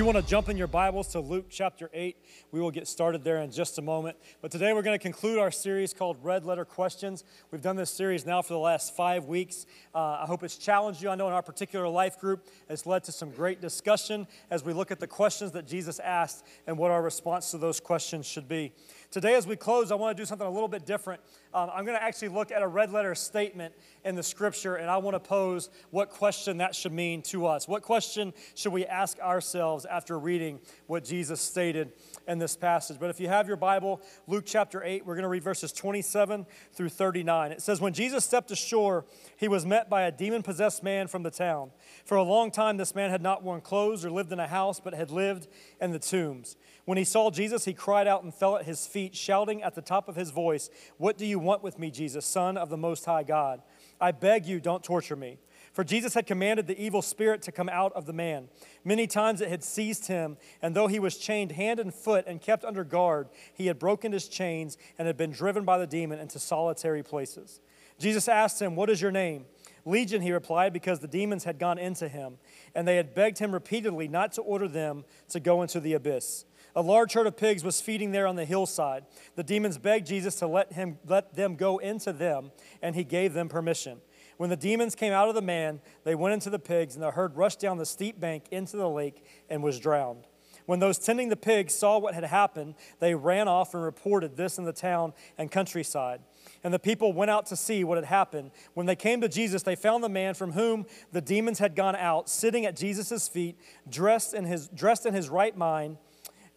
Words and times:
you 0.00 0.06
want 0.06 0.16
to 0.16 0.22
jump 0.22 0.48
in 0.48 0.56
your 0.56 0.66
Bibles 0.66 1.08
to 1.08 1.20
Luke 1.20 1.48
chapter 1.50 1.90
8, 1.92 2.16
we 2.52 2.60
will 2.60 2.70
get 2.70 2.88
started 2.88 3.22
there 3.22 3.36
in 3.42 3.50
just 3.50 3.76
a 3.76 3.82
moment. 3.82 4.16
But 4.40 4.50
today 4.50 4.72
we're 4.72 4.80
going 4.80 4.98
to 4.98 5.02
conclude 5.02 5.38
our 5.38 5.50
series 5.50 5.92
called 5.92 6.16
Red 6.22 6.46
Letter 6.46 6.64
Questions. 6.64 7.22
We've 7.50 7.60
done 7.60 7.76
this 7.76 7.90
series 7.90 8.24
now 8.24 8.40
for 8.40 8.54
the 8.54 8.58
last 8.58 8.96
five 8.96 9.26
weeks. 9.26 9.66
Uh, 9.94 10.20
I 10.22 10.24
hope 10.24 10.42
it's 10.42 10.56
challenged 10.56 11.02
you. 11.02 11.10
I 11.10 11.16
know 11.16 11.26
in 11.26 11.34
our 11.34 11.42
particular 11.42 11.86
life 11.86 12.18
group, 12.18 12.46
it's 12.70 12.86
led 12.86 13.04
to 13.04 13.12
some 13.12 13.30
great 13.30 13.60
discussion 13.60 14.26
as 14.50 14.64
we 14.64 14.72
look 14.72 14.90
at 14.90 15.00
the 15.00 15.06
questions 15.06 15.52
that 15.52 15.66
Jesus 15.66 15.98
asked 15.98 16.46
and 16.66 16.78
what 16.78 16.90
our 16.90 17.02
response 17.02 17.50
to 17.50 17.58
those 17.58 17.78
questions 17.78 18.24
should 18.24 18.48
be. 18.48 18.72
Today, 19.10 19.34
as 19.34 19.44
we 19.44 19.56
close, 19.56 19.90
I 19.90 19.96
want 19.96 20.16
to 20.16 20.22
do 20.22 20.24
something 20.24 20.46
a 20.46 20.50
little 20.50 20.68
bit 20.68 20.86
different. 20.86 21.20
Um, 21.52 21.68
I'm 21.74 21.84
going 21.84 21.98
to 21.98 22.02
actually 22.02 22.28
look 22.28 22.52
at 22.52 22.62
a 22.62 22.68
red 22.68 22.92
letter 22.92 23.16
statement 23.16 23.74
in 24.04 24.14
the 24.14 24.22
scripture, 24.22 24.76
and 24.76 24.88
I 24.88 24.98
want 24.98 25.16
to 25.16 25.20
pose 25.20 25.68
what 25.90 26.10
question 26.10 26.58
that 26.58 26.76
should 26.76 26.92
mean 26.92 27.20
to 27.22 27.44
us. 27.46 27.66
What 27.66 27.82
question 27.82 28.32
should 28.54 28.72
we 28.72 28.86
ask 28.86 29.18
ourselves 29.18 29.84
after 29.84 30.16
reading 30.16 30.60
what 30.86 31.02
Jesus 31.02 31.40
stated 31.40 31.92
in 32.28 32.38
this 32.38 32.54
passage? 32.54 32.98
But 33.00 33.10
if 33.10 33.18
you 33.18 33.26
have 33.26 33.48
your 33.48 33.56
Bible, 33.56 34.00
Luke 34.28 34.44
chapter 34.46 34.80
8, 34.84 35.04
we're 35.04 35.16
going 35.16 35.24
to 35.24 35.28
read 35.28 35.42
verses 35.42 35.72
27 35.72 36.46
through 36.72 36.90
39. 36.90 37.50
It 37.50 37.62
says, 37.62 37.80
When 37.80 37.92
Jesus 37.92 38.24
stepped 38.24 38.52
ashore, 38.52 39.06
he 39.36 39.48
was 39.48 39.66
met 39.66 39.90
by 39.90 40.02
a 40.02 40.12
demon 40.12 40.44
possessed 40.44 40.84
man 40.84 41.08
from 41.08 41.24
the 41.24 41.32
town. 41.32 41.72
For 42.04 42.16
a 42.16 42.22
long 42.22 42.52
time, 42.52 42.76
this 42.76 42.94
man 42.94 43.10
had 43.10 43.22
not 43.22 43.42
worn 43.42 43.60
clothes 43.60 44.04
or 44.04 44.10
lived 44.12 44.30
in 44.30 44.38
a 44.38 44.46
house, 44.46 44.78
but 44.78 44.94
had 44.94 45.10
lived 45.10 45.48
in 45.80 45.90
the 45.90 45.98
tombs. 45.98 46.56
When 46.84 46.98
he 46.98 47.04
saw 47.04 47.30
Jesus, 47.30 47.64
he 47.64 47.74
cried 47.74 48.06
out 48.06 48.22
and 48.22 48.34
fell 48.34 48.56
at 48.56 48.64
his 48.64 48.86
feet, 48.86 49.14
shouting 49.14 49.62
at 49.62 49.74
the 49.74 49.82
top 49.82 50.08
of 50.08 50.16
his 50.16 50.30
voice, 50.30 50.70
What 50.96 51.18
do 51.18 51.26
you 51.26 51.38
want 51.38 51.62
with 51.62 51.78
me, 51.78 51.90
Jesus, 51.90 52.24
Son 52.26 52.56
of 52.56 52.68
the 52.68 52.76
Most 52.76 53.04
High 53.04 53.22
God? 53.22 53.62
I 54.00 54.12
beg 54.12 54.46
you, 54.46 54.60
don't 54.60 54.82
torture 54.82 55.16
me. 55.16 55.38
For 55.72 55.84
Jesus 55.84 56.14
had 56.14 56.26
commanded 56.26 56.66
the 56.66 56.82
evil 56.82 57.00
spirit 57.00 57.42
to 57.42 57.52
come 57.52 57.68
out 57.68 57.92
of 57.92 58.06
the 58.06 58.12
man. 58.12 58.48
Many 58.84 59.06
times 59.06 59.40
it 59.40 59.48
had 59.48 59.62
seized 59.62 60.08
him, 60.08 60.36
and 60.60 60.74
though 60.74 60.88
he 60.88 60.98
was 60.98 61.16
chained 61.16 61.52
hand 61.52 61.78
and 61.78 61.94
foot 61.94 62.24
and 62.26 62.40
kept 62.40 62.64
under 62.64 62.82
guard, 62.82 63.28
he 63.54 63.66
had 63.66 63.78
broken 63.78 64.10
his 64.10 64.26
chains 64.26 64.76
and 64.98 65.06
had 65.06 65.16
been 65.16 65.30
driven 65.30 65.64
by 65.64 65.78
the 65.78 65.86
demon 65.86 66.18
into 66.18 66.38
solitary 66.38 67.02
places. 67.02 67.60
Jesus 67.98 68.26
asked 68.26 68.60
him, 68.60 68.74
What 68.74 68.90
is 68.90 69.00
your 69.00 69.12
name? 69.12 69.44
Legion, 69.84 70.22
he 70.22 70.32
replied, 70.32 70.72
because 70.72 71.00
the 71.00 71.08
demons 71.08 71.44
had 71.44 71.58
gone 71.58 71.78
into 71.78 72.08
him, 72.08 72.38
and 72.74 72.86
they 72.86 72.96
had 72.96 73.14
begged 73.14 73.38
him 73.38 73.52
repeatedly 73.52 74.08
not 74.08 74.32
to 74.32 74.42
order 74.42 74.68
them 74.68 75.04
to 75.28 75.40
go 75.40 75.62
into 75.62 75.80
the 75.80 75.94
abyss. 75.94 76.44
A 76.76 76.82
large 76.82 77.12
herd 77.12 77.26
of 77.26 77.36
pigs 77.36 77.64
was 77.64 77.80
feeding 77.80 78.12
there 78.12 78.26
on 78.26 78.36
the 78.36 78.44
hillside. 78.44 79.04
The 79.34 79.42
demons 79.42 79.78
begged 79.78 80.06
Jesus 80.06 80.36
to 80.36 80.46
let, 80.46 80.72
him, 80.72 80.98
let 81.06 81.34
them 81.34 81.56
go 81.56 81.78
into 81.78 82.12
them, 82.12 82.52
and 82.82 82.94
he 82.94 83.04
gave 83.04 83.34
them 83.34 83.48
permission. 83.48 83.98
When 84.36 84.50
the 84.50 84.56
demons 84.56 84.94
came 84.94 85.12
out 85.12 85.28
of 85.28 85.34
the 85.34 85.42
man, 85.42 85.80
they 86.04 86.14
went 86.14 86.34
into 86.34 86.48
the 86.50 86.58
pigs, 86.58 86.94
and 86.94 87.02
the 87.02 87.10
herd 87.10 87.36
rushed 87.36 87.60
down 87.60 87.78
the 87.78 87.86
steep 87.86 88.18
bank 88.18 88.44
into 88.50 88.76
the 88.76 88.88
lake 88.88 89.24
and 89.48 89.62
was 89.62 89.78
drowned. 89.78 90.26
When 90.66 90.78
those 90.78 90.98
tending 90.98 91.30
the 91.30 91.36
pigs 91.36 91.74
saw 91.74 91.98
what 91.98 92.14
had 92.14 92.24
happened, 92.24 92.76
they 93.00 93.14
ran 93.14 93.48
off 93.48 93.74
and 93.74 93.82
reported 93.82 94.36
this 94.36 94.56
in 94.56 94.64
the 94.64 94.72
town 94.72 95.14
and 95.36 95.50
countryside. 95.50 96.20
And 96.62 96.72
the 96.72 96.78
people 96.78 97.12
went 97.12 97.30
out 97.30 97.46
to 97.46 97.56
see 97.56 97.82
what 97.82 97.98
had 97.98 98.04
happened. 98.04 98.52
When 98.74 98.86
they 98.86 98.94
came 98.94 99.20
to 99.20 99.28
Jesus, 99.28 99.64
they 99.64 99.74
found 99.74 100.04
the 100.04 100.08
man 100.08 100.34
from 100.34 100.52
whom 100.52 100.86
the 101.10 101.20
demons 101.20 101.58
had 101.58 101.74
gone 101.74 101.96
out, 101.96 102.28
sitting 102.28 102.66
at 102.66 102.76
Jesus' 102.76 103.26
feet, 103.26 103.58
dressed 103.88 104.32
in 104.32 104.44
his, 104.44 104.68
dressed 104.68 105.06
in 105.06 105.12
his 105.12 105.28
right 105.28 105.56
mind 105.56 105.96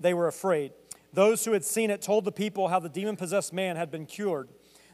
they 0.04 0.14
were 0.14 0.28
afraid. 0.28 0.74
Those 1.14 1.46
who 1.46 1.54
had 1.54 1.64
seen 1.64 1.90
it 1.90 2.02
told 2.02 2.26
the 2.26 2.32
people 2.32 2.68
how 2.68 2.80
the 2.80 2.90
demon 2.90 3.16
possessed 3.16 3.54
man 3.54 3.76
had 3.76 3.90
been 3.90 4.06
cured. 4.06 4.50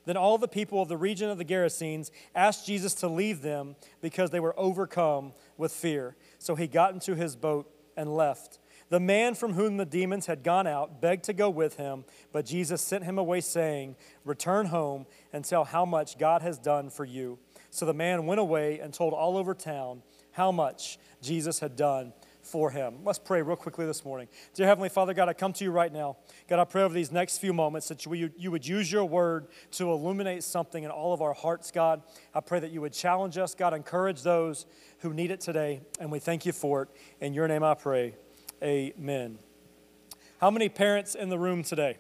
Then 0.06 0.16
all 0.16 0.38
the 0.38 0.48
people 0.48 0.82
of 0.82 0.88
the 0.88 0.98
region 0.98 1.30
of 1.30 1.38
the 1.38 1.46
Gerasenes 1.46 2.12
asked 2.34 2.66
Jesus 2.66 2.94
to 2.96 3.08
leave 3.08 3.42
them 3.42 3.76
because 4.02 4.30
they 4.30 4.40
were 4.40 4.58
overcome 4.58 5.34
with 5.58 5.72
fear. 5.72 6.16
So 6.38 6.56
he 6.56 6.68
got 6.68 6.94
into 6.94 7.16
his 7.16 7.36
boat 7.36 7.70
and 7.98 8.16
left. 8.16 8.60
The 8.90 9.00
man 9.00 9.36
from 9.36 9.54
whom 9.54 9.78
the 9.78 9.86
demons 9.86 10.26
had 10.26 10.44
gone 10.44 10.66
out 10.66 11.00
begged 11.00 11.26
to 11.26 11.34
go 11.34 11.50
with 11.50 11.78
him, 11.78 12.06
but 12.32 12.46
Jesus 12.46 12.82
sent 12.82 13.04
him 13.04 13.20
away, 13.20 13.42
saying, 13.42 13.96
Return 14.26 14.68
home 14.68 15.06
and 15.32 15.46
tell 15.46 15.64
how 15.64 15.86
much 15.86 16.18
God 16.18 16.42
has 16.42 16.58
done 16.58 16.90
for 16.90 17.06
you. 17.06 17.38
So 17.70 17.86
the 17.86 17.94
man 17.94 18.26
went 18.26 18.40
away 18.40 18.80
and 18.80 18.92
told 18.94 19.14
all 19.14 19.38
over 19.38 19.54
town 19.54 20.02
how 20.32 20.52
much 20.52 20.98
Jesus 21.22 21.60
had 21.60 21.76
done 21.76 22.14
for 22.50 22.72
him. 22.72 22.96
Let's 23.04 23.20
pray 23.20 23.42
real 23.42 23.56
quickly 23.56 23.86
this 23.86 24.04
morning. 24.04 24.28
Dear 24.54 24.68
Heavenly 24.68 24.90
Father, 24.90 25.14
God, 25.14 25.30
I 25.30 25.34
come 25.34 25.54
to 25.54 25.64
you 25.64 25.72
right 25.72 25.92
now. 25.92 26.18
God, 26.48 26.60
I 26.60 26.66
pray 26.66 26.84
over 26.84 26.94
these 26.94 27.12
next 27.12 27.38
few 27.38 27.54
moments 27.54 27.88
that 27.88 28.06
you, 28.06 28.32
you 28.38 28.52
would 28.52 28.68
use 28.68 28.92
your 28.92 29.06
word 29.06 29.48
to 29.72 29.92
illuminate 29.92 30.44
something 30.44 30.84
in 30.84 30.92
all 30.92 31.14
of 31.14 31.22
our 31.22 31.34
hearts, 31.34 31.72
God. 31.72 32.02
I 32.34 32.42
pray 32.42 32.60
that 32.60 32.72
you 32.72 32.82
would 32.82 32.94
challenge 32.94 33.38
us, 33.38 33.56
God, 33.56 33.74
encourage 33.74 34.24
those 34.24 34.66
who 35.00 35.14
need 35.14 35.32
it 35.32 35.40
today, 35.40 35.82
and 36.00 36.12
we 36.12 36.20
thank 36.20 36.46
you 36.46 36.52
for 36.52 36.84
it. 36.84 36.90
In 37.22 37.34
your 37.34 37.48
name 37.48 37.64
I 37.64 37.76
pray. 37.76 38.16
Amen. 38.62 39.40
How 40.42 40.50
many 40.50 40.70
parents 40.70 41.16
in 41.16 41.30
the 41.30 41.40
room 41.40 41.64
today? 41.64 41.98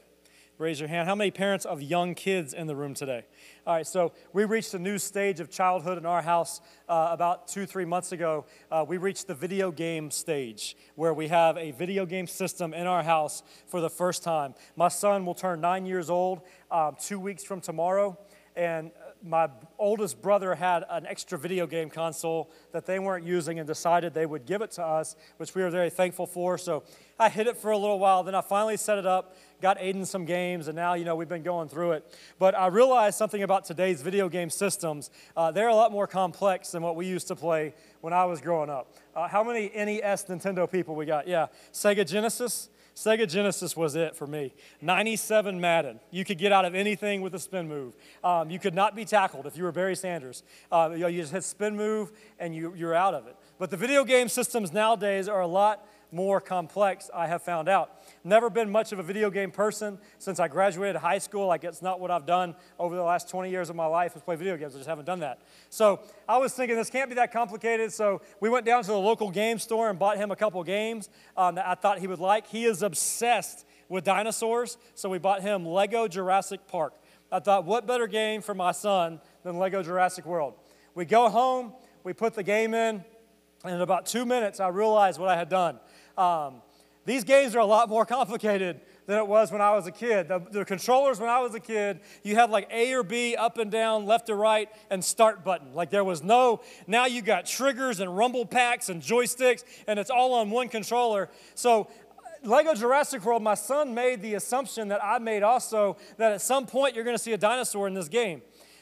Raise 0.60 0.78
your 0.78 0.90
hand. 0.90 1.08
How 1.08 1.16
many 1.16 1.32
parents 1.32 1.64
of 1.64 1.82
young 1.82 2.14
kids 2.14 2.54
in 2.54 2.68
the 2.68 2.76
room 2.76 2.94
today? 2.94 3.24
All 3.66 3.76
right, 3.76 3.88
so 3.88 4.12
we 4.34 4.44
reached 4.44 4.74
a 4.74 4.80
new 4.80 4.98
stage 4.98 5.40
of 5.40 5.50
childhood 5.50 5.98
in 5.98 6.06
our 6.06 6.22
house 6.22 6.60
uh, 6.90 7.08
about 7.12 7.48
two, 7.48 7.66
three 7.66 7.86
months 7.86 8.12
ago. 8.12 8.46
Uh, 8.70 8.84
we 8.86 8.98
reached 8.98 9.28
the 9.28 9.34
video 9.34 9.72
game 9.72 10.12
stage 10.12 10.76
where 10.96 11.14
we 11.14 11.30
have 11.30 11.56
a 11.56 11.72
video 11.72 12.06
game 12.06 12.28
system 12.28 12.74
in 12.74 12.88
our 12.88 13.04
house 13.04 13.42
for 13.68 13.80
the 13.80 13.90
first 13.90 14.22
time. 14.22 14.54
My 14.76 14.90
son 14.90 15.26
will 15.26 15.34
turn 15.34 15.62
nine 15.62 15.86
years 15.86 16.10
old 16.10 16.42
um, 16.70 16.98
two 17.02 17.22
weeks 17.22 17.42
from 17.42 17.62
tomorrow, 17.62 18.20
and 18.58 18.92
my 19.24 19.50
oldest 19.78 20.22
brother 20.22 20.56
had 20.56 20.84
an 20.90 21.06
extra 21.06 21.38
video 21.38 21.68
game 21.68 21.90
console 21.90 22.52
that 22.72 22.86
they 22.86 23.00
weren't 23.00 23.26
using 23.26 23.60
and 23.60 23.68
decided 23.68 24.14
they 24.14 24.26
would 24.26 24.46
give 24.46 24.62
it 24.62 24.72
to 24.72 24.84
us, 24.84 25.16
which 25.38 25.56
we 25.56 25.62
were 25.62 25.70
very 25.70 25.90
thankful 25.90 26.26
for. 26.26 26.58
So 26.58 26.84
I 27.18 27.30
hid 27.30 27.48
it 27.48 27.58
for 27.58 27.72
a 27.72 27.78
little 27.78 28.00
while. 28.00 28.24
Then 28.24 28.36
I 28.36 28.42
finally 28.42 28.78
set 28.78 28.98
it 28.98 29.06
up, 29.06 29.36
got 29.62 29.78
Aiden 29.80 30.06
some 30.06 30.26
games, 30.26 30.68
and 30.68 30.76
now, 30.76 30.94
you 30.94 31.06
know, 31.06 31.16
we've 31.16 31.30
been 31.30 31.44
going 31.44 31.70
through 31.70 31.94
it. 31.94 32.20
But 32.38 32.56
I 32.56 32.68
realized 32.68 33.18
something 33.18 33.44
about 33.44 33.66
today's 33.66 34.02
video 34.02 34.30
game 34.30 34.50
systems. 34.50 35.10
Uh, 35.36 35.52
they're 35.52 35.68
a 35.68 35.76
lot 35.76 35.92
more 35.92 36.08
complex 36.08 36.72
than 36.72 36.84
what 36.84 36.96
we 36.96 37.06
used 37.06 37.28
to 37.28 37.36
play 37.36 37.74
when 38.02 38.14
I 38.14 38.26
was 38.26 38.42
growing 38.42 38.70
up. 38.70 38.96
Uh, 39.16 39.28
how 39.28 39.44
many 39.44 39.70
NES 39.76 40.26
Nintendo 40.26 40.70
people 40.70 40.96
we 40.96 41.06
got? 41.06 41.28
Yeah. 41.28 41.48
Sega 41.74 42.08
Genesis? 42.08 42.70
Sega 42.96 43.30
Genesis 43.30 43.78
was 43.78 43.96
it 43.96 44.14
for 44.14 44.28
me. 44.28 44.54
97 44.82 45.60
Madden. 45.62 46.02
You 46.12 46.26
could 46.26 46.38
get 46.38 46.52
out 46.52 46.66
of 46.66 46.76
anything 46.76 47.22
with 47.22 47.34
a 47.34 47.40
spin 47.40 47.66
move. 47.68 47.96
Um, 48.26 48.50
you 48.50 48.60
could 48.60 48.74
not 48.74 48.94
be 48.94 49.06
tackled 49.06 49.46
if 49.46 49.56
you 49.56 49.64
were 49.64 49.72
Barry 49.72 49.96
Sanders. 49.96 50.44
Uh, 50.70 50.90
you, 50.92 51.00
know, 51.00 51.08
you 51.08 51.22
just 51.22 51.32
hit 51.32 51.46
spin 51.46 51.78
move 51.78 52.12
and 52.40 52.54
you, 52.54 52.74
you're 52.76 52.94
out 52.94 53.14
of 53.14 53.26
it. 53.28 53.38
But 53.58 53.70
the 53.70 53.78
video 53.78 54.04
game 54.04 54.28
systems 54.28 54.74
nowadays 54.74 55.30
are 55.30 55.40
a 55.40 55.48
lot 55.48 55.88
more 56.12 56.42
complex, 56.42 57.10
I 57.14 57.28
have 57.28 57.44
found 57.44 57.70
out. 57.70 57.92
Never 58.24 58.50
been 58.50 58.70
much 58.70 58.92
of 58.92 59.00
a 59.00 59.04
video 59.04 59.30
game 59.30 59.52
person 59.52 60.00
since 60.18 60.40
I 60.40 60.48
graduated 60.48 60.98
high 60.98 61.20
school. 61.20 61.48
Like, 61.48 61.64
it's 61.64 61.82
not 61.82 62.00
what 62.00 62.12
I've 62.12 62.26
done 62.26 62.56
over 62.78 62.96
the 62.96 63.04
last 63.04 63.30
20 63.30 63.50
years 63.50 63.70
of 63.70 63.76
my 63.76 63.86
life 63.86 64.16
is 64.16 64.22
play 64.22 64.36
video 64.36 64.58
games. 64.58 64.76
I 64.76 64.80
just 64.80 64.90
haven't 64.90 65.06
done 65.06 65.20
that. 65.20 65.40
So 65.70 66.00
I 66.28 66.38
was 66.38 66.54
thinking 66.54 66.76
this 66.76 66.90
can't 66.90 67.10
be 67.10 67.16
that 67.16 67.32
complicated. 67.32 67.94
So 67.94 68.22
we 68.40 68.50
went 68.50 68.66
down 68.66 68.84
to 68.84 68.92
the 68.92 68.98
local 68.98 69.30
game 69.30 69.60
store 69.60 69.90
and 69.90 70.00
bought 70.00 70.18
him 70.18 70.32
a 70.32 70.36
couple 70.36 70.64
games 70.64 71.10
um, 71.38 71.56
that 71.56 71.68
I 71.68 71.76
thought 71.76 72.00
he 72.00 72.08
would 72.08 72.20
like. 72.20 72.48
He 72.48 72.66
is 72.66 72.82
obsessed 72.82 73.66
with 73.88 74.04
dinosaurs. 74.04 74.78
So 74.96 75.10
we 75.10 75.18
bought 75.18 75.42
him 75.42 75.66
Lego 75.66 76.08
Jurassic 76.08 76.68
Park. 76.68 76.94
I 77.32 77.40
thought, 77.40 77.66
what 77.66 77.86
better 77.86 78.08
game 78.08 78.42
for 78.42 78.56
my 78.56 78.72
son 78.72 79.22
than 79.44 79.60
Lego 79.60 79.84
Jurassic 79.84 80.26
World? 80.26 80.56
We 80.96 81.06
go 81.06 81.30
home, 81.30 81.74
we 82.04 82.14
put 82.14 82.34
the 82.34 82.42
game 82.42 82.74
in, 82.74 83.04
and 83.64 83.76
in 83.76 83.82
about 83.82 84.06
two 84.06 84.26
minutes, 84.26 84.60
I 84.60 84.70
realized 84.70 85.20
what 85.20 85.30
I 85.30 85.36
had 85.36 85.50
done. 85.50 85.80
Um, 86.20 86.62
these 87.06 87.24
games 87.24 87.56
are 87.56 87.60
a 87.60 87.66
lot 87.66 87.88
more 87.88 88.06
complicated 88.18 88.82
than 89.08 89.18
it 89.18 89.26
was 89.26 89.52
when 89.52 89.62
I 89.62 89.72
was 89.72 89.88
a 89.88 89.92
kid. 89.92 90.28
The, 90.28 90.40
the, 90.52 90.66
controllers 90.66 91.20
when 91.20 91.30
I 91.30 91.40
was 91.40 91.56
a 91.56 91.60
kid, 91.60 92.02
you 92.24 92.36
had 92.36 92.52
like 92.52 92.68
A 92.72 92.94
or 92.94 93.02
B, 93.04 93.36
up 93.36 93.58
and 93.58 93.72
down, 93.72 94.06
left 94.06 94.30
or 94.30 94.36
right, 94.36 94.70
and 94.92 95.04
start 95.04 95.44
button. 95.44 95.74
Like 95.74 95.90
there 95.90 96.04
was 96.04 96.22
no, 96.22 96.62
now 96.86 97.06
you 97.06 97.24
got 97.24 97.46
triggers 97.46 98.02
and 98.02 98.16
rumble 98.16 98.46
packs 98.46 98.90
and 98.90 99.02
joysticks, 99.02 99.64
and 99.88 99.98
it's 99.98 100.12
all 100.12 100.34
on 100.34 100.52
one 100.52 100.68
controller. 100.68 101.30
So 101.56 101.90
Lego 102.44 102.76
Jurassic 102.76 103.24
World, 103.26 103.42
my 103.42 103.56
son 103.56 103.94
made 103.94 104.22
the 104.22 104.36
assumption 104.36 104.90
that 104.90 105.04
I 105.04 105.20
made 105.20 105.42
also 105.42 105.98
that 106.18 106.34
at 106.34 106.42
some 106.42 106.66
point 106.66 106.96
you're 106.96 107.04
going 107.04 107.18
to 107.18 107.24
see 107.24 107.34
a 107.34 107.38
dinosaur 107.38 107.88
in 107.88 107.94
this 107.94 108.10
game. 108.10 108.42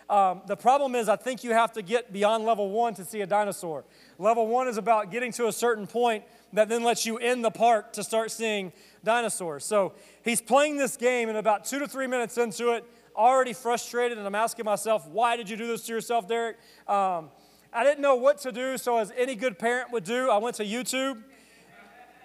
Um, 0.10 0.42
the 0.48 0.56
problem 0.56 0.96
is, 0.96 1.10
I 1.10 1.18
think 1.18 1.44
you 1.44 1.52
have 1.52 1.74
to 1.74 1.82
get 1.82 2.14
beyond 2.14 2.46
level 2.46 2.70
one 2.70 2.94
to 2.96 3.04
see 3.04 3.22
a 3.22 3.28
dinosaur. 3.28 3.84
Level 4.18 4.48
one 4.48 4.68
is 4.68 4.78
about 4.78 5.12
getting 5.12 5.32
to 5.34 5.48
a 5.48 5.52
certain 5.52 5.86
point 5.86 6.24
that 6.54 6.70
then 6.70 6.84
lets 6.84 7.06
you 7.06 7.18
in 7.18 7.42
the 7.42 7.52
park 7.52 7.92
to 7.94 8.04
start 8.04 8.32
seeing 8.32 8.72
dinosaurs. 9.04 9.66
So 9.66 9.94
he's 10.24 10.42
playing 10.42 10.78
this 10.78 10.96
game, 10.96 11.28
and 11.28 11.38
about 11.38 11.66
two 11.66 11.80
to 11.80 11.88
three 11.88 12.08
minutes 12.08 12.38
into 12.38 12.72
it, 12.72 12.86
already 13.18 13.52
frustrated, 13.52 14.18
and 14.18 14.26
I'm 14.26 14.36
asking 14.36 14.64
myself, 14.64 15.08
why 15.10 15.36
did 15.36 15.50
you 15.50 15.58
do 15.58 15.68
this 15.68 15.86
to 15.88 15.94
yourself, 15.94 16.28
Derek? 16.28 16.58
Um, 16.88 17.32
I 17.74 17.84
didn't 17.84 18.02
know 18.02 18.16
what 18.16 18.38
to 18.40 18.52
do, 18.52 18.78
so 18.78 18.98
as 18.98 19.12
any 19.18 19.36
good 19.36 19.60
parent 19.60 19.92
would 19.92 20.06
do, 20.06 20.30
I 20.30 20.38
went 20.38 20.56
to 20.58 20.66
YouTube 20.66 21.22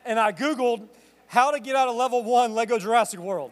and 0.05 0.21
I 0.21 0.33
Googled 0.33 0.89
how 1.27 1.51
to 1.51 1.61
get 1.61 1.77
out 1.77 1.89
of 1.89 1.97
level 1.97 2.23
one 2.23 2.55
Lego 2.55 2.79
Jurassic 2.79 3.19
World. 3.19 3.51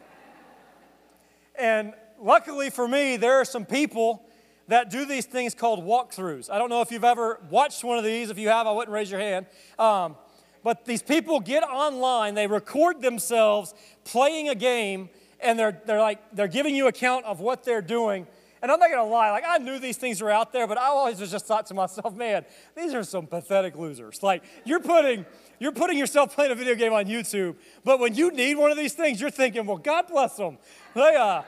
And 1.59 1.95
luckily 2.21 2.71
for 2.71 2.87
me, 2.87 3.17
there 3.17 3.41
are 3.41 3.45
some 3.45 3.65
people 3.65 4.25
that 4.69 4.91
do 4.91 5.05
these 5.05 5.27
things 5.27 5.55
called 5.55 5.85
walkthroughs. 5.85 6.51
I 6.51 6.59
don't 6.59 6.71
know 6.71 6.81
if 6.81 6.93
you've 6.93 7.05
ever 7.05 7.41
watched 7.51 7.83
one 7.83 7.99
of 7.99 8.05
these. 8.05 8.31
If 8.31 8.39
you 8.39 8.49
have, 8.49 8.67
I 8.67 8.73
wouldn't 8.73 8.93
raise 8.93 9.11
your 9.11 9.21
hand. 9.21 9.47
Um, 9.79 10.17
But 10.63 10.85
these 10.85 11.03
people 11.03 11.41
get 11.41 11.63
online, 11.63 12.35
they 12.35 12.47
record 12.47 13.01
themselves 13.01 13.75
playing 14.05 14.51
a 14.51 14.55
game, 14.55 15.09
and 15.41 15.59
they're, 15.59 15.81
they're 15.87 16.01
like, 16.01 16.19
they're 16.35 16.53
giving 16.53 16.77
you 16.77 16.87
account 16.87 17.25
of 17.25 17.41
what 17.41 17.65
they're 17.65 17.81
doing. 17.81 18.27
And 18.61 18.71
I'm 18.71 18.79
not 18.79 18.91
gonna 18.91 19.09
lie, 19.09 19.31
like 19.31 19.45
I 19.49 19.57
knew 19.57 19.79
these 19.79 19.97
things 19.97 20.21
were 20.21 20.31
out 20.31 20.53
there, 20.53 20.67
but 20.67 20.77
I 20.77 20.89
always 20.89 21.19
just 21.19 21.47
thought 21.47 21.65
to 21.69 21.75
myself, 21.75 22.15
man, 22.15 22.45
these 22.77 22.93
are 22.93 23.05
some 23.05 23.27
pathetic 23.27 23.75
losers. 23.75 24.23
Like 24.23 24.43
you're 24.67 24.81
putting, 24.81 25.25
you're 25.59 25.73
putting 25.73 25.97
yourself 25.97 26.35
playing 26.35 26.53
a 26.53 26.55
video 26.55 26.75
game 26.75 26.93
on 26.93 27.07
YouTube, 27.07 27.57
but 27.83 27.99
when 27.99 28.15
you 28.15 28.31
need 28.31 28.59
one 28.59 28.71
of 28.71 28.77
these 28.77 28.93
things, 28.93 29.19
you're 29.19 29.31
thinking, 29.31 29.65
well, 29.65 29.79
God 29.79 30.09
bless 30.09 30.37
them. 30.37 30.59
They, 30.93 31.17
uh, 31.17 31.41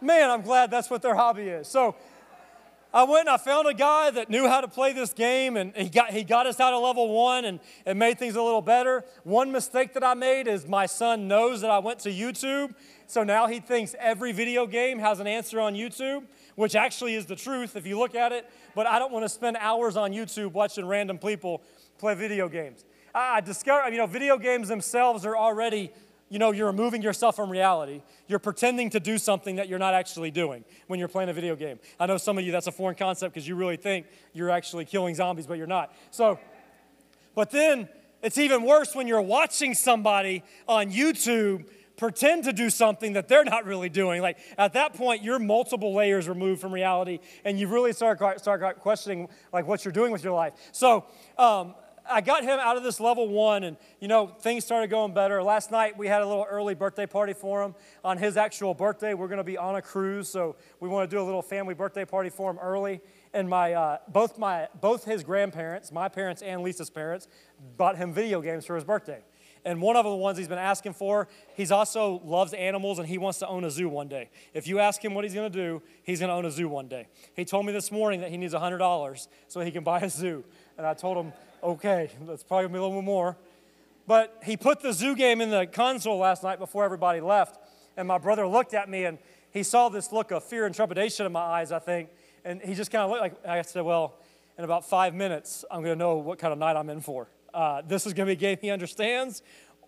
man, 0.00 0.30
I'm 0.30 0.42
glad 0.42 0.70
that's 0.70 0.90
what 0.90 1.02
their 1.02 1.14
hobby 1.14 1.48
is. 1.48 1.68
So 1.68 1.94
I 2.92 3.04
went 3.04 3.20
and 3.20 3.30
I 3.30 3.36
found 3.36 3.68
a 3.68 3.74
guy 3.74 4.10
that 4.10 4.28
knew 4.28 4.48
how 4.48 4.60
to 4.60 4.66
play 4.66 4.92
this 4.92 5.12
game, 5.12 5.56
and 5.56 5.76
he 5.76 5.88
got, 5.88 6.10
he 6.10 6.24
got 6.24 6.46
us 6.46 6.58
out 6.58 6.72
of 6.72 6.82
level 6.82 7.08
one 7.08 7.44
and, 7.44 7.60
and 7.86 7.98
made 7.98 8.18
things 8.18 8.34
a 8.34 8.42
little 8.42 8.62
better. 8.62 9.04
One 9.22 9.52
mistake 9.52 9.94
that 9.94 10.02
I 10.02 10.14
made 10.14 10.48
is 10.48 10.66
my 10.66 10.86
son 10.86 11.28
knows 11.28 11.60
that 11.60 11.70
I 11.70 11.78
went 11.78 12.00
to 12.00 12.10
YouTube, 12.10 12.74
so 13.06 13.22
now 13.22 13.46
he 13.46 13.60
thinks 13.60 13.94
every 13.98 14.32
video 14.32 14.66
game 14.66 14.98
has 14.98 15.20
an 15.20 15.28
answer 15.28 15.60
on 15.60 15.74
YouTube, 15.74 16.24
which 16.56 16.74
actually 16.74 17.14
is 17.14 17.26
the 17.26 17.36
truth 17.36 17.76
if 17.76 17.86
you 17.86 17.96
look 17.96 18.16
at 18.16 18.32
it. 18.32 18.50
But 18.74 18.88
I 18.88 18.98
don't 18.98 19.12
want 19.12 19.24
to 19.24 19.28
spend 19.28 19.56
hours 19.58 19.96
on 19.96 20.12
YouTube 20.12 20.52
watching 20.52 20.84
random 20.84 21.18
people 21.18 21.62
play 21.98 22.14
video 22.14 22.48
games. 22.48 22.84
I 23.14 23.40
discovered, 23.40 23.90
you 23.90 23.98
know, 23.98 24.06
video 24.06 24.36
games 24.36 24.68
themselves 24.68 25.24
are 25.24 25.36
already 25.36 25.92
you 26.30 26.38
know, 26.38 26.52
you're 26.52 26.68
removing 26.68 27.02
yourself 27.02 27.36
from 27.36 27.50
reality. 27.50 28.02
You're 28.28 28.38
pretending 28.38 28.88
to 28.90 29.00
do 29.00 29.18
something 29.18 29.56
that 29.56 29.68
you're 29.68 29.80
not 29.80 29.94
actually 29.94 30.30
doing 30.30 30.64
when 30.86 30.98
you're 31.00 31.08
playing 31.08 31.28
a 31.28 31.32
video 31.32 31.56
game. 31.56 31.80
I 31.98 32.06
know 32.06 32.16
some 32.16 32.38
of 32.38 32.44
you 32.44 32.52
that's 32.52 32.68
a 32.68 32.72
foreign 32.72 32.94
concept 32.94 33.34
because 33.34 33.46
you 33.46 33.56
really 33.56 33.76
think 33.76 34.06
you're 34.32 34.50
actually 34.50 34.84
killing 34.84 35.16
zombies, 35.16 35.46
but 35.46 35.58
you're 35.58 35.66
not. 35.66 35.92
So, 36.12 36.38
but 37.34 37.50
then 37.50 37.88
it's 38.22 38.38
even 38.38 38.62
worse 38.62 38.94
when 38.94 39.08
you're 39.08 39.20
watching 39.20 39.74
somebody 39.74 40.44
on 40.68 40.92
YouTube 40.92 41.64
pretend 41.96 42.44
to 42.44 42.52
do 42.52 42.70
something 42.70 43.12
that 43.12 43.28
they're 43.28 43.44
not 43.44 43.66
really 43.66 43.90
doing. 43.90 44.22
Like 44.22 44.38
at 44.56 44.72
that 44.72 44.94
point, 44.94 45.22
you're 45.22 45.38
multiple 45.38 45.94
layers 45.94 46.28
removed 46.28 46.60
from 46.60 46.72
reality, 46.72 47.18
and 47.44 47.58
you 47.58 47.68
really 47.68 47.92
start 47.92 48.40
start 48.40 48.80
questioning 48.80 49.28
like 49.52 49.66
what 49.66 49.84
you're 49.84 49.92
doing 49.92 50.10
with 50.12 50.24
your 50.24 50.32
life. 50.32 50.54
So 50.72 51.04
um, 51.36 51.74
I 52.08 52.20
got 52.20 52.42
him 52.42 52.58
out 52.58 52.76
of 52.76 52.82
this 52.82 53.00
level 53.00 53.28
one, 53.28 53.64
and 53.64 53.76
you 54.00 54.08
know, 54.08 54.26
things 54.26 54.64
started 54.64 54.90
going 54.90 55.14
better. 55.14 55.42
Last 55.42 55.70
night 55.70 55.96
we 55.96 56.06
had 56.06 56.22
a 56.22 56.26
little 56.26 56.46
early 56.48 56.74
birthday 56.74 57.06
party 57.06 57.32
for 57.32 57.62
him. 57.62 57.74
On 58.04 58.18
his 58.18 58.36
actual 58.36 58.74
birthday, 58.74 59.14
we're 59.14 59.28
going 59.28 59.38
to 59.38 59.44
be 59.44 59.58
on 59.58 59.76
a 59.76 59.82
cruise, 59.82 60.28
so 60.28 60.56
we 60.80 60.88
want 60.88 61.08
to 61.08 61.16
do 61.16 61.20
a 61.20 61.24
little 61.24 61.42
family 61.42 61.74
birthday 61.74 62.04
party 62.04 62.30
for 62.30 62.50
him 62.50 62.58
early. 62.58 63.00
And 63.32 63.48
my 63.48 63.72
uh, 63.74 63.98
both 64.08 64.38
my 64.38 64.68
both 64.80 65.04
his 65.04 65.22
grandparents, 65.22 65.92
my 65.92 66.08
parents 66.08 66.42
and 66.42 66.62
Lisa's 66.62 66.90
parents, 66.90 67.28
bought 67.76 67.96
him 67.96 68.12
video 68.12 68.40
games 68.40 68.66
for 68.66 68.74
his 68.74 68.84
birthday. 68.84 69.22
And 69.64 69.82
one 69.82 69.96
of 69.96 70.04
the 70.04 70.14
ones 70.14 70.38
he's 70.38 70.48
been 70.48 70.58
asking 70.58 70.94
for, 70.94 71.28
he's 71.54 71.70
also 71.70 72.20
loves 72.24 72.54
animals 72.54 72.98
and 72.98 73.06
he 73.06 73.18
wants 73.18 73.38
to 73.40 73.48
own 73.48 73.64
a 73.64 73.70
zoo 73.70 73.88
one 73.88 74.08
day. 74.08 74.30
If 74.54 74.66
you 74.66 74.78
ask 74.78 75.04
him 75.04 75.14
what 75.14 75.24
he's 75.24 75.34
going 75.34 75.52
to 75.52 75.58
do, 75.58 75.82
he's 76.02 76.20
going 76.20 76.30
to 76.30 76.34
own 76.34 76.46
a 76.46 76.50
zoo 76.50 76.68
one 76.68 76.88
day. 76.88 77.08
He 77.34 77.44
told 77.44 77.66
me 77.66 77.72
this 77.72 77.92
morning 77.92 78.20
that 78.20 78.30
he 78.30 78.38
needs 78.38 78.54
$100 78.54 79.28
so 79.48 79.60
he 79.60 79.70
can 79.70 79.84
buy 79.84 80.00
a 80.00 80.08
zoo. 80.08 80.44
And 80.78 80.86
I 80.86 80.94
told 80.94 81.18
him, 81.18 81.32
okay, 81.62 82.10
that's 82.26 82.42
probably 82.42 82.64
gonna 82.64 82.74
be 82.74 82.78
a 82.78 82.82
little 82.82 83.02
more. 83.02 83.36
But 84.06 84.38
he 84.42 84.56
put 84.56 84.80
the 84.80 84.92
zoo 84.92 85.14
game 85.14 85.40
in 85.40 85.50
the 85.50 85.66
console 85.66 86.18
last 86.18 86.42
night 86.42 86.58
before 86.58 86.84
everybody 86.84 87.20
left. 87.20 87.58
And 87.96 88.08
my 88.08 88.18
brother 88.18 88.46
looked 88.46 88.74
at 88.74 88.88
me 88.88 89.04
and 89.04 89.18
he 89.52 89.62
saw 89.62 89.88
this 89.88 90.10
look 90.12 90.30
of 90.30 90.42
fear 90.42 90.66
and 90.66 90.74
trepidation 90.74 91.26
in 91.26 91.32
my 91.32 91.40
eyes, 91.40 91.70
I 91.72 91.78
think. 91.78 92.08
And 92.44 92.60
he 92.60 92.74
just 92.74 92.90
kind 92.90 93.04
of 93.04 93.10
looked 93.10 93.22
like, 93.22 93.46
I 93.46 93.62
said, 93.62 93.84
well, 93.84 94.16
in 94.58 94.64
about 94.64 94.88
five 94.88 95.14
minutes, 95.14 95.64
I'm 95.70 95.82
going 95.82 95.94
to 95.94 95.98
know 95.98 96.16
what 96.16 96.38
kind 96.38 96.52
of 96.52 96.58
night 96.58 96.76
I'm 96.76 96.90
in 96.90 97.00
for. 97.00 97.28
Uh, 97.52 97.82
this 97.86 98.06
is 98.06 98.12
going 98.12 98.26
to 98.26 98.34
be 98.34 98.38
a 98.38 98.40
game 98.40 98.58
he 98.60 98.70
understands, 98.70 99.42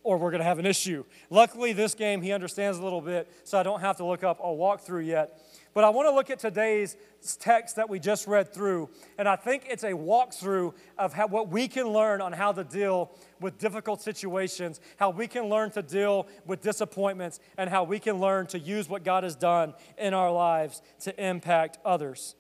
or 0.05 0.19
we're 0.19 0.31
going 0.31 0.41
to 0.41 0.45
have 0.47 0.59
an 0.59 0.67
issue. 0.67 1.05
Luckily, 1.31 1.73
this 1.73 1.95
game 1.95 2.23
he 2.23 2.33
understands 2.33 2.79
a 2.79 2.83
little 2.83 3.01
bit, 3.01 3.31
so 3.45 3.59
I 3.59 3.63
don't 3.63 3.81
have 3.81 3.97
to 3.97 4.05
look 4.05 4.25
up 4.25 4.41
a 4.41 4.47
walkthrough 4.47 5.07
yet. 5.07 5.41
But 5.75 5.85
I 5.85 5.89
want 5.89 6.07
to 6.07 6.15
look 6.15 6.29
at 6.29 6.39
today's 6.39 6.97
text 7.39 7.77
that 7.77 7.89
we 7.89 7.99
just 7.99 8.27
read 8.27 8.53
through, 8.53 8.91
and 9.17 9.27
I 9.27 9.37
think 9.37 9.65
it's 9.69 9.85
a 9.85 9.93
walkthrough 9.93 10.75
of 10.99 11.15
how, 11.15 11.29
what 11.29 11.49
we 11.49 11.67
can 11.67 11.89
learn 11.89 12.21
on 12.21 12.33
how 12.33 12.53
to 12.53 12.63
deal 12.63 13.11
with 13.41 13.59
difficult 13.59 14.03
situations, 14.03 14.81
how 14.97 15.11
we 15.11 15.27
can 15.27 15.45
learn 15.49 15.71
to 15.71 15.83
deal 15.83 16.27
with 16.47 16.61
disappointments, 16.61 17.41
and 17.57 17.71
how 17.71 17.85
we 17.85 17.99
can 17.99 18.19
learn 18.19 18.47
to 18.49 18.59
use 18.59 18.89
what 18.89 19.03
God 19.03 19.25
has 19.25 19.35
done 19.35 19.73
in 19.97 20.13
our 20.13 20.31
lives 20.31 20.83
to 21.01 21.25
impact 21.25 21.79
others. 21.85 22.35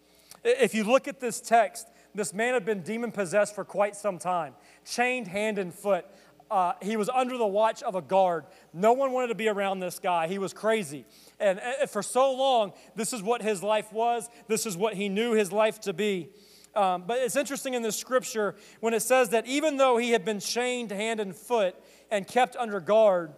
If 0.44 0.74
you 0.74 0.84
look 0.84 1.08
at 1.08 1.20
this 1.20 1.40
text, 1.40 1.88
this 2.14 2.34
man 2.34 2.52
had 2.52 2.64
been 2.64 2.82
demon 2.82 3.12
possessed 3.12 3.54
for 3.54 3.64
quite 3.64 3.96
some 3.96 4.18
time, 4.18 4.54
chained 4.84 5.28
hand 5.28 5.58
and 5.58 5.72
foot, 5.72 6.04
uh, 6.52 6.74
he 6.82 6.98
was 6.98 7.08
under 7.08 7.38
the 7.38 7.46
watch 7.46 7.82
of 7.82 7.94
a 7.94 8.02
guard. 8.02 8.44
No 8.74 8.92
one 8.92 9.10
wanted 9.12 9.28
to 9.28 9.34
be 9.34 9.48
around 9.48 9.80
this 9.80 9.98
guy. 9.98 10.28
He 10.28 10.38
was 10.38 10.52
crazy. 10.52 11.06
And, 11.40 11.58
and 11.58 11.88
for 11.88 12.02
so 12.02 12.30
long, 12.30 12.74
this 12.94 13.14
is 13.14 13.22
what 13.22 13.40
his 13.40 13.62
life 13.62 13.90
was, 13.90 14.28
this 14.48 14.66
is 14.66 14.76
what 14.76 14.92
he 14.92 15.08
knew 15.08 15.32
his 15.32 15.50
life 15.50 15.80
to 15.80 15.94
be. 15.94 16.28
Um, 16.74 17.04
but 17.06 17.18
it's 17.18 17.36
interesting 17.36 17.72
in 17.72 17.80
the 17.80 17.90
scripture 17.90 18.54
when 18.80 18.92
it 18.92 19.00
says 19.00 19.30
that 19.30 19.46
even 19.46 19.78
though 19.78 19.96
he 19.96 20.10
had 20.10 20.26
been 20.26 20.40
chained 20.40 20.90
hand 20.90 21.20
and 21.20 21.34
foot 21.34 21.74
and 22.10 22.26
kept 22.26 22.54
under 22.56 22.80
guard, 22.80 23.32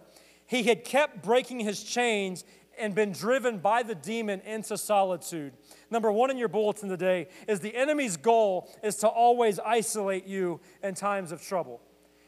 he 0.45 0.63
had 0.63 0.83
kept 0.83 1.23
breaking 1.23 1.61
his 1.61 1.83
chains 1.83 2.43
and 2.77 2.93
been 2.93 3.13
driven 3.13 3.59
by 3.59 3.81
the 3.81 3.95
demon 3.95 4.41
into 4.41 4.77
solitude. 4.77 5.53
Number 5.89 6.11
one 6.11 6.31
in 6.31 6.37
your 6.37 6.49
bulletin 6.49 6.89
today 6.89 7.29
is 7.47 7.61
the 7.61 7.75
enemy's 7.75 8.17
goal 8.17 8.69
is 8.83 8.97
to 8.97 9.07
always 9.07 9.57
isolate 9.59 10.27
you 10.27 10.59
in 10.83 10.95
times 10.95 11.31
of 11.31 11.41
trouble. 11.41 11.81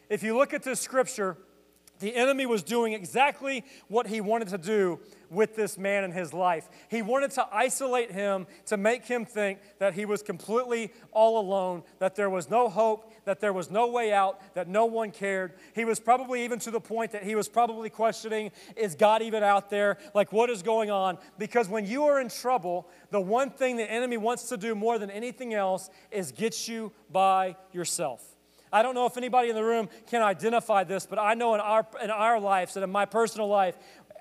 If 0.10 0.24
you 0.24 0.38
look 0.38 0.54
at 0.54 0.64
this 0.64 0.80
scripture, 0.80 1.38
the 2.00 2.16
enemy 2.16 2.46
was 2.46 2.64
doing 2.64 2.94
exactly 2.94 3.64
what 3.88 4.08
he 4.08 4.22
wanted 4.22 4.50
to 4.50 4.58
do 4.58 5.00
with 5.30 5.56
this 5.56 5.78
man 5.78 6.04
in 6.04 6.12
his 6.12 6.34
life. 6.34 6.70
He 6.90 7.02
wanted 7.02 7.32
to 7.32 7.48
isolate 7.52 8.12
him 8.12 8.48
to 8.68 8.78
make 8.78 9.06
him 9.06 9.26
think 9.26 9.60
that 9.80 9.94
he 9.94 10.06
was 10.06 10.22
completely 10.22 10.94
all 11.12 11.40
alone, 11.40 11.84
that 12.00 12.16
there 12.16 12.30
was 12.30 12.50
no 12.50 12.70
hope, 12.70 13.12
that 13.26 13.40
there 13.40 13.52
was 13.52 13.70
no 13.70 13.88
way 13.88 14.14
out, 14.14 14.40
that 14.54 14.68
no 14.68 14.86
one 14.86 15.12
cared. 15.12 15.54
He 15.74 15.86
was 15.86 16.00
probably 16.00 16.44
even 16.44 16.60
to 16.60 16.72
the 16.72 16.80
point 16.80 17.12
that 17.12 17.24
he 17.24 17.36
was 17.36 17.50
probably 17.50 17.90
questioning 17.90 18.52
is 18.76 18.96
God 18.96 19.22
even 19.22 19.44
out 19.44 19.70
there? 19.70 19.98
Like, 20.14 20.32
what 20.32 20.50
is 20.50 20.62
going 20.62 20.92
on? 20.92 21.18
Because 21.38 21.68
when 21.68 21.86
you 21.86 22.04
are 22.06 22.22
in 22.22 22.30
trouble, 22.30 22.88
the 23.10 23.20
one 23.22 23.50
thing 23.50 23.76
the 23.76 23.92
enemy 23.92 24.18
wants 24.18 24.50
to 24.50 24.58
do 24.58 24.76
more 24.76 25.00
than 25.00 25.10
anything 25.10 25.54
else 25.54 25.90
is 26.12 26.32
get 26.32 26.68
you 26.68 26.92
by 27.12 27.56
yourself. 27.74 28.37
I 28.72 28.82
don't 28.82 28.96
know 28.96 29.06
if 29.06 29.18
anybody 29.18 29.50
in 29.50 29.56
the 29.56 29.64
room 29.64 29.90
can 30.08 30.22
identify 30.22 30.84
this, 30.84 31.06
but 31.06 31.20
I 31.20 31.34
know 31.34 31.54
in 31.54 31.60
our, 31.60 31.86
in 32.02 32.10
our 32.10 32.40
lives 32.40 32.76
and 32.76 32.84
in 32.84 32.90
my 32.90 33.06
personal 33.06 33.48
life, 33.48 33.78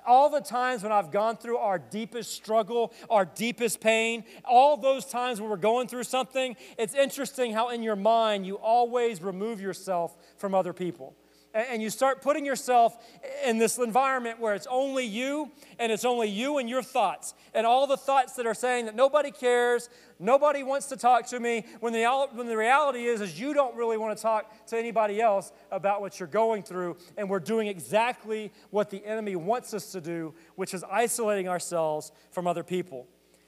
all 0.07 0.31
the 0.31 0.41
times 0.41 0.83
when 0.83 0.93
I've 0.93 1.11
gone 1.11 1.37
through 1.37 1.59
our 1.59 1.79
deepest 1.79 2.33
struggle, 2.33 2.93
our 3.11 3.25
deepest 3.25 3.81
pain, 3.81 4.25
all 4.45 4.76
those 4.76 5.05
times 5.05 5.41
when 5.41 5.50
we're 5.50 5.57
going 5.57 5.88
through 5.88 6.05
something, 6.05 6.57
it's 6.79 6.95
interesting 6.95 7.53
how 7.53 7.71
in 7.71 7.83
your 7.83 7.97
mind 7.97 8.47
you 8.47 8.55
always 8.55 9.21
remove 9.21 9.61
yourself 9.61 10.17
from 10.37 10.55
other 10.55 10.73
people 10.73 11.17
and 11.56 11.82
you 11.82 11.88
start 11.88 12.20
putting 12.20 12.44
yourself 12.44 12.96
in 13.44 13.56
this 13.56 13.78
environment 13.78 14.38
where 14.38 14.54
it's 14.54 14.66
only 14.68 15.04
you 15.04 15.50
and 15.78 15.90
it's 15.90 16.04
only 16.04 16.28
you 16.28 16.58
and 16.58 16.68
your 16.68 16.82
thoughts 16.82 17.34
and 17.54 17.66
all 17.66 17.86
the 17.86 17.96
thoughts 17.96 18.34
that 18.34 18.46
are 18.46 18.54
saying 18.54 18.84
that 18.84 18.94
nobody 18.94 19.30
cares 19.30 19.88
nobody 20.18 20.62
wants 20.62 20.86
to 20.88 20.96
talk 20.96 21.26
to 21.26 21.40
me 21.40 21.64
when 21.80 21.92
the, 21.92 22.04
when 22.34 22.46
the 22.46 22.56
reality 22.56 23.04
is 23.06 23.20
is 23.22 23.40
you 23.40 23.54
don't 23.54 23.75
really 23.75 23.96
want 23.96 24.16
to 24.16 24.22
talk 24.22 24.66
to 24.66 24.76
anybody 24.76 25.20
else 25.20 25.50
about 25.70 26.00
what 26.00 26.20
you're 26.20 26.26
going 26.26 26.62
through. 26.62 26.96
And 27.16 27.28
we're 27.28 27.40
doing 27.40 27.68
exactly 27.68 28.52
what 28.70 28.90
the 28.90 29.04
enemy 29.04 29.36
wants 29.36 29.72
us 29.72 29.92
to 29.92 30.00
do 30.00 30.34
which 30.56 30.75
is 30.75 30.84
isolating 30.84 31.48
ourselves 31.48 32.12
from 32.30 32.46
other 32.46 32.62
people. 32.62 33.06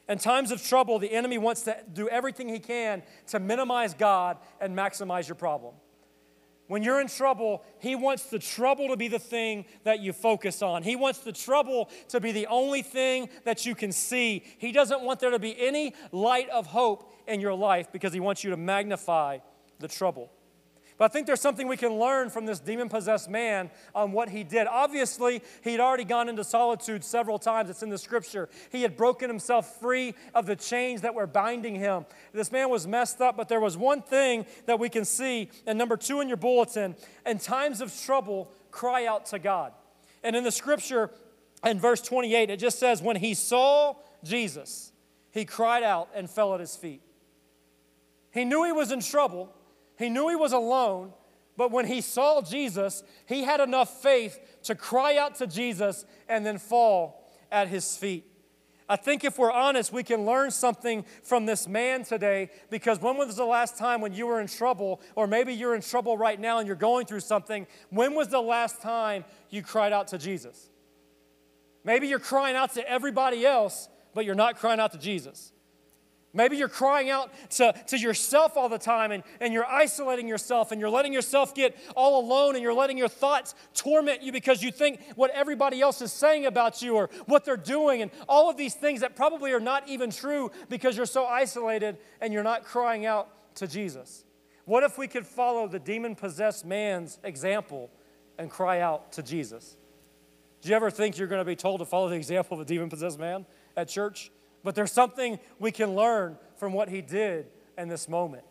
In 0.09 0.17
times 0.17 0.51
of 0.51 0.63
trouble 0.63 0.99
the 0.99 1.13
enemy 1.13 1.37
wants 1.37 1.63
to 1.63 1.77
do 1.93 2.09
everything 2.09 2.49
he 2.49 2.59
can 2.59 3.03
to 3.29 3.39
minimize 3.39 3.93
god 3.93 4.39
and 4.61 4.75
maximize 4.75 5.29
your 5.29 5.35
problem 5.35 5.75
when 6.69 6.83
you're 6.83 7.01
in 7.01 7.09
trouble, 7.09 7.65
He 7.81 7.97
wants 7.97 8.25
the 8.25 8.39
trouble 8.39 8.89
to 8.89 8.97
be 8.97 9.09
the 9.09 9.19
thing 9.19 9.65
that 9.85 10.01
you 10.01 10.13
focus 10.13 10.63
on. 10.63 10.83
He 10.83 10.97
wants 10.97 11.19
the 11.21 11.33
trouble 11.33 11.91
to 12.09 12.21
be 12.21 12.31
the 12.33 12.47
only 12.47 12.83
thing 12.83 13.29
that 13.45 13.67
you 13.67 13.75
can 13.75 13.91
see. 13.91 14.45
He 14.59 14.71
doesn't 14.71 15.03
want 15.03 15.19
there 15.21 15.31
to 15.31 15.39
be 15.39 15.59
any 15.61 15.95
light 16.13 16.49
of 16.51 16.67
hope 16.67 17.13
in 17.27 17.41
your 17.41 17.55
life 17.55 17.91
because 17.91 18.13
He 18.13 18.21
wants 18.21 18.45
you 18.45 18.51
to 18.51 18.57
magnify 18.57 19.39
the 19.81 19.89
trouble. 19.89 20.31
But 20.99 21.05
I 21.05 21.09
think 21.09 21.29
there's 21.29 21.41
something 21.41 21.69
we 21.69 21.77
can 21.77 21.95
learn 21.95 22.29
from 22.29 22.45
this 22.45 22.59
demon 22.59 22.89
possessed 22.89 23.31
man 23.31 23.71
on 23.95 24.11
what 24.11 24.29
he 24.29 24.43
did. 24.43 24.67
Obviously, 24.67 25.43
he'd 25.63 25.79
already 25.79 26.03
gone 26.03 26.29
into 26.29 26.43
solitude 26.43 27.05
several 27.05 27.39
times. 27.39 27.71
It's 27.71 27.85
in 27.85 27.89
the 27.89 27.99
scripture. 27.99 28.49
He 28.71 28.83
had 28.83 28.97
broken 28.97 29.31
himself 29.31 29.79
free 29.81 30.15
of 30.35 30.47
the 30.47 30.57
chains 30.57 31.03
that 31.03 31.15
were 31.15 31.29
binding 31.29 31.77
him. 31.77 32.05
This 32.33 32.51
man 32.51 32.69
was 32.69 32.89
messed 32.89 33.21
up, 33.21 33.37
but 33.37 33.49
there 33.49 33.61
was 33.61 33.77
one 33.77 34.03
thing 34.03 34.45
that 34.67 34.81
we 34.81 34.89
can 34.89 35.05
see. 35.05 35.51
And 35.67 35.79
number 35.79 35.97
two 35.97 36.21
in 36.21 36.27
your 36.27 36.37
bulletin 36.37 36.97
in 37.25 37.39
times 37.39 37.81
of 37.81 37.97
trouble, 38.05 38.51
cry 38.73 39.07
out 39.07 39.27
to 39.27 39.39
God. 39.39 39.73
And 40.25 40.35
in 40.35 40.43
the 40.43 40.51
scripture, 40.51 41.11
in 41.65 41.79
verse 41.79 42.01
28, 42.01 42.51
it 42.51 42.57
just 42.57 42.81
says, 42.81 43.01
When 43.01 43.15
he 43.15 43.35
saw 43.35 43.95
Jesus, 44.25 44.91
he 45.31 45.45
cried 45.45 45.85
out 45.85 46.09
and 46.13 46.29
fell 46.29 46.55
at 46.55 46.61
his 46.61 46.75
feet. 46.75 47.03
He 48.33 48.45
knew 48.45 48.65
he 48.65 48.73
was 48.73 48.91
in 48.91 49.01
trouble. 49.01 49.55
He 49.99 50.09
knew 50.09 50.29
he 50.29 50.37
was 50.37 50.53
alone, 50.53 51.13
But 51.59 51.73
when 51.73 51.87
he 51.87 52.01
saw 52.01 52.41
Jesus, 52.41 53.03
he 53.27 53.43
had 53.43 53.59
enough 53.59 54.01
faith 54.01 54.39
to 54.63 54.77
cry 54.77 55.17
out 55.17 55.35
to 55.37 55.47
Jesus 55.49 56.07
and 56.29 56.47
then 56.47 56.57
fall 56.57 57.29
at 57.51 57.67
his 57.67 57.97
feet. 57.97 58.25
I 58.89 58.95
think 58.95 59.25
if 59.25 59.39
we're 59.39 59.51
honest, 59.51 59.93
we 59.93 60.05
can 60.05 60.25
learn 60.25 60.53
something 60.53 61.05
from 61.25 61.47
this 61.47 61.67
man 61.67 62.05
today 62.05 62.51
because 62.71 63.03
when 63.03 63.17
was 63.17 63.35
the 63.35 63.45
last 63.45 63.77
time 63.77 64.01
when 64.01 64.15
you 64.15 64.29
were 64.29 64.41
in 64.41 64.47
trouble, 64.47 65.01
or 65.17 65.27
maybe 65.27 65.53
you're 65.53 65.75
in 65.75 65.83
trouble 65.83 66.17
right 66.17 66.41
now 66.41 66.59
and 66.59 66.67
you're 66.69 66.77
going 66.77 67.05
through 67.05 67.21
something? 67.21 67.67
When 67.91 68.15
was 68.15 68.29
the 68.29 68.41
last 68.41 68.81
time 68.81 69.25
you 69.51 69.63
cried 69.63 69.93
out 69.93 70.09
to 70.09 70.19
Jesus? 70.19 70.71
Maybe 71.83 72.07
you're 72.07 72.21
crying 72.21 72.55
out 72.55 72.73
to 72.75 72.89
everybody 72.89 73.45
else, 73.45 73.89
but 74.15 74.25
you're 74.25 74.37
not 74.37 74.59
crying 74.59 74.79
out 74.79 74.93
to 74.93 74.99
Jesus. 74.99 75.53
Maybe 76.35 76.59
you're 76.59 76.69
crying 76.69 77.09
out 77.09 77.31
to, 77.53 77.73
to 77.87 77.97
yourself 77.97 78.57
all 78.57 78.69
the 78.69 78.79
time 78.79 79.13
and, 79.13 79.23
and 79.41 79.53
you're 79.53 79.67
isolating 79.67 80.29
yourself 80.29 80.73
and 80.73 80.81
you're 80.81 80.91
letting 80.91 81.13
yourself 81.13 81.55
get 81.55 81.77
all 81.97 82.21
alone 82.21 82.55
and 82.55 82.63
you're 82.63 82.75
letting 82.75 82.99
your 82.99 83.09
thoughts 83.09 83.55
torment 83.75 84.23
you 84.23 84.31
because 84.31 84.63
you 84.63 84.71
think 84.71 85.01
what 85.17 85.31
everybody 85.31 85.81
else 85.81 86.03
is 86.03 86.13
saying 86.13 86.45
about 86.45 86.83
you 86.83 86.97
or 86.97 87.09
what 87.27 87.47
they're 87.47 87.57
doing 87.57 88.03
and 88.03 88.11
all 88.29 88.51
of 88.51 88.59
these 88.59 88.75
things 88.75 89.01
that 89.01 89.17
probably 89.17 89.53
are 89.53 89.61
not 89.61 89.89
even 89.89 90.11
true 90.11 90.51
because 90.69 90.99
you're 90.99 91.07
so 91.07 91.25
isolated 91.25 91.97
and 92.21 92.33
you're 92.35 92.43
not 92.43 92.63
crying 92.63 93.07
out 93.07 93.55
to 93.55 93.67
Jesus. 93.67 94.25
What 94.67 94.83
if 94.83 94.99
we 94.99 95.09
could 95.09 95.27
follow 95.27 95.67
the 95.67 95.79
demon 95.79 96.15
possessed 96.15 96.67
man's 96.67 97.19
example 97.25 97.91
and 98.39 98.51
cry 98.51 98.81
out 98.81 99.13
to 99.13 99.23
Jesus? 99.23 99.79
Do 100.61 100.69
you 100.69 100.77
ever 100.77 100.91
think 100.91 101.17
you're 101.17 101.29
going 101.29 101.41
to 101.41 101.45
be 101.45 101.57
told 101.57 101.81
to 101.81 101.87
follow 101.87 102.11
the 102.11 102.17
example 102.17 102.55
of 102.55 102.61
a 102.61 102.67
demon 102.67 102.91
possessed 102.91 103.19
man 103.19 103.47
at 103.79 103.89
church? 103.89 104.31
But 104.69 104.75
there's 104.75 104.93
something 104.93 105.39
we 105.59 105.73
can 105.73 105.95
learn 105.95 106.37
from 106.57 106.75
what 106.75 106.91
he 106.91 107.01
did 107.01 107.47
in 107.79 107.89
this 107.89 108.07
moment. 108.07 108.45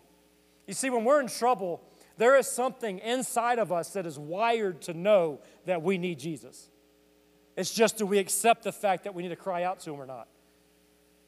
You 0.66 0.74
see, 0.74 0.90
when 0.90 1.04
we're 1.04 1.22
in 1.22 1.28
trouble, 1.28 1.84
there 2.18 2.36
is 2.36 2.48
something 2.48 2.98
inside 2.98 3.60
of 3.60 3.72
us 3.72 3.90
that 3.92 4.08
is 4.08 4.18
wired 4.18 4.82
to 4.82 4.96
know 4.96 5.42
that 5.66 5.84
we 5.84 6.00
need 6.00 6.18
Jesus. 6.18 6.72
It's 7.56 7.72
just 7.72 8.00
do 8.00 8.08
we 8.08 8.18
accept 8.18 8.64
the 8.64 8.72
fact 8.72 9.04
that 9.04 9.14
we 9.14 9.22
need 9.22 9.30
to 9.30 9.36
cry 9.36 9.62
out 9.62 9.80
to 9.82 9.94
him 9.94 10.02
or 10.02 10.08
not? 10.08 10.28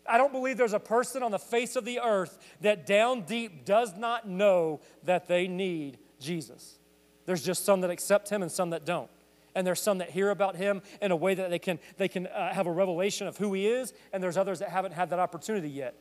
I 0.07 0.17
don't 0.17 0.31
believe 0.31 0.57
there's 0.57 0.73
a 0.73 0.79
person 0.79 1.21
on 1.21 1.29
the 1.29 1.37
face 1.37 1.75
of 1.75 1.85
the 1.85 1.99
earth 1.99 2.39
that 2.61 2.87
down 2.87 3.21
deep 3.21 3.65
does 3.65 3.95
not 3.95 4.27
know 4.27 4.81
that 5.03 5.27
they 5.27 5.47
need 5.47 5.99
Jesus. 6.19 6.79
There's 7.27 7.43
just 7.43 7.63
some 7.63 7.81
that 7.81 7.91
accept 7.91 8.27
him 8.27 8.41
and 8.41 8.51
some 8.51 8.71
that 8.71 8.85
don't 8.85 9.11
and 9.59 9.67
there's 9.67 9.81
some 9.81 9.97
that 9.97 10.09
hear 10.09 10.29
about 10.29 10.55
him 10.55 10.81
in 11.01 11.11
a 11.11 11.17
way 11.17 11.35
that 11.35 11.49
they 11.49 11.59
can, 11.59 11.79
they 11.97 12.07
can 12.07 12.27
uh, 12.27 12.53
have 12.53 12.65
a 12.65 12.71
revelation 12.71 13.27
of 13.27 13.35
who 13.35 13.51
he 13.51 13.67
is, 13.67 13.93
and 14.13 14.23
there's 14.23 14.37
others 14.37 14.59
that 14.59 14.69
haven't 14.69 14.93
had 14.93 15.09
that 15.09 15.19
opportunity 15.19 15.69
yet. 15.69 15.95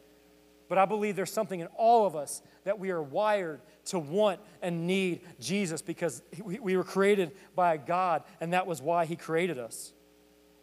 But 0.69 0.79
I 0.79 0.85
believe 0.85 1.17
there's 1.17 1.33
something 1.33 1.59
in 1.59 1.67
all 1.77 2.07
of 2.07 2.15
us 2.15 2.41
that 2.62 2.79
we 2.79 2.91
are 2.91 3.03
wired 3.03 3.61
to 3.87 3.99
want 3.99 4.38
and 4.62 4.87
need 4.87 5.23
Jesus 5.41 5.83
because 5.83 6.23
we, 6.41 6.61
we 6.61 6.77
were 6.77 6.85
created 6.85 7.33
by 7.57 7.75
a 7.75 7.79
God, 7.79 8.23
and 8.41 8.53
that 8.53 8.65
was 8.65 8.81
why 8.81 9.07
he 9.07 9.17
created 9.17 9.59
us. 9.59 9.93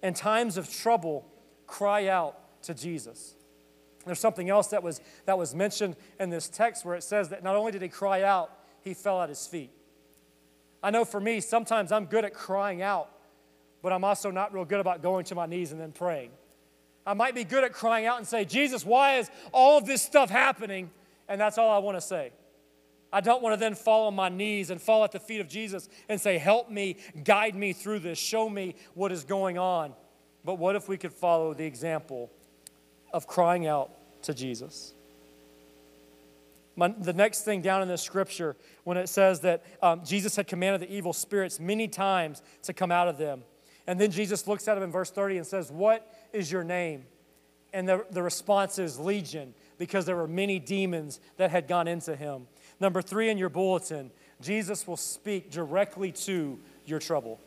In 0.01 0.13
times 0.13 0.55
of 0.55 0.71
trouble, 0.71 1.27
cry 1.67 2.07
out 2.07 2.63
to 2.63 2.73
Jesus. 2.73 3.35
There's 4.05 4.21
something 4.21 4.49
else 4.49 4.67
that 4.67 4.83
was, 4.83 5.01
that 5.25 5.37
was 5.37 5.53
mentioned 5.53 5.97
in 6.17 6.29
this 6.29 6.47
text 6.47 6.85
where 6.85 6.95
it 6.95 7.03
says 7.03 7.27
that 7.27 7.43
not 7.43 7.57
only 7.57 7.73
did 7.73 7.81
he 7.81 7.89
cry 7.89 8.21
out, 8.21 8.51
he 8.79 8.93
fell 8.93 9.21
at 9.21 9.27
his 9.27 9.45
feet. 9.47 9.71
I 10.85 10.91
know 10.91 11.03
for 11.03 11.19
me, 11.19 11.39
sometimes 11.39 11.91
I'm 11.91 12.05
good 12.05 12.25
at 12.25 12.35
crying 12.35 12.83
out, 12.83 13.09
but 13.81 13.91
I'm 13.91 14.03
also 14.03 14.29
not 14.29 14.53
real 14.53 14.65
good 14.65 14.79
about 14.79 15.01
going 15.01 15.25
to 15.25 15.33
my 15.33 15.47
knees 15.47 15.71
and 15.71 15.81
then 15.81 15.91
praying. 15.91 16.29
I 17.07 17.15
might 17.15 17.33
be 17.33 17.43
good 17.43 17.63
at 17.63 17.73
crying 17.73 18.05
out 18.05 18.19
and 18.19 18.27
say, 18.27 18.45
Jesus, 18.45 18.85
why 18.85 19.17
is 19.17 19.31
all 19.51 19.79
of 19.79 19.87
this 19.87 20.03
stuff 20.03 20.29
happening? 20.29 20.91
And 21.27 21.41
that's 21.41 21.57
all 21.57 21.71
I 21.71 21.79
want 21.79 21.97
to 21.97 22.01
say. 22.01 22.33
I 23.11 23.19
don't 23.19 23.41
want 23.41 23.55
to 23.55 23.59
then 23.59 23.73
fall 23.73 24.05
on 24.05 24.15
my 24.15 24.29
knees 24.29 24.69
and 24.69 24.79
fall 24.79 25.03
at 25.03 25.11
the 25.11 25.19
feet 25.19 25.41
of 25.41 25.47
Jesus 25.47 25.89
and 26.07 26.21
say, 26.21 26.37
Help 26.37 26.69
me, 26.69 26.97
guide 27.23 27.55
me 27.55 27.73
through 27.73 27.99
this, 27.99 28.19
show 28.19 28.47
me 28.47 28.75
what 28.93 29.11
is 29.11 29.23
going 29.23 29.57
on. 29.57 29.91
But 30.43 30.59
what 30.59 30.75
if 30.75 30.87
we 30.87 30.97
could 30.97 31.13
follow 31.13 31.55
the 31.55 31.65
example 31.65 32.29
of 33.11 33.25
crying 33.25 33.65
out 33.65 33.89
to 34.21 34.35
Jesus? 34.35 34.94
My, 36.75 36.89
the 36.89 37.13
next 37.13 37.43
thing 37.43 37.61
down 37.61 37.81
in 37.81 37.87
the 37.87 37.97
scripture, 37.97 38.55
when 38.83 38.97
it 38.97 39.07
says 39.07 39.39
that 39.41 39.63
um, 39.81 40.03
Jesus 40.03 40.35
had 40.35 40.47
commanded 40.47 40.81
the 40.81 40.93
evil 40.93 41.13
spirits 41.13 41.59
many 41.59 41.87
times 41.87 42.41
to 42.63 42.73
come 42.73 42.91
out 42.91 43.07
of 43.07 43.17
them. 43.17 43.43
And 43.87 43.99
then 43.99 44.11
Jesus 44.11 44.47
looks 44.47 44.67
at 44.67 44.77
him 44.77 44.83
in 44.83 44.91
verse 44.91 45.11
30 45.11 45.37
and 45.37 45.47
says, 45.47 45.71
What 45.71 46.11
is 46.33 46.51
your 46.51 46.63
name? 46.63 47.05
And 47.73 47.87
the, 47.87 48.05
the 48.11 48.23
response 48.23 48.79
is 48.79 48.99
Legion, 48.99 49.53
because 49.77 50.05
there 50.05 50.15
were 50.15 50.27
many 50.27 50.59
demons 50.59 51.19
that 51.37 51.51
had 51.51 51.67
gone 51.67 51.87
into 51.87 52.15
him. 52.15 52.47
Number 52.79 53.01
three 53.01 53.29
in 53.29 53.37
your 53.37 53.49
bulletin, 53.49 54.11
Jesus 54.41 54.87
will 54.87 54.97
speak 54.97 55.51
directly 55.51 56.11
to 56.11 56.59
your 56.85 56.99
trouble. 56.99 57.39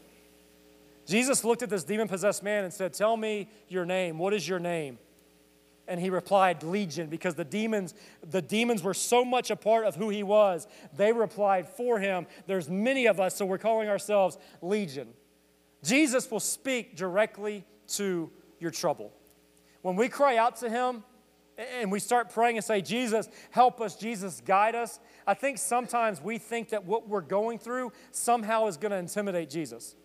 Jesus 1.06 1.44
looked 1.44 1.62
at 1.62 1.70
this 1.70 1.84
demon 1.84 2.08
possessed 2.08 2.42
man 2.42 2.64
and 2.64 2.72
said, 2.72 2.92
Tell 2.92 3.16
me 3.16 3.48
your 3.68 3.84
name. 3.84 4.18
What 4.18 4.34
is 4.34 4.46
your 4.46 4.58
name? 4.58 4.98
And 5.88 6.00
he 6.00 6.10
replied 6.10 6.62
legion 6.62 7.08
because 7.08 7.34
the 7.34 7.44
demons 7.44 7.94
the 8.22 8.42
demons 8.42 8.82
were 8.82 8.94
so 8.94 9.24
much 9.24 9.50
a 9.50 9.56
part 9.56 9.84
of 9.84 9.96
who 9.96 10.10
he 10.10 10.22
was 10.22 10.66
they 10.96 11.12
replied 11.12 11.68
for 11.68 11.98
him. 11.98 12.26
There's 12.46 12.68
many 12.68 13.06
of 13.06 13.18
us 13.18 13.36
so 13.36 13.46
we're 13.46 13.58
calling 13.58 13.88
ourselves 13.88 14.38
legion. 14.62 15.08
Jesus 15.82 16.30
will 16.30 16.40
speak 16.40 16.96
directly 16.96 17.64
to 17.88 18.30
your 18.60 18.70
trouble. 18.70 19.12
When 19.82 19.96
we 19.96 20.08
cry 20.08 20.36
out 20.36 20.56
to 20.56 20.68
him 20.68 21.04
and 21.56 21.90
we 21.90 21.98
start 21.98 22.30
praying 22.30 22.56
and 22.56 22.64
say 22.64 22.80
jesus 22.80 23.28
help 23.50 23.80
us 23.80 23.96
jesus 23.96 24.40
guide 24.44 24.76
us 24.76 25.00
i 25.26 25.34
think 25.34 25.58
sometimes 25.58 26.22
we 26.22 26.38
think 26.38 26.68
that 26.68 26.84
what 26.84 27.08
we're 27.08 27.20
going 27.20 27.58
through 27.58 27.90
somehow 28.12 28.68
is 28.68 28.76
going 28.76 28.92
to 28.92 28.96
intimidate 28.96 29.50
jesus 29.50 29.96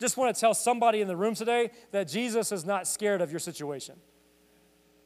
just 0.00 0.16
want 0.16 0.34
to 0.34 0.40
tell 0.40 0.54
somebody 0.54 1.00
in 1.00 1.08
the 1.08 1.16
room 1.16 1.34
today 1.34 1.70
that 1.90 2.08
Jesus 2.08 2.52
is 2.52 2.64
not 2.64 2.86
scared 2.86 3.20
of 3.20 3.30
your 3.30 3.40
situation. 3.40 3.96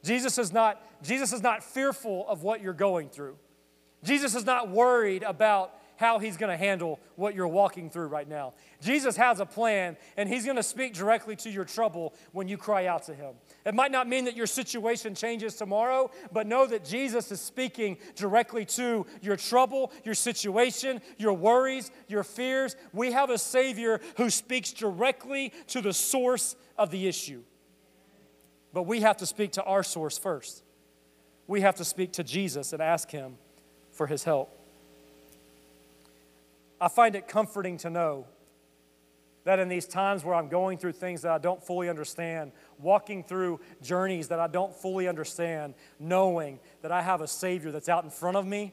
Jesus 0.03 0.39
is 0.39 0.53
not, 0.53 0.83
Jesus 1.03 1.33
is 1.33 1.43
not 1.43 1.63
fearful 1.63 2.27
of 2.29 2.43
what 2.43 2.61
you're 2.61 2.73
going 2.73 3.09
through. 3.09 3.37
Jesus 4.03 4.35
is 4.35 4.45
not 4.45 4.69
worried 4.69 5.23
about 5.23 5.75
how 6.03 6.19
he's 6.19 6.37
going 6.37 6.51
to 6.51 6.57
handle 6.57 6.99
what 7.15 7.33
you're 7.33 7.47
walking 7.47 7.89
through 7.89 8.09
right 8.09 8.29
now. 8.29 8.55
Jesus 8.81 9.17
has 9.17 9.39
a 9.39 9.47
plan, 9.47 9.97
and 10.17 10.29
he's 10.29 10.45
going 10.45 10.57
to 10.57 10.63
speak 10.65 10.95
directly 10.95 11.37
to 11.37 11.49
your 11.49 11.65
trouble 11.65 12.13
when 12.33 12.49
you 12.49 12.59
cry 12.59 12.87
out 12.87 13.05
to 13.05 13.15
him. 13.15 13.35
It 13.65 13.73
might 13.73 13.93
not 13.93 14.09
mean 14.09 14.25
that 14.25 14.37
your 14.37 14.49
situation 14.49 15.15
changes 15.15 15.55
tomorrow, 15.55 16.11
but 16.33 16.49
know 16.49 16.67
that 16.67 16.85
Jesus 16.85 17.31
is 17.31 17.41
speaking 17.41 17.99
directly 18.17 18.65
to 18.65 19.07
your 19.21 19.37
trouble, 19.37 19.93
your 20.05 20.17
situation, 20.17 21.01
your 21.19 21.35
worries, 21.35 21.93
your 22.09 22.25
fears. 22.25 22.75
We 22.93 23.13
have 23.13 23.31
a 23.31 23.39
Savior 23.39 24.01
who 24.17 24.29
speaks 24.29 24.73
directly 24.73 25.53
to 25.69 25.81
the 25.81 25.93
source 25.93 26.57
of 26.77 26.91
the 26.91 27.07
issue. 27.07 27.45
But 28.73 28.83
we 28.85 29.03
have 29.03 29.19
to 29.19 29.27
speak 29.27 29.53
to 29.53 29.63
our 29.63 29.85
source 29.85 30.19
first. 30.19 30.65
We 31.47 31.61
have 31.61 31.77
to 31.77 31.85
speak 31.85 32.15
to 32.15 32.25
Jesus 32.25 32.73
and 32.73 32.83
ask 32.83 33.09
Him 33.09 33.37
for 33.93 34.09
His 34.09 34.25
help. 34.25 34.59
I 36.83 36.89
find 36.89 37.15
it 37.15 37.29
comforting 37.29 37.77
to 37.79 37.91
know 37.91 38.27
that 39.45 39.61
in 39.61 39.69
these 39.69 39.87
times 39.87 40.25
where 40.25 40.35
I'm 40.35 40.49
going 40.49 40.79
through 40.79 40.93
things 40.93 41.23
that 41.23 41.31
I 41.31 41.39
don't 41.39 41.63
fully 41.63 41.89
understand, 41.89 42.51
walking 42.81 43.23
through 43.23 43.61
journeys 43.81 44.27
that 44.29 44.41
I 44.41 44.49
don't 44.49 44.75
fully 44.75 45.07
understand, 45.07 45.75
knowing 46.01 46.59
that 46.83 46.91
I 46.91 47.01
have 47.01 47.21
a 47.21 47.29
Savior 47.29 47.71
that's 47.71 47.89
out 47.89 48.03
in 48.03 48.11
front 48.11 48.37
of 48.37 48.45
me, 48.45 48.73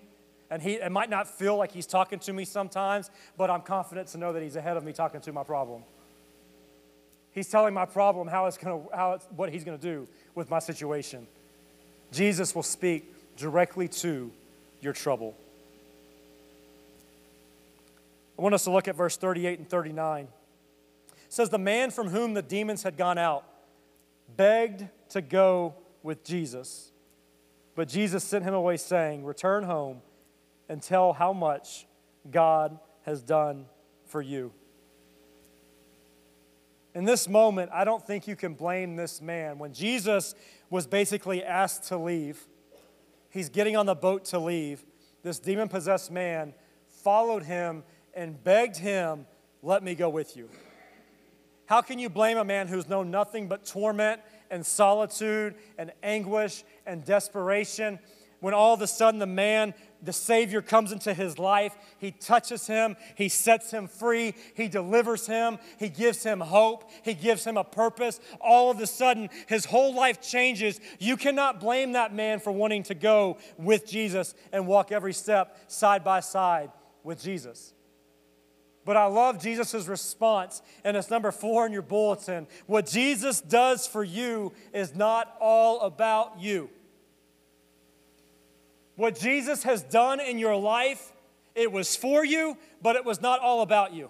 and 0.49 0.59
he, 0.59 0.73
it 0.73 0.91
might 0.91 1.11
not 1.11 1.27
feel 1.27 1.55
like 1.55 1.71
He's 1.71 1.85
talking 1.85 2.17
to 2.17 2.33
me 2.33 2.45
sometimes, 2.45 3.11
but 3.37 3.51
I'm 3.51 3.61
confident 3.61 4.07
to 4.09 4.17
know 4.17 4.33
that 4.33 4.41
He's 4.41 4.55
ahead 4.55 4.75
of 4.75 4.83
me 4.83 4.91
talking 4.91 5.21
to 5.21 5.31
my 5.31 5.43
problem. 5.43 5.83
He's 7.31 7.47
telling 7.47 7.75
my 7.75 7.85
problem 7.85 8.27
how 8.27 8.47
it's 8.47 8.57
to, 8.57 8.81
how 8.91 9.13
it's, 9.13 9.27
what 9.35 9.51
he's 9.51 9.63
going 9.63 9.77
to 9.77 9.81
do 9.81 10.07
with 10.33 10.49
my 10.49 10.57
situation. 10.57 11.27
Jesus 12.11 12.55
will 12.55 12.63
speak 12.63 13.13
directly 13.37 13.87
to 13.87 14.31
your 14.81 14.93
trouble. 14.93 15.35
I 18.39 18.41
want 18.41 18.55
us 18.55 18.63
to 18.63 18.71
look 18.71 18.87
at 18.87 18.95
verse 18.95 19.17
38 19.17 19.59
and 19.59 19.69
39. 19.69 20.23
It 20.23 20.29
says, 21.27 21.49
The 21.49 21.57
man 21.57 21.91
from 21.91 22.07
whom 22.07 22.35
the 22.35 22.41
demons 22.41 22.83
had 22.83 22.95
gone 22.95 23.17
out 23.17 23.43
begged 24.37 24.87
to 25.09 25.21
go 25.21 25.75
with 26.03 26.23
Jesus. 26.23 26.93
But 27.75 27.89
Jesus 27.89 28.23
sent 28.23 28.45
him 28.45 28.53
away, 28.53 28.77
saying, 28.77 29.25
Return 29.25 29.65
home 29.65 30.01
and 30.69 30.81
tell 30.81 31.11
how 31.11 31.33
much 31.33 31.85
God 32.31 32.79
has 33.01 33.21
done 33.21 33.65
for 34.05 34.21
you. 34.21 34.53
In 36.95 37.03
this 37.03 37.27
moment, 37.27 37.71
I 37.73 37.83
don't 37.83 38.07
think 38.07 38.25
you 38.25 38.37
can 38.37 38.53
blame 38.53 38.95
this 38.95 39.21
man. 39.21 39.59
When 39.59 39.73
Jesus 39.73 40.33
was 40.69 40.87
basically 40.87 41.43
asked 41.43 41.89
to 41.89 41.97
leave, 41.97 42.47
he's 43.31 43.49
getting 43.49 43.75
on 43.75 43.85
the 43.85 43.95
boat 43.95 44.23
to 44.25 44.39
leave. 44.39 44.85
This 45.23 45.39
demon 45.39 45.67
possessed 45.67 46.09
man 46.09 46.53
followed 46.87 47.43
him 47.43 47.83
and 48.13 48.43
begged 48.43 48.77
him, 48.77 49.25
Let 49.61 49.83
me 49.83 49.95
go 49.95 50.09
with 50.09 50.35
you. 50.35 50.49
How 51.65 51.81
can 51.81 51.99
you 51.99 52.09
blame 52.09 52.37
a 52.37 52.43
man 52.43 52.67
who's 52.67 52.89
known 52.89 53.11
nothing 53.11 53.47
but 53.47 53.65
torment 53.65 54.21
and 54.49 54.65
solitude 54.65 55.55
and 55.77 55.91
anguish 56.01 56.63
and 56.85 57.05
desperation 57.05 57.99
when 58.39 58.53
all 58.53 58.73
of 58.73 58.81
a 58.81 58.87
sudden 58.87 59.19
the 59.19 59.27
man 59.27 59.73
the 60.01 60.13
Savior 60.13 60.61
comes 60.61 60.91
into 60.91 61.13
his 61.13 61.37
life. 61.37 61.75
He 61.97 62.11
touches 62.11 62.65
him, 62.67 62.95
he 63.15 63.29
sets 63.29 63.71
him 63.71 63.87
free, 63.87 64.33
he 64.55 64.67
delivers 64.67 65.27
him, 65.27 65.59
he 65.77 65.89
gives 65.89 66.23
him 66.23 66.39
hope, 66.39 66.89
he 67.03 67.13
gives 67.13 67.43
him 67.43 67.57
a 67.57 67.63
purpose. 67.63 68.19
All 68.39 68.71
of 68.71 68.79
a 68.79 68.87
sudden, 68.87 69.29
his 69.47 69.65
whole 69.65 69.93
life 69.93 70.21
changes. 70.21 70.79
You 70.99 71.17
cannot 71.17 71.59
blame 71.59 71.93
that 71.93 72.13
man 72.13 72.39
for 72.39 72.51
wanting 72.51 72.83
to 72.83 72.95
go 72.95 73.37
with 73.57 73.85
Jesus 73.85 74.33
and 74.51 74.67
walk 74.67 74.91
every 74.91 75.13
step 75.13 75.57
side 75.67 76.03
by 76.03 76.21
side 76.21 76.71
with 77.03 77.21
Jesus. 77.21 77.73
But 78.89 78.97
I 78.97 79.05
love 79.05 79.39
Jesus' 79.39 79.87
response, 79.87 80.63
and 80.83 80.97
it's 80.97 81.11
number 81.11 81.31
four 81.31 81.67
in 81.67 81.71
your 81.71 81.83
bulletin. 81.83 82.47
What 82.65 82.87
Jesus 82.87 83.39
does 83.39 83.85
for 83.85 84.03
you 84.03 84.51
is 84.73 84.95
not 84.95 85.31
all 85.39 85.81
about 85.81 86.39
you. 86.39 86.71
What 88.95 89.19
Jesus 89.19 89.61
has 89.61 89.83
done 89.83 90.19
in 90.19 90.39
your 90.39 90.55
life, 90.55 91.13
it 91.53 91.71
was 91.71 91.95
for 91.95 92.25
you, 92.25 92.57
but 92.81 92.95
it 92.95 93.05
was 93.05 93.21
not 93.21 93.41
all 93.41 93.61
about 93.61 93.93
you. 93.93 94.09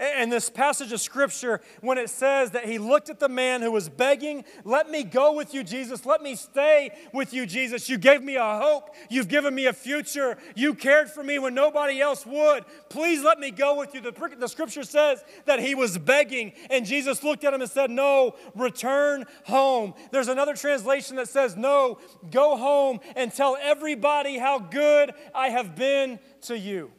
And 0.00 0.30
this 0.30 0.48
passage 0.48 0.92
of 0.92 1.00
scripture, 1.00 1.60
when 1.80 1.98
it 1.98 2.08
says 2.08 2.52
that 2.52 2.66
he 2.66 2.78
looked 2.78 3.10
at 3.10 3.18
the 3.18 3.28
man 3.28 3.62
who 3.62 3.72
was 3.72 3.88
begging, 3.88 4.44
Let 4.64 4.88
me 4.88 5.02
go 5.02 5.32
with 5.32 5.52
you, 5.52 5.64
Jesus. 5.64 6.06
Let 6.06 6.22
me 6.22 6.36
stay 6.36 6.96
with 7.12 7.32
you, 7.32 7.46
Jesus. 7.46 7.88
You 7.88 7.98
gave 7.98 8.22
me 8.22 8.36
a 8.36 8.58
hope. 8.58 8.94
You've 9.10 9.26
given 9.26 9.56
me 9.56 9.66
a 9.66 9.72
future. 9.72 10.38
You 10.54 10.74
cared 10.74 11.10
for 11.10 11.24
me 11.24 11.40
when 11.40 11.52
nobody 11.52 12.00
else 12.00 12.24
would. 12.24 12.64
Please 12.88 13.24
let 13.24 13.40
me 13.40 13.50
go 13.50 13.76
with 13.76 13.92
you. 13.92 14.00
The, 14.00 14.12
the 14.38 14.46
scripture 14.46 14.84
says 14.84 15.24
that 15.46 15.58
he 15.58 15.74
was 15.74 15.98
begging, 15.98 16.52
and 16.70 16.86
Jesus 16.86 17.24
looked 17.24 17.42
at 17.42 17.52
him 17.52 17.60
and 17.60 17.70
said, 17.70 17.90
No, 17.90 18.36
return 18.54 19.24
home. 19.46 19.94
There's 20.12 20.28
another 20.28 20.54
translation 20.54 21.16
that 21.16 21.28
says, 21.28 21.56
No, 21.56 21.98
go 22.30 22.56
home 22.56 23.00
and 23.16 23.34
tell 23.34 23.58
everybody 23.60 24.38
how 24.38 24.60
good 24.60 25.12
I 25.34 25.48
have 25.48 25.74
been 25.74 26.20
to 26.42 26.56
you. 26.56 26.92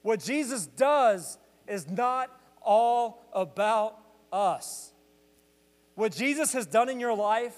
What 0.00 0.20
Jesus 0.20 0.66
does 0.66 1.36
is 1.68 1.88
not 1.88 2.30
all 2.62 3.22
about 3.32 3.98
us. 4.32 4.92
What 5.94 6.12
Jesus 6.12 6.52
has 6.52 6.66
done 6.66 6.88
in 6.88 7.00
your 7.00 7.14
life, 7.14 7.56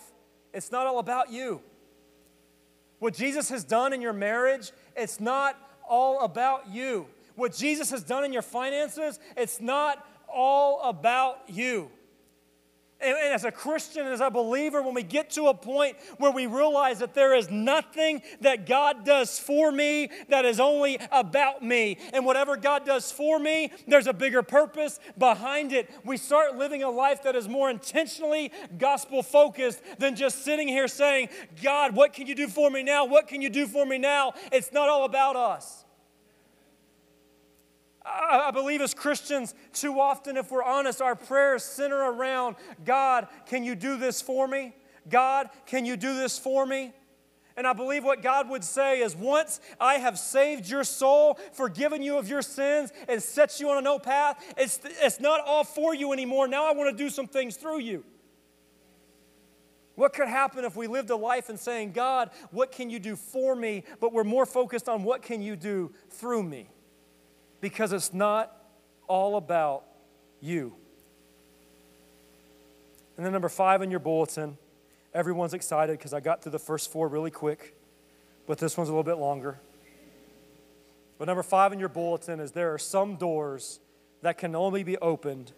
it's 0.53 0.73
not 0.73 0.87
all 0.87 0.99
about 0.99 1.31
you. 1.31 1.61
What 2.99 3.15
Jesus 3.15 3.49
has 3.49 3.65
done 3.65 3.93
in 3.93 4.01
your 4.01 4.13
marriage, 4.13 4.73
it's 4.97 5.21
not 5.21 5.57
all 5.89 6.21
about 6.21 6.69
you. 6.69 7.07
What 7.35 7.55
Jesus 7.55 7.91
has 7.91 8.03
done 8.03 8.25
in 8.25 8.33
your 8.33 8.43
finances, 8.43 9.19
it's 9.37 9.61
not 9.61 10.07
all 10.29 10.83
about 10.83 11.39
you. 11.49 11.91
And, 13.03 13.17
as 13.17 13.45
a 13.45 13.53
Christian, 13.53 14.07
as 14.07 14.21
a 14.21 14.31
believer, 14.31 14.83
when 14.83 14.95
we 14.95 15.03
get 15.03 15.31
to 15.31 15.47
a 15.47 15.55
point 15.55 15.97
where 16.19 16.31
we 16.31 16.47
realize 16.47 16.99
that 16.99 17.15
there 17.15 17.35
is 17.35 17.51
nothing 17.51 18.23
that 18.41 18.67
God 18.67 19.05
does 19.05 19.39
for 19.39 19.73
me 19.73 20.11
that 20.29 20.45
is 20.45 20.61
only 20.61 20.99
about 21.11 21.63
me, 21.63 21.99
and 22.13 22.25
whatever 22.25 22.57
God 22.57 22.85
does 22.85 23.11
for 23.11 23.39
me, 23.39 23.73
there's 23.87 24.07
a 24.07 24.13
bigger 24.13 24.43
purpose 24.43 25.01
behind 25.19 25.73
it, 25.73 25.91
we 26.05 26.17
start 26.17 26.57
living 26.57 26.83
a 26.83 26.91
life 26.91 27.23
that 27.23 27.37
is 27.37 27.49
more 27.49 27.71
intentionally 27.71 28.53
gospel 28.79 29.23
focused 29.23 29.81
than 29.99 30.17
just 30.17 30.45
sitting 30.45 30.69
here 30.69 30.89
saying, 30.89 31.29
God, 31.63 31.95
what 31.95 32.13
can 32.13 32.27
you 32.27 32.35
do 32.35 32.49
for 32.49 32.71
me 32.71 32.83
now? 32.83 33.05
What 33.05 33.29
can 33.29 33.41
you 33.43 33.51
do 33.51 33.67
for 33.67 33.87
me 33.87 33.99
now? 33.99 34.33
It's 34.53 34.73
not 34.73 34.89
all 34.89 35.05
about 35.05 35.37
us. 35.37 35.85
I 38.13 38.51
believe 38.53 38.81
as 38.81 38.95
Christians, 38.95 39.55
too 39.73 40.01
often, 40.01 40.37
if 40.37 40.51
we're 40.51 40.63
honest, 40.63 41.01
our 41.01 41.17
prayers 41.17 41.63
center 41.63 41.97
around 41.97 42.57
God, 42.85 43.29
can 43.47 43.65
you 43.65 43.75
do 43.75 43.97
this 43.97 44.21
for 44.21 44.47
me? 44.49 44.75
God, 45.09 45.49
can 45.67 45.85
you 45.85 45.97
do 45.97 46.15
this 46.15 46.39
for 46.39 46.67
me? 46.67 46.93
And 47.57 47.67
I 47.67 47.73
believe 47.73 48.05
what 48.05 48.23
God 48.23 48.49
would 48.49 48.65
say 48.65 49.01
is 49.01 49.15
once 49.15 49.61
I 49.79 49.95
have 49.95 50.19
saved 50.19 50.69
your 50.69 50.85
soul, 50.85 51.39
forgiven 51.53 52.03
you 52.03 52.17
of 52.17 52.29
your 52.29 52.43
sins, 52.43 52.93
and 53.09 53.23
set 53.23 53.61
you 53.61 53.69
on 53.71 53.79
a 53.79 53.83
no 53.83 53.99
path, 53.99 54.43
it's, 54.57 54.81
it's 54.85 55.21
not 55.21 55.41
all 55.45 55.65
for 55.65 55.95
you 55.95 56.13
anymore. 56.13 56.49
Now 56.49 56.69
I 56.69 56.73
want 56.73 56.97
to 56.97 56.97
do 56.97 57.11
some 57.11 57.27
things 57.27 57.57
through 57.57 57.81
you. 57.81 58.05
What 59.97 60.15
could 60.15 60.29
happen 60.29 60.65
if 60.65 60.77
we 60.77 60.87
lived 60.87 61.11
a 61.11 61.17
life 61.17 61.51
and 61.51 61.59
saying, 61.59 61.93
God, 61.93 62.31
what 62.51 62.73
can 62.73 62.89
you 62.89 62.99
do 62.99 63.17
for 63.17 63.55
me? 63.55 63.85
But 64.01 64.13
we're 64.15 64.25
more 64.25 64.47
focused 64.47 64.89
on 64.89 65.03
what 65.03 65.21
can 65.21 65.43
you 65.43 65.57
do 65.57 65.93
through 66.09 66.45
me? 66.45 66.69
Because 67.61 67.93
it's 67.93 68.13
not 68.13 68.55
all 69.07 69.37
about 69.37 69.85
you. 70.41 70.75
And 73.17 73.27
then, 73.27 73.33
number 73.33 73.49
five 73.49 73.83
in 73.83 73.91
your 73.91 74.01
bulletin, 74.01 74.57
everyone's 75.13 75.53
excited 75.53 75.99
because 75.99 76.15
I 76.15 76.21
got 76.21 76.43
through 76.43 76.53
the 76.53 76.59
first 76.59 76.91
four 76.91 77.09
really 77.09 77.31
quick, 77.31 77.75
but 78.47 78.59
this 78.59 78.77
one's 78.77 78.89
a 78.89 78.93
little 78.93 79.05
bit 79.05 79.19
longer. 79.19 79.59
But 81.19 81.27
number 81.27 81.43
five 81.43 81.73
in 81.73 81.79
your 81.79 81.91
bulletin 81.91 82.41
is 82.41 82.53
there 82.53 82.73
are 82.73 82.79
some 82.79 83.17
doors 83.17 83.81
that 84.23 84.39
can 84.39 84.55
only 84.55 84.83
be 84.83 84.97
opened 84.99 85.53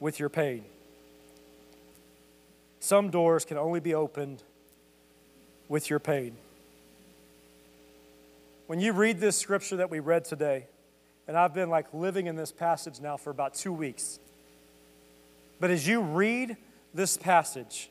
with 0.00 0.18
your 0.18 0.30
pain. 0.30 0.64
Some 2.80 3.10
doors 3.10 3.44
can 3.44 3.58
only 3.58 3.80
be 3.80 3.94
opened 3.94 4.42
with 5.68 5.90
your 5.90 5.98
pain. 5.98 6.36
When 8.66 8.80
you 8.80 8.92
read 8.92 9.20
this 9.20 9.36
scripture 9.36 9.76
that 9.76 9.90
we 9.90 10.00
read 10.00 10.24
today, 10.24 10.66
and 11.26 11.36
I've 11.36 11.54
been 11.54 11.70
like 11.70 11.86
living 11.92 12.26
in 12.26 12.36
this 12.36 12.52
passage 12.52 13.00
now 13.00 13.16
for 13.16 13.30
about 13.30 13.54
two 13.54 13.72
weeks. 13.72 14.18
But 15.60 15.70
as 15.70 15.86
you 15.86 16.00
read 16.00 16.56
this 16.92 17.16
passage, 17.16 17.90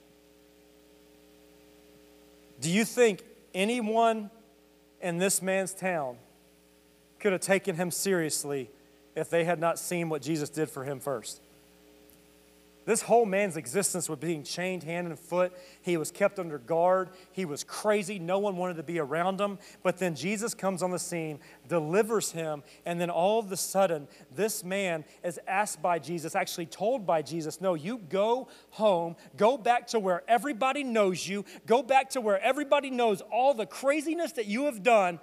do 2.60 2.69
you 2.69 2.86
think 2.86 3.24
anyone 3.54 4.30
in 5.02 5.17
this 5.17 5.41
man's 5.41 5.74
town 5.74 6.17
could 7.19 7.32
have 7.32 7.41
taken 7.41 7.76
him 7.76 7.91
seriously 7.91 8.69
if 9.15 9.30
they 9.30 9.43
had 9.43 9.60
not 9.60 9.80
seen 9.80 10.10
what 10.10 10.22
Jesus 10.22 10.50
did 10.50 10.69
for 10.69 10.84
him 10.84 11.00
first? 11.00 11.41
This 12.86 13.02
whole 13.02 13.26
man's 13.26 13.58
existence 13.58 14.10
was 14.10 14.19
being 14.19 14.43
chained 14.43 14.84
hand 14.84 15.08
and 15.08 15.17
foot. 15.17 15.54
He 15.82 15.96
was 15.98 16.12
kept 16.12 16.39
under 16.39 16.58
guard. 16.58 17.12
He 17.32 17.46
was 17.46 17.63
crazy. 17.63 18.19
No 18.19 18.39
one 18.39 18.58
wanted 18.58 18.78
to 18.78 18.84
be 18.84 19.00
around 19.00 19.39
him. 19.39 19.60
But 19.84 19.98
then 19.98 20.15
Jesus 20.15 20.54
comes 20.54 20.84
on 20.84 20.91
the 20.91 21.00
scene, 21.00 21.39
delivers 21.67 22.32
him, 22.32 22.63
and 22.86 23.00
then 23.00 23.10
all 23.10 23.39
of 23.39 23.52
a 23.52 23.58
sudden, 23.58 24.08
this 24.36 24.63
man 24.63 25.06
is 25.24 25.39
asked 25.48 25.82
by 25.82 26.00
Jesus, 26.00 26.36
actually 26.36 26.65
told 26.65 27.06
by 27.06 27.22
Jesus, 27.22 27.62
No, 27.62 27.74
you 27.74 27.98
go 27.98 28.50
home, 28.72 29.15
go 29.38 29.58
back 29.58 29.88
to 29.88 30.00
where 30.00 30.24
everybody 30.28 30.84
knows 30.84 31.28
you, 31.28 31.46
go 31.65 31.82
back 31.82 32.10
to 32.12 32.22
where 32.22 32.39
everybody 32.41 32.89
knows 32.89 33.22
all 33.32 33.54
the 33.54 33.65
craziness 33.65 34.34
that 34.34 34.46
you 34.46 34.65
have 34.65 34.84
done, 34.84 35.19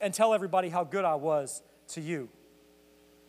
and 0.00 0.12
tell 0.12 0.34
everybody 0.34 0.68
how 0.68 0.84
good 0.84 1.04
I 1.04 1.14
was 1.14 1.62
to 1.88 2.00
you. 2.00 2.28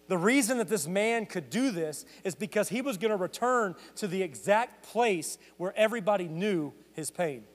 The 0.08 0.18
reason 0.18 0.58
that 0.58 0.68
this 0.68 0.88
man 0.88 1.26
could 1.26 1.50
do 1.50 1.72
this 1.72 2.06
is 2.24 2.36
because 2.36 2.70
he 2.70 2.82
was 2.82 2.98
going 2.98 3.12
to 3.12 3.18
return 3.18 3.76
to 3.96 4.08
the 4.08 4.22
exact 4.22 4.84
place 4.84 5.38
where 5.58 5.74
everybody 5.78 6.28
knew 6.28 6.74
his 6.94 7.10
pain. 7.10 7.46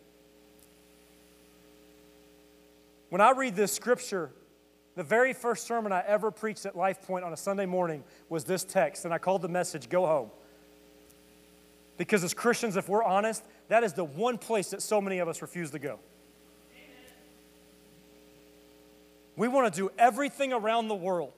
When 3.10 3.20
I 3.20 3.32
read 3.32 3.54
this 3.54 3.72
scripture, 3.72 4.30
the 4.94 5.02
very 5.02 5.32
first 5.32 5.66
sermon 5.66 5.92
I 5.92 6.02
ever 6.06 6.30
preached 6.30 6.66
at 6.66 6.76
Life 6.76 7.02
Point 7.02 7.24
on 7.24 7.32
a 7.32 7.36
Sunday 7.36 7.66
morning 7.66 8.02
was 8.28 8.44
this 8.44 8.64
text, 8.64 9.04
and 9.04 9.14
I 9.14 9.18
called 9.18 9.42
the 9.42 9.48
message 9.48 9.88
Go 9.88 10.06
Home. 10.06 10.30
Because 11.98 12.24
as 12.24 12.32
Christians, 12.32 12.76
if 12.76 12.88
we're 12.88 13.04
honest, 13.04 13.44
that 13.68 13.84
is 13.84 13.92
the 13.92 14.04
one 14.04 14.38
place 14.38 14.70
that 14.70 14.82
so 14.82 15.00
many 15.00 15.18
of 15.18 15.28
us 15.28 15.42
refuse 15.42 15.70
to 15.72 15.78
go. 15.78 15.98
We 19.36 19.48
want 19.48 19.72
to 19.72 19.80
do 19.80 19.90
everything 19.98 20.52
around 20.52 20.88
the 20.88 20.94
world 20.94 21.32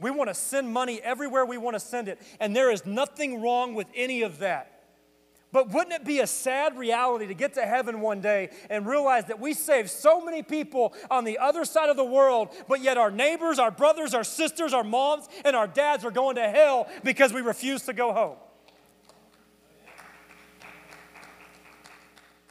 we 0.00 0.10
want 0.10 0.28
to 0.28 0.34
send 0.34 0.72
money 0.72 1.00
everywhere 1.02 1.44
we 1.46 1.58
want 1.58 1.74
to 1.74 1.80
send 1.80 2.08
it, 2.08 2.20
and 2.40 2.54
there 2.54 2.70
is 2.70 2.84
nothing 2.84 3.40
wrong 3.40 3.74
with 3.74 3.86
any 3.94 4.22
of 4.22 4.38
that. 4.38 4.72
But 5.52 5.70
wouldn't 5.70 5.94
it 5.94 6.04
be 6.04 6.18
a 6.18 6.26
sad 6.26 6.76
reality 6.76 7.26
to 7.28 7.34
get 7.34 7.54
to 7.54 7.62
heaven 7.62 8.00
one 8.00 8.20
day 8.20 8.50
and 8.68 8.86
realize 8.86 9.24
that 9.26 9.40
we 9.40 9.54
saved 9.54 9.88
so 9.88 10.20
many 10.20 10.42
people 10.42 10.92
on 11.10 11.24
the 11.24 11.38
other 11.38 11.64
side 11.64 11.88
of 11.88 11.96
the 11.96 12.04
world, 12.04 12.48
but 12.68 12.82
yet 12.82 12.98
our 12.98 13.10
neighbors, 13.10 13.58
our 13.58 13.70
brothers, 13.70 14.12
our 14.12 14.24
sisters, 14.24 14.74
our 14.74 14.84
moms, 14.84 15.28
and 15.44 15.56
our 15.56 15.66
dads 15.66 16.04
are 16.04 16.10
going 16.10 16.36
to 16.36 16.48
hell 16.48 16.88
because 17.04 17.32
we 17.32 17.40
refuse 17.40 17.82
to 17.84 17.92
go 17.94 18.12
home? 18.12 18.36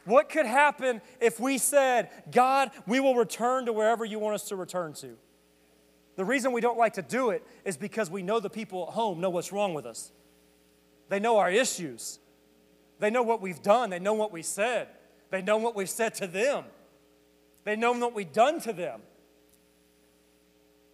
What 0.04 0.28
could 0.28 0.46
happen 0.46 1.02
if 1.20 1.38
we 1.38 1.58
said, 1.58 2.10
God, 2.30 2.70
we 2.86 2.98
will 3.00 3.16
return 3.16 3.66
to 3.66 3.72
wherever 3.72 4.04
you 4.04 4.18
want 4.18 4.36
us 4.36 4.48
to 4.48 4.56
return 4.56 4.94
to? 4.94 5.16
The 6.16 6.24
reason 6.24 6.52
we 6.52 6.62
don't 6.62 6.78
like 6.78 6.94
to 6.94 7.02
do 7.02 7.30
it 7.30 7.46
is 7.64 7.76
because 7.76 8.10
we 8.10 8.22
know 8.22 8.40
the 8.40 8.50
people 8.50 8.86
at 8.88 8.94
home 8.94 9.20
know 9.20 9.30
what's 9.30 9.52
wrong 9.52 9.74
with 9.74 9.84
us. 9.84 10.10
They 11.08 11.20
know 11.20 11.36
our 11.36 11.50
issues. 11.50 12.18
They 12.98 13.10
know 13.10 13.22
what 13.22 13.42
we've 13.42 13.62
done. 13.62 13.90
They 13.90 13.98
know 13.98 14.14
what 14.14 14.32
we 14.32 14.42
said. 14.42 14.88
They 15.30 15.42
know 15.42 15.58
what 15.58 15.76
we've 15.76 15.90
said 15.90 16.14
to 16.16 16.26
them. 16.26 16.64
They 17.64 17.76
know 17.76 17.92
what 17.92 18.14
we've 18.14 18.32
done 18.32 18.60
to 18.60 18.72
them. 18.72 19.02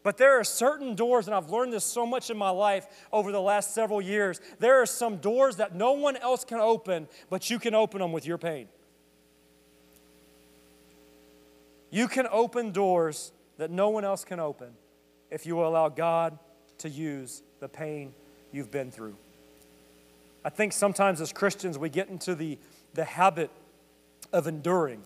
But 0.03 0.19
there 0.19 0.41
are 0.41 0.45
certain 0.45 0.97
doors, 0.97 1.29
and 1.29 1.35
I've 1.35 1.51
learned 1.51 1.73
this 1.73 1.85
so 1.85 2.05
much 2.05 2.29
in 2.29 2.37
my 2.37 2.51
life 2.51 2.89
over 3.13 3.31
the 3.31 3.41
last 3.41 3.73
several 3.73 4.03
years. 4.03 4.41
There 4.59 4.83
are 4.83 4.87
some 4.87 5.19
doors 5.19 5.57
that 5.57 5.77
no 5.77 5.93
one 5.93 6.17
else 6.17 6.45
can 6.45 6.59
open, 6.59 7.07
but 7.31 7.49
you 7.49 7.61
can 7.61 7.77
open 7.77 8.01
them 8.01 8.11
with 8.11 8.27
your 8.27 8.39
pain. 8.39 8.67
You 11.91 12.09
can 12.09 12.27
open 12.33 12.73
doors 12.73 13.31
that 13.59 13.71
no 13.71 13.91
one 13.91 14.05
else 14.05 14.25
can 14.25 14.41
open 14.41 14.73
if 15.33 15.47
you 15.47 15.57
will 15.57 15.67
allow 15.67 15.89
God 15.89 16.39
to 16.79 16.89
use 16.89 17.43
the 17.59 17.69
pain 17.69 18.13
you've 18.53 18.71
been 18.71 18.91
through. 18.91 19.17
I 20.45 20.51
think 20.51 20.73
sometimes 20.73 21.21
as 21.21 21.33
Christians 21.33 21.79
we 21.79 21.89
get 21.89 22.09
into 22.09 22.35
the, 22.35 22.59
the 22.95 23.05
habit 23.05 23.51
of 24.33 24.47
enduring. 24.47 25.03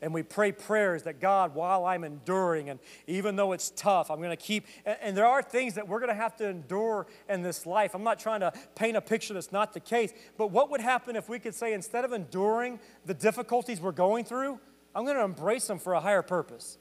And 0.00 0.14
we 0.14 0.22
pray 0.22 0.52
prayers 0.52 1.02
that 1.02 1.20
God, 1.20 1.56
while 1.56 1.84
I'm 1.84 2.04
enduring, 2.04 2.70
and 2.70 2.78
even 3.08 3.34
though 3.34 3.50
it's 3.50 3.70
tough, 3.70 4.12
I'm 4.12 4.18
going 4.18 4.30
to 4.30 4.36
keep. 4.36 4.64
And, 4.86 4.96
and 5.02 5.16
there 5.16 5.26
are 5.26 5.42
things 5.42 5.74
that 5.74 5.88
we're 5.88 5.98
going 5.98 6.10
to 6.10 6.14
have 6.14 6.36
to 6.36 6.48
endure 6.48 7.08
in 7.28 7.42
this 7.42 7.66
life. 7.66 7.96
I'm 7.96 8.04
not 8.04 8.20
trying 8.20 8.40
to 8.40 8.52
paint 8.76 8.96
a 8.96 9.00
picture 9.00 9.34
that's 9.34 9.50
not 9.50 9.72
the 9.72 9.80
case. 9.80 10.12
But 10.36 10.52
what 10.52 10.70
would 10.70 10.80
happen 10.80 11.16
if 11.16 11.28
we 11.28 11.40
could 11.40 11.54
say, 11.54 11.72
instead 11.72 12.04
of 12.04 12.12
enduring 12.12 12.78
the 13.06 13.14
difficulties 13.14 13.80
we're 13.80 13.90
going 13.90 14.24
through, 14.24 14.60
I'm 14.94 15.04
going 15.04 15.16
to 15.16 15.24
embrace 15.24 15.66
them 15.66 15.80
for 15.80 15.94
a 15.94 16.00
higher 16.00 16.22
purpose? 16.22 16.78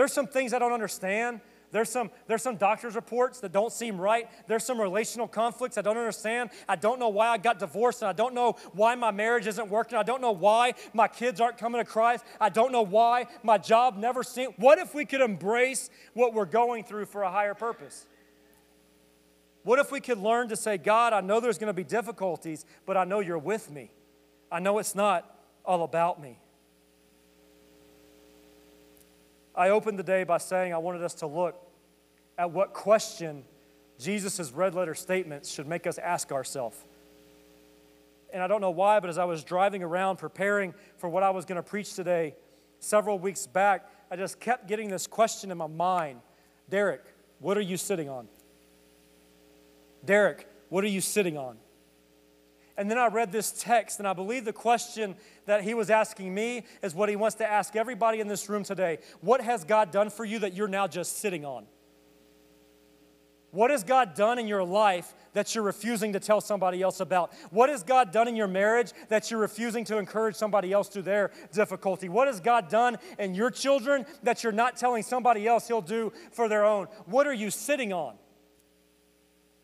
There's 0.00 0.14
some 0.14 0.28
things 0.28 0.54
I 0.54 0.58
don't 0.58 0.72
understand. 0.72 1.42
There's 1.72 1.90
some, 1.90 2.10
there's 2.26 2.40
some 2.40 2.56
doctor's 2.56 2.94
reports 2.94 3.40
that 3.40 3.52
don't 3.52 3.70
seem 3.70 4.00
right. 4.00 4.30
There's 4.48 4.64
some 4.64 4.80
relational 4.80 5.28
conflicts 5.28 5.76
I 5.76 5.82
don't 5.82 5.98
understand. 5.98 6.48
I 6.66 6.76
don't 6.76 6.98
know 6.98 7.10
why 7.10 7.28
I 7.28 7.36
got 7.36 7.58
divorced, 7.58 8.00
and 8.00 8.08
I 8.08 8.14
don't 8.14 8.32
know 8.32 8.56
why 8.72 8.94
my 8.94 9.10
marriage 9.10 9.46
isn't 9.46 9.68
working. 9.68 9.98
I 9.98 10.02
don't 10.02 10.22
know 10.22 10.30
why 10.30 10.72
my 10.94 11.06
kids 11.06 11.38
aren't 11.38 11.58
coming 11.58 11.82
to 11.82 11.84
Christ. 11.84 12.24
I 12.40 12.48
don't 12.48 12.72
know 12.72 12.80
why 12.80 13.26
my 13.42 13.58
job 13.58 13.98
never 13.98 14.22
seemed. 14.22 14.54
What 14.56 14.78
if 14.78 14.94
we 14.94 15.04
could 15.04 15.20
embrace 15.20 15.90
what 16.14 16.32
we're 16.32 16.46
going 16.46 16.84
through 16.84 17.04
for 17.04 17.20
a 17.20 17.30
higher 17.30 17.52
purpose? 17.52 18.06
What 19.64 19.80
if 19.80 19.92
we 19.92 20.00
could 20.00 20.16
learn 20.16 20.48
to 20.48 20.56
say, 20.56 20.78
God, 20.78 21.12
I 21.12 21.20
know 21.20 21.40
there's 21.40 21.58
going 21.58 21.68
to 21.68 21.74
be 21.74 21.84
difficulties, 21.84 22.64
but 22.86 22.96
I 22.96 23.04
know 23.04 23.20
you're 23.20 23.36
with 23.36 23.70
me. 23.70 23.90
I 24.50 24.60
know 24.60 24.78
it's 24.78 24.94
not 24.94 25.30
all 25.62 25.84
about 25.84 26.22
me. 26.22 26.38
I 29.60 29.68
opened 29.68 29.98
the 29.98 30.02
day 30.02 30.24
by 30.24 30.38
saying 30.38 30.72
I 30.72 30.78
wanted 30.78 31.02
us 31.02 31.12
to 31.16 31.26
look 31.26 31.54
at 32.38 32.50
what 32.50 32.72
question 32.72 33.44
Jesus' 33.98 34.52
red 34.52 34.74
letter 34.74 34.94
statements 34.94 35.50
should 35.50 35.68
make 35.68 35.86
us 35.86 35.98
ask 35.98 36.32
ourselves. 36.32 36.78
And 38.32 38.42
I 38.42 38.46
don't 38.46 38.62
know 38.62 38.70
why, 38.70 39.00
but 39.00 39.10
as 39.10 39.18
I 39.18 39.24
was 39.24 39.44
driving 39.44 39.82
around 39.82 40.16
preparing 40.16 40.72
for 40.96 41.10
what 41.10 41.22
I 41.22 41.28
was 41.28 41.44
going 41.44 41.56
to 41.56 41.62
preach 41.62 41.92
today, 41.92 42.36
several 42.78 43.18
weeks 43.18 43.46
back, 43.46 43.86
I 44.10 44.16
just 44.16 44.40
kept 44.40 44.66
getting 44.66 44.88
this 44.88 45.06
question 45.06 45.50
in 45.50 45.58
my 45.58 45.66
mind 45.66 46.20
Derek, 46.70 47.02
what 47.38 47.58
are 47.58 47.60
you 47.60 47.76
sitting 47.76 48.08
on? 48.08 48.28
Derek, 50.06 50.48
what 50.70 50.84
are 50.84 50.88
you 50.88 51.02
sitting 51.02 51.36
on? 51.36 51.58
And 52.80 52.90
then 52.90 52.96
I 52.96 53.08
read 53.08 53.30
this 53.30 53.52
text, 53.52 53.98
and 53.98 54.08
I 54.08 54.14
believe 54.14 54.46
the 54.46 54.54
question 54.54 55.14
that 55.44 55.62
he 55.62 55.74
was 55.74 55.90
asking 55.90 56.32
me 56.32 56.64
is 56.82 56.94
what 56.94 57.10
he 57.10 57.14
wants 57.14 57.36
to 57.36 57.46
ask 57.46 57.76
everybody 57.76 58.20
in 58.20 58.26
this 58.26 58.48
room 58.48 58.64
today. 58.64 59.00
What 59.20 59.42
has 59.42 59.64
God 59.64 59.90
done 59.90 60.08
for 60.08 60.24
you 60.24 60.38
that 60.38 60.54
you're 60.54 60.66
now 60.66 60.86
just 60.86 61.18
sitting 61.18 61.44
on? 61.44 61.66
What 63.50 63.70
has 63.70 63.84
God 63.84 64.14
done 64.14 64.38
in 64.38 64.48
your 64.48 64.64
life 64.64 65.12
that 65.34 65.54
you're 65.54 65.62
refusing 65.62 66.14
to 66.14 66.20
tell 66.20 66.40
somebody 66.40 66.80
else 66.80 67.00
about? 67.00 67.34
What 67.50 67.68
has 67.68 67.82
God 67.82 68.12
done 68.12 68.28
in 68.28 68.34
your 68.34 68.48
marriage 68.48 68.92
that 69.10 69.30
you're 69.30 69.40
refusing 69.40 69.84
to 69.84 69.98
encourage 69.98 70.36
somebody 70.36 70.72
else 70.72 70.88
through 70.88 71.02
their 71.02 71.32
difficulty? 71.52 72.08
What 72.08 72.28
has 72.28 72.40
God 72.40 72.70
done 72.70 72.96
in 73.18 73.34
your 73.34 73.50
children 73.50 74.06
that 74.22 74.42
you're 74.42 74.54
not 74.54 74.78
telling 74.78 75.02
somebody 75.02 75.46
else 75.46 75.68
He'll 75.68 75.82
do 75.82 76.14
for 76.32 76.48
their 76.48 76.64
own? 76.64 76.86
What 77.04 77.26
are 77.26 77.34
you 77.34 77.50
sitting 77.50 77.92
on? 77.92 78.14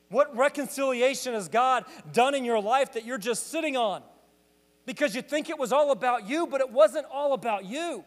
What 0.08 0.36
reconciliation 0.36 1.34
has 1.34 1.48
God 1.48 1.84
done 2.12 2.34
in 2.34 2.44
your 2.44 2.60
life 2.60 2.92
that 2.92 3.04
you're 3.04 3.18
just 3.18 3.48
sitting 3.48 3.76
on? 3.76 4.02
Because 4.84 5.16
you 5.16 5.22
think 5.22 5.50
it 5.50 5.58
was 5.58 5.72
all 5.72 5.90
about 5.90 6.28
you, 6.28 6.46
but 6.46 6.60
it 6.60 6.70
wasn't 6.70 7.06
all 7.10 7.32
about 7.32 7.64
you. 7.64 8.04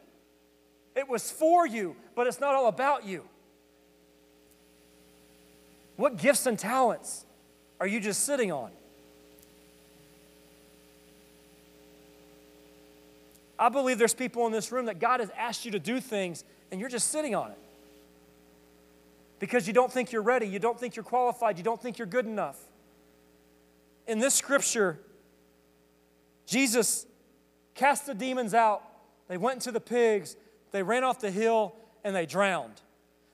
It 0.95 1.09
was 1.09 1.29
for 1.29 1.67
you, 1.67 1.95
but 2.15 2.25
it's 2.25 2.39
not 2.39 2.55
all 2.55 2.67
about 2.67 3.05
you. 3.05 3.23
What 5.97 6.15
gifts 6.17 6.45
and 6.45 6.57
talents 6.57 7.25
are 7.81 7.87
you 7.87 7.99
just 7.99 8.23
sitting 8.23 8.51
on? 8.51 8.71
I 13.59 13.67
believe 13.67 13.97
there's 13.97 14.13
people 14.13 14.45
in 14.47 14.53
this 14.53 14.71
room 14.71 14.85
that 14.85 14.99
God 14.99 15.19
has 15.19 15.29
asked 15.37 15.65
you 15.65 15.71
to 15.71 15.79
do 15.79 15.99
things 15.99 16.45
and 16.71 16.79
you're 16.79 16.89
just 16.89 17.11
sitting 17.11 17.35
on 17.35 17.51
it 17.51 17.57
because 19.39 19.65
you 19.67 19.73
don't 19.73 19.91
think 19.91 20.11
you're 20.11 20.21
ready, 20.21 20.47
you 20.47 20.59
don't 20.59 20.79
think 20.79 20.95
you're 20.95 21.03
qualified, 21.03 21.57
you 21.57 21.63
don't 21.63 21.81
think 21.81 21.97
you're 21.97 22.07
good 22.07 22.25
enough. 22.25 22.57
In 24.05 24.19
this 24.19 24.35
scripture, 24.35 24.99
Jesus 26.45 27.05
cast 27.75 28.05
the 28.05 28.13
demons 28.13 28.53
out. 28.53 28.83
They 29.27 29.37
went 29.37 29.55
into 29.57 29.71
the 29.71 29.79
pigs, 29.79 30.35
they 30.71 30.83
ran 30.83 31.03
off 31.03 31.19
the 31.19 31.31
hill, 31.31 31.75
and 32.03 32.15
they 32.15 32.25
drowned. 32.25 32.81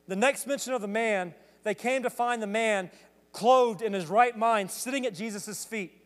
The 0.07 0.15
next 0.15 0.45
mention 0.45 0.73
of 0.73 0.81
the 0.81 0.87
man, 0.87 1.33
they 1.63 1.73
came 1.73 2.03
to 2.03 2.09
find 2.09 2.41
the 2.41 2.47
man 2.47 2.91
clothed 3.31 3.81
in 3.81 3.93
his 3.93 4.07
right 4.07 4.37
mind, 4.37 4.69
sitting 4.69 5.05
at 5.05 5.13
Jesus' 5.13 5.65
feet. 5.65 6.01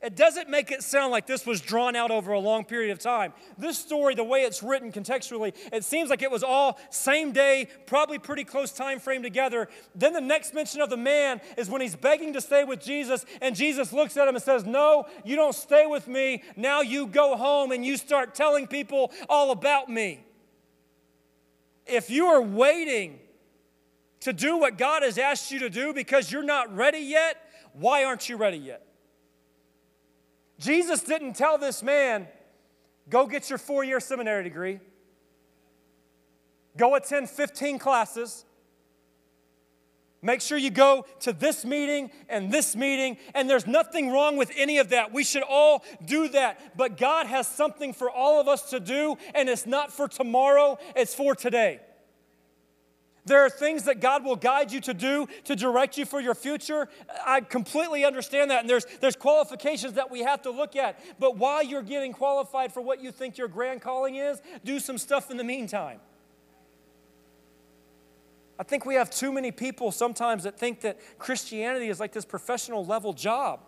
It 0.00 0.14
doesn't 0.14 0.48
make 0.48 0.70
it 0.70 0.84
sound 0.84 1.10
like 1.10 1.26
this 1.26 1.44
was 1.44 1.60
drawn 1.60 1.96
out 1.96 2.12
over 2.12 2.30
a 2.32 2.38
long 2.38 2.64
period 2.64 2.92
of 2.92 3.00
time. 3.00 3.32
This 3.56 3.76
story, 3.76 4.14
the 4.14 4.22
way 4.22 4.42
it's 4.42 4.62
written 4.62 4.92
contextually, 4.92 5.54
it 5.72 5.82
seems 5.82 6.08
like 6.08 6.22
it 6.22 6.30
was 6.30 6.44
all 6.44 6.78
same 6.90 7.32
day, 7.32 7.66
probably 7.84 8.20
pretty 8.20 8.44
close 8.44 8.70
time 8.70 9.00
frame 9.00 9.24
together. 9.24 9.68
Then 9.96 10.12
the 10.12 10.20
next 10.20 10.54
mention 10.54 10.80
of 10.80 10.88
the 10.88 10.96
man 10.96 11.40
is 11.56 11.68
when 11.68 11.80
he's 11.80 11.96
begging 11.96 12.32
to 12.34 12.40
stay 12.40 12.62
with 12.62 12.80
Jesus, 12.80 13.26
and 13.42 13.56
Jesus 13.56 13.92
looks 13.92 14.16
at 14.16 14.28
him 14.28 14.36
and 14.36 14.44
says, 14.44 14.64
No, 14.64 15.06
you 15.24 15.34
don't 15.34 15.54
stay 15.54 15.84
with 15.86 16.06
me. 16.06 16.44
Now 16.54 16.80
you 16.80 17.08
go 17.08 17.36
home 17.36 17.72
and 17.72 17.84
you 17.84 17.96
start 17.96 18.36
telling 18.36 18.68
people 18.68 19.10
all 19.28 19.50
about 19.50 19.88
me. 19.88 20.24
If 21.86 22.08
you 22.08 22.26
are 22.26 22.42
waiting 22.42 23.18
to 24.20 24.32
do 24.32 24.58
what 24.58 24.78
God 24.78 25.02
has 25.02 25.18
asked 25.18 25.50
you 25.50 25.58
to 25.60 25.70
do 25.70 25.92
because 25.92 26.30
you're 26.30 26.44
not 26.44 26.72
ready 26.72 26.98
yet, 26.98 27.36
why 27.72 28.04
aren't 28.04 28.28
you 28.28 28.36
ready 28.36 28.58
yet? 28.58 28.87
Jesus 30.58 31.02
didn't 31.02 31.34
tell 31.34 31.58
this 31.58 31.82
man, 31.82 32.26
go 33.08 33.26
get 33.26 33.48
your 33.48 33.58
four 33.58 33.84
year 33.84 34.00
seminary 34.00 34.42
degree, 34.42 34.80
go 36.76 36.94
attend 36.94 37.30
15 37.30 37.78
classes. 37.78 38.44
Make 40.20 40.40
sure 40.40 40.58
you 40.58 40.70
go 40.70 41.06
to 41.20 41.32
this 41.32 41.64
meeting 41.64 42.10
and 42.28 42.50
this 42.50 42.74
meeting, 42.74 43.18
and 43.36 43.48
there's 43.48 43.68
nothing 43.68 44.10
wrong 44.10 44.36
with 44.36 44.50
any 44.56 44.78
of 44.78 44.88
that. 44.88 45.12
We 45.12 45.22
should 45.22 45.44
all 45.44 45.84
do 46.04 46.28
that. 46.30 46.76
But 46.76 46.96
God 46.96 47.26
has 47.26 47.46
something 47.46 47.92
for 47.92 48.10
all 48.10 48.40
of 48.40 48.48
us 48.48 48.70
to 48.70 48.80
do, 48.80 49.16
and 49.32 49.48
it's 49.48 49.64
not 49.64 49.92
for 49.92 50.08
tomorrow, 50.08 50.78
it's 50.96 51.14
for 51.14 51.36
today. 51.36 51.80
There 53.28 53.44
are 53.44 53.50
things 53.50 53.84
that 53.84 54.00
God 54.00 54.24
will 54.24 54.36
guide 54.36 54.72
you 54.72 54.80
to 54.80 54.94
do 54.94 55.28
to 55.44 55.54
direct 55.54 55.96
you 55.96 56.04
for 56.04 56.20
your 56.20 56.34
future. 56.34 56.88
I 57.24 57.40
completely 57.40 58.04
understand 58.04 58.50
that. 58.50 58.60
And 58.60 58.68
there's, 58.68 58.86
there's 59.00 59.16
qualifications 59.16 59.94
that 59.94 60.10
we 60.10 60.20
have 60.20 60.42
to 60.42 60.50
look 60.50 60.74
at. 60.76 60.98
But 61.18 61.36
while 61.36 61.62
you're 61.62 61.82
getting 61.82 62.12
qualified 62.12 62.72
for 62.72 62.80
what 62.80 63.02
you 63.02 63.12
think 63.12 63.38
your 63.38 63.48
grand 63.48 63.82
calling 63.82 64.16
is, 64.16 64.40
do 64.64 64.80
some 64.80 64.98
stuff 64.98 65.30
in 65.30 65.36
the 65.36 65.44
meantime. 65.44 66.00
I 68.58 68.64
think 68.64 68.84
we 68.84 68.96
have 68.96 69.10
too 69.10 69.32
many 69.32 69.52
people 69.52 69.92
sometimes 69.92 70.42
that 70.42 70.58
think 70.58 70.80
that 70.80 70.98
Christianity 71.18 71.88
is 71.88 72.00
like 72.00 72.12
this 72.12 72.24
professional 72.24 72.84
level 72.84 73.12
job. 73.12 73.60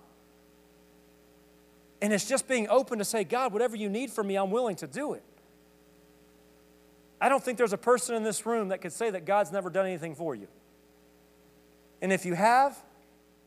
And 2.03 2.13
it's 2.13 2.27
just 2.27 2.49
being 2.49 2.69
open 2.69 2.99
to 2.99 3.05
say, 3.05 3.25
God, 3.25 3.53
whatever 3.53 3.77
you 3.77 3.89
need 3.89 4.11
from 4.11 4.27
me, 4.27 4.37
I'm 4.37 4.51
willing 4.51 4.77
to 4.77 4.87
do 4.87 5.13
it. 5.13 5.23
I 7.21 7.29
don't 7.29 7.43
think 7.43 7.59
there's 7.59 7.73
a 7.73 7.79
person 7.79 8.15
in 8.15 8.23
this 8.23 8.47
room 8.47 8.69
that 8.69 8.81
could 8.81 8.93
say 8.93 9.11
that 9.11 9.27
God's 9.27 9.53
never 9.53 9.69
done 9.69 9.87
anything 9.87 10.15
for 10.15 10.35
you. 10.35 10.49
And 12.01 12.13
if 12.13 12.25
you 12.25 12.35
have, 12.35 12.83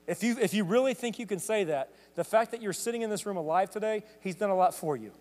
if 0.06 0.22
you, 0.24 0.38
if 0.40 0.54
you 0.54 0.64
really 0.64 0.94
think 0.94 1.18
you 1.18 1.26
can 1.26 1.40
say 1.40 1.64
that, 1.66 1.92
the 2.16 2.24
fact 2.24 2.52
that 2.52 2.62
you're 2.62 2.74
sitting 2.74 3.02
in 3.02 3.10
this 3.10 3.26
room 3.26 3.38
alive 3.38 3.72
today, 3.72 4.04
He's 4.22 4.36
done 4.36 4.52
a 4.52 4.56
lot 4.56 4.76
for 4.76 4.96
you. 4.96 5.12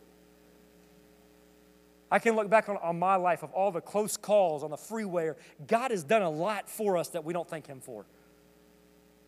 I 2.11 2.19
can 2.19 2.37
look 2.37 2.51
back 2.51 2.69
on, 2.69 2.77
on 2.77 2.99
my 2.99 3.17
life 3.17 3.43
of 3.43 3.53
all 3.53 3.71
the 3.71 3.81
close 3.81 4.19
calls 4.19 4.63
on 4.63 4.71
the 4.71 4.77
freeway. 4.77 5.31
God 5.67 5.91
has 5.91 6.05
done 6.05 6.21
a 6.21 6.29
lot 6.29 6.69
for 6.69 6.99
us 6.99 7.09
that 7.09 7.25
we 7.25 7.33
don't 7.33 7.49
thank 7.49 7.67
Him 7.67 7.81
for. 7.81 8.05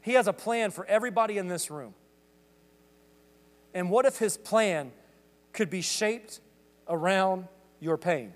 He 0.03 0.13
has 0.13 0.27
a 0.27 0.35
plan 0.35 0.71
for 0.71 0.85
everybody 0.85 1.39
in 1.39 1.49
this 1.49 1.71
room. 1.71 1.95
And 3.73 3.89
what 3.89 4.05
if 4.05 4.19
His 4.19 4.37
plan 4.37 4.93
could 5.55 5.71
be 5.71 5.81
shaped 5.81 6.41
around 6.87 7.49
your 7.81 7.97
pain? 7.97 8.35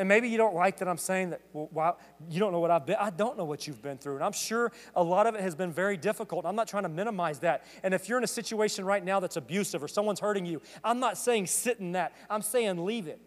And 0.00 0.08
maybe 0.08 0.30
you 0.30 0.38
don't 0.38 0.54
like 0.54 0.78
that 0.78 0.88
I'm 0.88 0.96
saying 0.96 1.28
that, 1.28 1.42
well, 1.52 1.98
you 2.30 2.40
don't 2.40 2.52
know 2.52 2.58
what 2.58 2.70
I've 2.70 2.86
been. 2.86 2.96
I 2.98 3.10
don't 3.10 3.36
know 3.36 3.44
what 3.44 3.66
you've 3.66 3.82
been 3.82 3.98
through. 3.98 4.14
And 4.14 4.24
I'm 4.24 4.32
sure 4.32 4.72
a 4.96 5.02
lot 5.02 5.26
of 5.26 5.34
it 5.34 5.42
has 5.42 5.54
been 5.54 5.74
very 5.74 5.98
difficult. 5.98 6.46
I'm 6.46 6.56
not 6.56 6.68
trying 6.68 6.84
to 6.84 6.88
minimize 6.88 7.40
that. 7.40 7.66
And 7.82 7.92
if 7.92 8.08
you're 8.08 8.16
in 8.16 8.24
a 8.24 8.26
situation 8.26 8.86
right 8.86 9.04
now 9.04 9.20
that's 9.20 9.36
abusive 9.36 9.82
or 9.82 9.88
someone's 9.88 10.18
hurting 10.18 10.46
you, 10.46 10.62
I'm 10.82 11.00
not 11.00 11.18
saying 11.18 11.48
sit 11.48 11.80
in 11.80 11.92
that. 11.92 12.14
I'm 12.30 12.40
saying 12.40 12.82
leave 12.82 13.08
it. 13.08 13.20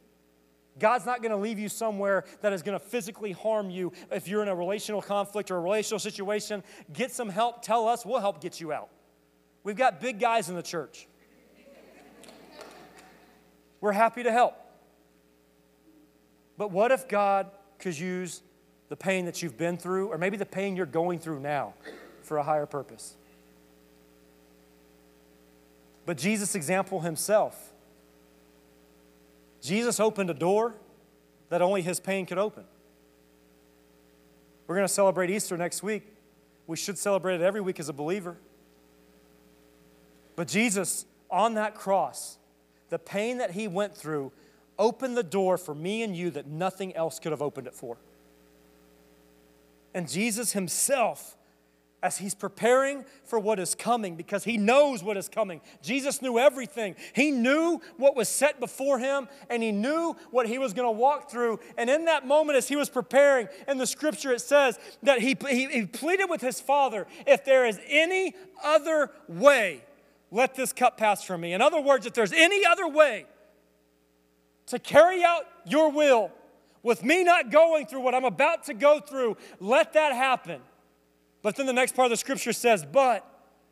God's 0.79 1.05
not 1.05 1.21
going 1.21 1.29
to 1.29 1.37
leave 1.37 1.59
you 1.59 1.69
somewhere 1.69 2.25
that 2.41 2.53
is 2.53 2.63
going 2.63 2.79
to 2.79 2.83
physically 2.83 3.33
harm 3.33 3.69
you 3.69 3.93
if 4.11 4.27
you're 4.27 4.41
in 4.41 4.47
a 4.47 4.55
relational 4.55 5.03
conflict 5.03 5.51
or 5.51 5.57
a 5.57 5.61
relational 5.61 5.99
situation. 5.99 6.63
Get 6.91 7.11
some 7.11 7.29
help. 7.29 7.61
Tell 7.61 7.87
us. 7.87 8.03
We'll 8.03 8.19
help 8.19 8.41
get 8.41 8.59
you 8.59 8.73
out. 8.73 8.89
We've 9.63 9.77
got 9.77 10.01
big 10.01 10.19
guys 10.19 10.49
in 10.49 10.55
the 10.55 10.63
church. 10.63 11.07
we're 13.79 13.91
happy 13.91 14.23
to 14.23 14.31
help. 14.31 14.55
But 16.57 16.71
what 16.71 16.91
if 16.91 17.07
God 17.07 17.49
could 17.79 17.97
use 17.97 18.41
the 18.89 18.95
pain 18.95 19.25
that 19.25 19.41
you've 19.41 19.57
been 19.57 19.77
through, 19.77 20.09
or 20.09 20.17
maybe 20.17 20.37
the 20.37 20.45
pain 20.45 20.75
you're 20.75 20.85
going 20.85 21.19
through 21.19 21.39
now, 21.39 21.73
for 22.21 22.37
a 22.37 22.43
higher 22.43 22.65
purpose? 22.65 23.15
But 26.05 26.17
Jesus' 26.17 26.55
example 26.55 27.01
himself, 27.01 27.73
Jesus 29.61 29.99
opened 29.99 30.29
a 30.29 30.33
door 30.33 30.75
that 31.49 31.61
only 31.61 31.81
his 31.81 31.99
pain 31.99 32.25
could 32.25 32.37
open. 32.37 32.65
We're 34.67 34.75
going 34.75 34.87
to 34.87 34.93
celebrate 34.93 35.29
Easter 35.29 35.57
next 35.57 35.83
week. 35.83 36.03
We 36.67 36.77
should 36.77 36.97
celebrate 36.97 37.35
it 37.35 37.41
every 37.41 37.61
week 37.61 37.79
as 37.79 37.89
a 37.89 37.93
believer. 37.93 38.37
But 40.35 40.47
Jesus, 40.47 41.05
on 41.29 41.53
that 41.55 41.75
cross, 41.75 42.37
the 42.89 42.99
pain 42.99 43.37
that 43.37 43.51
he 43.51 43.67
went 43.67 43.95
through 43.95 44.31
opened 44.77 45.17
the 45.17 45.23
door 45.23 45.57
for 45.57 45.75
me 45.75 46.03
and 46.03 46.15
you 46.15 46.31
that 46.31 46.47
nothing 46.47 46.95
else 46.95 47.19
could 47.19 47.31
have 47.31 47.41
opened 47.41 47.67
it 47.67 47.73
for. 47.73 47.97
And 49.93 50.09
Jesus 50.09 50.53
himself 50.53 51.37
as 52.03 52.17
he's 52.17 52.35
preparing 52.35 53.05
for 53.23 53.39
what 53.39 53.59
is 53.59 53.73
coming 53.73 54.15
because 54.15 54.43
he 54.43 54.57
knows 54.57 55.01
what 55.01 55.15
is 55.15 55.29
coming. 55.29 55.61
Jesus 55.81 56.21
knew 56.21 56.37
everything. 56.37 56.95
He 57.13 57.31
knew 57.31 57.79
what 57.95 58.15
was 58.15 58.27
set 58.27 58.59
before 58.59 58.99
him 58.99 59.29
and 59.49 59.63
he 59.63 59.71
knew 59.71 60.15
what 60.29 60.45
he 60.45 60.57
was 60.57 60.73
going 60.73 60.87
to 60.87 60.99
walk 60.99 61.31
through. 61.31 61.61
And 61.77 61.89
in 61.89 62.05
that 62.05 62.27
moment, 62.27 62.57
as 62.57 62.67
he 62.67 62.75
was 62.75 62.89
preparing, 62.89 63.47
in 63.69 63.77
the 63.77 63.87
scripture 63.87 64.33
it 64.33 64.41
says 64.41 64.77
that 65.03 65.19
he, 65.19 65.37
he, 65.49 65.67
he 65.67 65.85
pleaded 65.85 66.29
with 66.29 66.41
his 66.41 66.59
father, 66.59 67.07
if 67.25 67.45
there 67.45 67.65
is 67.65 67.79
any 67.87 68.35
other 68.61 69.09
way, 69.29 69.85
let 70.29 70.55
this 70.55 70.73
cup 70.73 70.97
pass 70.97 71.23
from 71.23 71.39
me. 71.39 71.53
In 71.53 71.61
other 71.61 71.79
words, 71.79 72.05
if 72.05 72.13
there's 72.13 72.33
any 72.33 72.65
other 72.65 72.87
way 72.87 73.27
to 74.67 74.79
carry 74.79 75.23
out 75.23 75.43
your 75.65 75.91
will 75.91 76.31
with 76.83 77.03
me 77.03 77.23
not 77.23 77.49
going 77.49 77.85
through 77.85 78.01
what 78.01 78.13
I'm 78.13 78.25
about 78.25 78.63
to 78.65 78.73
go 78.73 78.99
through, 78.99 79.37
let 79.59 79.93
that 79.93 80.13
happen. 80.13 80.61
But 81.41 81.55
then 81.55 81.65
the 81.65 81.73
next 81.73 81.95
part 81.95 82.07
of 82.07 82.09
the 82.11 82.17
scripture 82.17 82.53
says, 82.53 82.85
But 82.85 83.25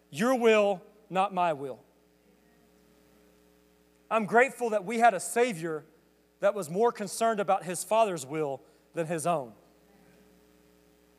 your 0.09 0.35
will, 0.35 0.81
not 1.09 1.33
my 1.33 1.53
will. 1.53 1.79
I'm 4.09 4.25
grateful 4.25 4.71
that 4.71 4.85
we 4.85 4.99
had 4.99 5.13
a 5.13 5.19
Savior 5.19 5.85
that 6.39 6.53
was 6.53 6.69
more 6.69 6.91
concerned 6.91 7.39
about 7.39 7.63
his 7.63 7.83
Father's 7.83 8.25
will 8.25 8.61
than 8.93 9.07
his 9.07 9.25
own. 9.27 9.53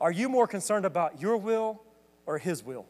Are 0.00 0.12
you 0.12 0.28
more 0.28 0.46
concerned 0.46 0.84
about 0.84 1.20
your 1.20 1.36
will 1.36 1.82
or 2.26 2.38
his 2.38 2.64
will? 2.64 2.86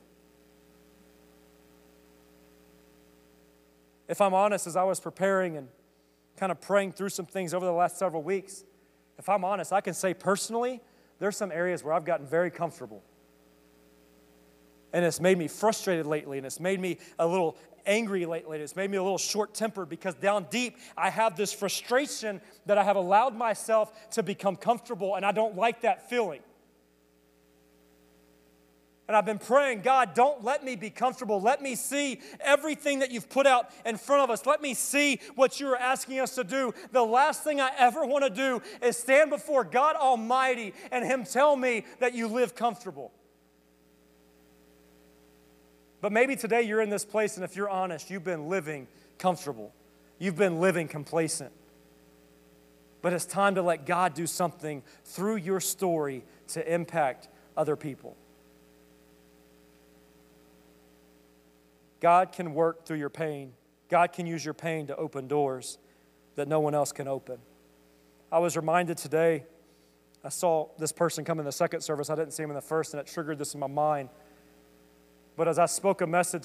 If 4.08 4.20
I'm 4.20 4.34
honest, 4.34 4.66
as 4.66 4.76
I 4.76 4.82
was 4.82 4.98
preparing 4.98 5.56
and 5.56 5.68
kind 6.36 6.52
of 6.52 6.60
praying 6.60 6.92
through 6.92 7.10
some 7.10 7.26
things 7.26 7.54
over 7.54 7.64
the 7.64 7.72
last 7.72 7.98
several 7.98 8.22
weeks, 8.22 8.64
if 9.18 9.28
I'm 9.28 9.44
honest, 9.44 9.72
I 9.72 9.80
can 9.80 9.94
say 9.94 10.14
personally, 10.14 10.80
there's 11.18 11.36
some 11.36 11.52
areas 11.52 11.84
where 11.84 11.94
I've 11.94 12.04
gotten 12.04 12.26
very 12.26 12.50
comfortable 12.50 13.02
and 14.92 15.04
it's 15.04 15.20
made 15.20 15.38
me 15.38 15.48
frustrated 15.48 16.06
lately, 16.06 16.38
and 16.38 16.46
it's 16.46 16.60
made 16.60 16.80
me 16.80 16.98
a 17.18 17.26
little 17.26 17.56
angry 17.86 18.26
lately. 18.26 18.58
It's 18.60 18.76
made 18.76 18.90
me 18.90 18.96
a 18.96 19.02
little 19.02 19.18
short 19.18 19.54
tempered 19.54 19.88
because 19.88 20.14
down 20.14 20.46
deep, 20.50 20.76
I 20.96 21.10
have 21.10 21.36
this 21.36 21.52
frustration 21.52 22.40
that 22.66 22.78
I 22.78 22.84
have 22.84 22.96
allowed 22.96 23.34
myself 23.34 24.10
to 24.10 24.22
become 24.22 24.56
comfortable, 24.56 25.16
and 25.16 25.24
I 25.24 25.32
don't 25.32 25.56
like 25.56 25.80
that 25.82 26.08
feeling. 26.08 26.40
And 29.08 29.16
I've 29.16 29.26
been 29.26 29.38
praying, 29.38 29.80
God, 29.80 30.14
don't 30.14 30.44
let 30.44 30.64
me 30.64 30.76
be 30.76 30.88
comfortable. 30.88 31.40
Let 31.40 31.60
me 31.60 31.74
see 31.74 32.20
everything 32.40 33.00
that 33.00 33.10
you've 33.10 33.28
put 33.28 33.46
out 33.46 33.68
in 33.84 33.96
front 33.96 34.22
of 34.22 34.30
us. 34.30 34.46
Let 34.46 34.62
me 34.62 34.74
see 34.74 35.18
what 35.34 35.58
you're 35.58 35.76
asking 35.76 36.20
us 36.20 36.36
to 36.36 36.44
do. 36.44 36.72
The 36.92 37.02
last 37.02 37.42
thing 37.42 37.60
I 37.60 37.72
ever 37.76 38.06
want 38.06 38.24
to 38.24 38.30
do 38.30 38.62
is 38.80 38.96
stand 38.96 39.30
before 39.30 39.64
God 39.64 39.96
Almighty 39.96 40.72
and 40.92 41.04
Him 41.04 41.24
tell 41.24 41.56
me 41.56 41.84
that 41.98 42.14
you 42.14 42.28
live 42.28 42.54
comfortable. 42.54 43.12
But 46.00 46.12
maybe 46.12 46.34
today 46.36 46.62
you're 46.62 46.80
in 46.80 46.90
this 46.90 47.04
place, 47.04 47.36
and 47.36 47.44
if 47.44 47.54
you're 47.56 47.70
honest, 47.70 48.10
you've 48.10 48.24
been 48.24 48.48
living 48.48 48.86
comfortable. 49.18 49.72
You've 50.18 50.36
been 50.36 50.60
living 50.60 50.88
complacent. 50.88 51.52
But 53.02 53.12
it's 53.12 53.24
time 53.24 53.56
to 53.56 53.62
let 53.62 53.84
God 53.84 54.14
do 54.14 54.28
something 54.28 54.82
through 55.04 55.36
your 55.36 55.60
story 55.60 56.24
to 56.48 56.72
impact 56.72 57.28
other 57.56 57.76
people. 57.76 58.16
God 62.02 62.32
can 62.32 62.52
work 62.52 62.84
through 62.84 62.98
your 62.98 63.08
pain. 63.08 63.52
God 63.88 64.12
can 64.12 64.26
use 64.26 64.44
your 64.44 64.54
pain 64.54 64.88
to 64.88 64.96
open 64.96 65.28
doors 65.28 65.78
that 66.34 66.48
no 66.48 66.58
one 66.58 66.74
else 66.74 66.90
can 66.90 67.06
open. 67.06 67.38
I 68.32 68.40
was 68.40 68.56
reminded 68.56 68.98
today, 68.98 69.44
I 70.24 70.28
saw 70.28 70.68
this 70.78 70.90
person 70.90 71.24
come 71.24 71.38
in 71.38 71.44
the 71.44 71.52
second 71.52 71.80
service. 71.82 72.10
I 72.10 72.16
didn't 72.16 72.32
see 72.32 72.42
him 72.42 72.50
in 72.50 72.56
the 72.56 72.60
first, 72.60 72.92
and 72.92 73.00
it 73.00 73.06
triggered 73.06 73.38
this 73.38 73.54
in 73.54 73.60
my 73.60 73.68
mind. 73.68 74.08
But 75.36 75.46
as 75.46 75.60
I 75.60 75.66
spoke 75.66 76.00
a 76.00 76.06
message, 76.06 76.42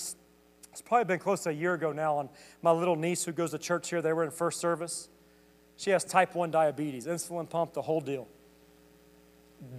it's 0.72 0.82
probably 0.86 1.06
been 1.06 1.20
close 1.20 1.42
to 1.44 1.50
a 1.50 1.54
year 1.54 1.74
ago 1.74 1.92
now, 1.92 2.18
on 2.18 2.30
my 2.62 2.72
little 2.72 2.96
niece 2.96 3.26
who 3.26 3.32
goes 3.32 3.50
to 3.52 3.58
church 3.58 3.90
here, 3.90 4.02
they 4.02 4.14
were 4.14 4.24
in 4.24 4.30
first 4.30 4.60
service. 4.60 5.10
She 5.76 5.90
has 5.90 6.04
type 6.04 6.36
1 6.36 6.52
diabetes, 6.52 7.08
insulin 7.08 7.50
pump, 7.50 7.74
the 7.74 7.82
whole 7.82 8.02
deal. 8.02 8.28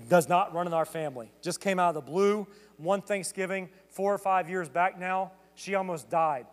Does 0.08 0.28
not 0.28 0.52
run 0.52 0.66
in 0.66 0.72
our 0.72 0.84
family. 0.84 1.30
Just 1.40 1.60
came 1.60 1.78
out 1.78 1.90
of 1.90 1.94
the 1.94 2.10
blue 2.10 2.48
one 2.78 3.02
Thanksgiving, 3.02 3.68
four 3.88 4.14
or 4.14 4.18
five 4.18 4.48
years 4.48 4.68
back 4.68 4.98
now. 4.98 5.32
She 5.58 5.74
almost 5.74 6.08
died. 6.08 6.46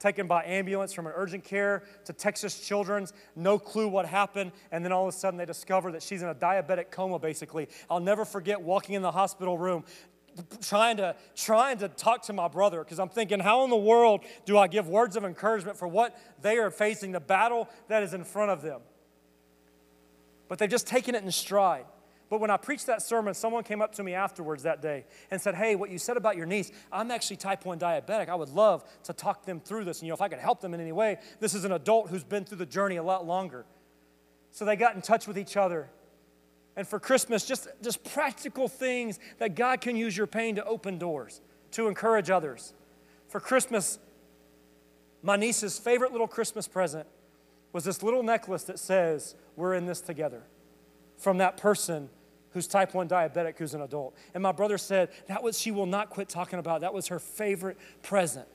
Taken 0.00 0.26
by 0.26 0.44
ambulance 0.44 0.92
from 0.92 1.06
an 1.06 1.12
urgent 1.14 1.44
care 1.44 1.84
to 2.06 2.12
Texas 2.12 2.66
Children's, 2.66 3.12
no 3.36 3.56
clue 3.56 3.86
what 3.86 4.04
happened, 4.04 4.50
and 4.72 4.84
then 4.84 4.90
all 4.90 5.06
of 5.06 5.14
a 5.14 5.16
sudden 5.16 5.38
they 5.38 5.44
discover 5.44 5.92
that 5.92 6.02
she's 6.02 6.22
in 6.22 6.28
a 6.28 6.34
diabetic 6.34 6.90
coma, 6.90 7.20
basically. 7.20 7.68
I'll 7.88 8.00
never 8.00 8.24
forget 8.24 8.60
walking 8.60 8.96
in 8.96 9.02
the 9.02 9.12
hospital 9.12 9.56
room, 9.56 9.84
trying 10.60 10.96
to 10.96 11.14
trying 11.36 11.78
to 11.78 11.88
talk 11.88 12.22
to 12.22 12.32
my 12.32 12.48
brother 12.48 12.82
because 12.82 12.98
I'm 12.98 13.08
thinking, 13.08 13.38
how 13.38 13.62
in 13.62 13.70
the 13.70 13.76
world 13.76 14.24
do 14.44 14.58
I 14.58 14.66
give 14.66 14.88
words 14.88 15.14
of 15.14 15.24
encouragement 15.24 15.76
for 15.76 15.86
what 15.86 16.18
they 16.42 16.58
are 16.58 16.72
facing, 16.72 17.12
the 17.12 17.20
battle 17.20 17.68
that 17.86 18.02
is 18.02 18.12
in 18.12 18.24
front 18.24 18.50
of 18.50 18.60
them? 18.60 18.80
But 20.48 20.58
they've 20.58 20.68
just 20.68 20.88
taken 20.88 21.14
it 21.14 21.22
in 21.22 21.30
stride. 21.30 21.84
But 22.30 22.40
when 22.40 22.50
I 22.50 22.56
preached 22.56 22.86
that 22.86 23.02
sermon, 23.02 23.32
someone 23.34 23.64
came 23.64 23.80
up 23.80 23.94
to 23.94 24.02
me 24.02 24.14
afterwards 24.14 24.62
that 24.64 24.82
day 24.82 25.04
and 25.30 25.40
said, 25.40 25.54
Hey, 25.54 25.74
what 25.74 25.90
you 25.90 25.98
said 25.98 26.16
about 26.16 26.36
your 26.36 26.46
niece, 26.46 26.70
I'm 26.92 27.10
actually 27.10 27.36
type 27.36 27.64
1 27.64 27.78
diabetic. 27.78 28.28
I 28.28 28.34
would 28.34 28.50
love 28.50 28.84
to 29.04 29.12
talk 29.12 29.46
them 29.46 29.60
through 29.60 29.84
this. 29.84 30.00
And 30.00 30.06
you 30.06 30.10
know, 30.10 30.14
if 30.14 30.20
I 30.20 30.28
could 30.28 30.38
help 30.38 30.60
them 30.60 30.74
in 30.74 30.80
any 30.80 30.92
way, 30.92 31.18
this 31.40 31.54
is 31.54 31.64
an 31.64 31.72
adult 31.72 32.10
who's 32.10 32.24
been 32.24 32.44
through 32.44 32.58
the 32.58 32.66
journey 32.66 32.96
a 32.96 33.02
lot 33.02 33.26
longer. 33.26 33.64
So 34.50 34.64
they 34.64 34.76
got 34.76 34.94
in 34.94 35.02
touch 35.02 35.26
with 35.26 35.38
each 35.38 35.56
other 35.56 35.88
and 36.78 36.86
for 36.86 37.00
Christmas, 37.00 37.44
just, 37.44 37.66
just 37.82 38.04
practical 38.04 38.68
things 38.68 39.18
that 39.38 39.56
God 39.56 39.80
can 39.80 39.96
use 39.96 40.16
your 40.16 40.28
pain 40.28 40.54
to 40.54 40.64
open 40.64 40.96
doors, 40.96 41.40
to 41.72 41.88
encourage 41.88 42.30
others. 42.30 42.72
For 43.26 43.40
Christmas, 43.40 43.98
my 45.20 45.36
niece's 45.36 45.76
favorite 45.76 46.12
little 46.12 46.28
Christmas 46.28 46.68
present 46.68 47.08
was 47.72 47.82
this 47.82 48.04
little 48.04 48.22
necklace 48.22 48.62
that 48.62 48.78
says, 48.78 49.34
We're 49.56 49.74
in 49.74 49.86
this 49.86 50.00
together, 50.00 50.44
from 51.16 51.38
that 51.38 51.56
person 51.56 52.10
who's 52.52 52.66
type 52.66 52.94
1 52.94 53.08
diabetic 53.08 53.58
who's 53.58 53.74
an 53.74 53.82
adult. 53.82 54.16
And 54.34 54.42
my 54.42 54.52
brother 54.52 54.78
said, 54.78 55.10
That 55.26 55.42
was, 55.42 55.58
she 55.58 55.70
will 55.70 55.86
not 55.86 56.10
quit 56.10 56.28
talking 56.28 56.58
about. 56.58 56.80
That 56.80 56.94
was 56.94 57.08
her 57.08 57.18
favorite 57.18 57.78
present. 58.02 58.46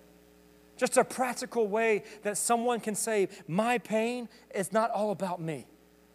Just 0.77 0.97
a 0.97 1.03
practical 1.03 1.67
way 1.67 2.03
that 2.23 2.37
someone 2.37 2.79
can 2.79 2.95
say, 2.95 3.29
My 3.47 3.77
pain 3.77 4.29
is 4.53 4.73
not 4.73 4.91
all 4.91 5.11
about 5.11 5.41
me. 5.41 5.67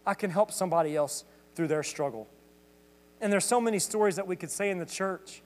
I 0.07 0.15
can 0.15 0.31
help 0.31 0.53
somebody 0.53 0.97
else 0.97 1.25
through 1.55 1.69
their 1.69 1.83
struggle. 1.83 2.29
And 3.21 3.33
there's 3.33 3.45
so 3.45 3.61
many 3.61 3.79
stories 3.79 4.17
that 4.17 4.27
we 4.27 4.37
could 4.37 4.51
say 4.51 4.71
in 4.71 4.79
the 4.79 4.87
church 4.87 5.43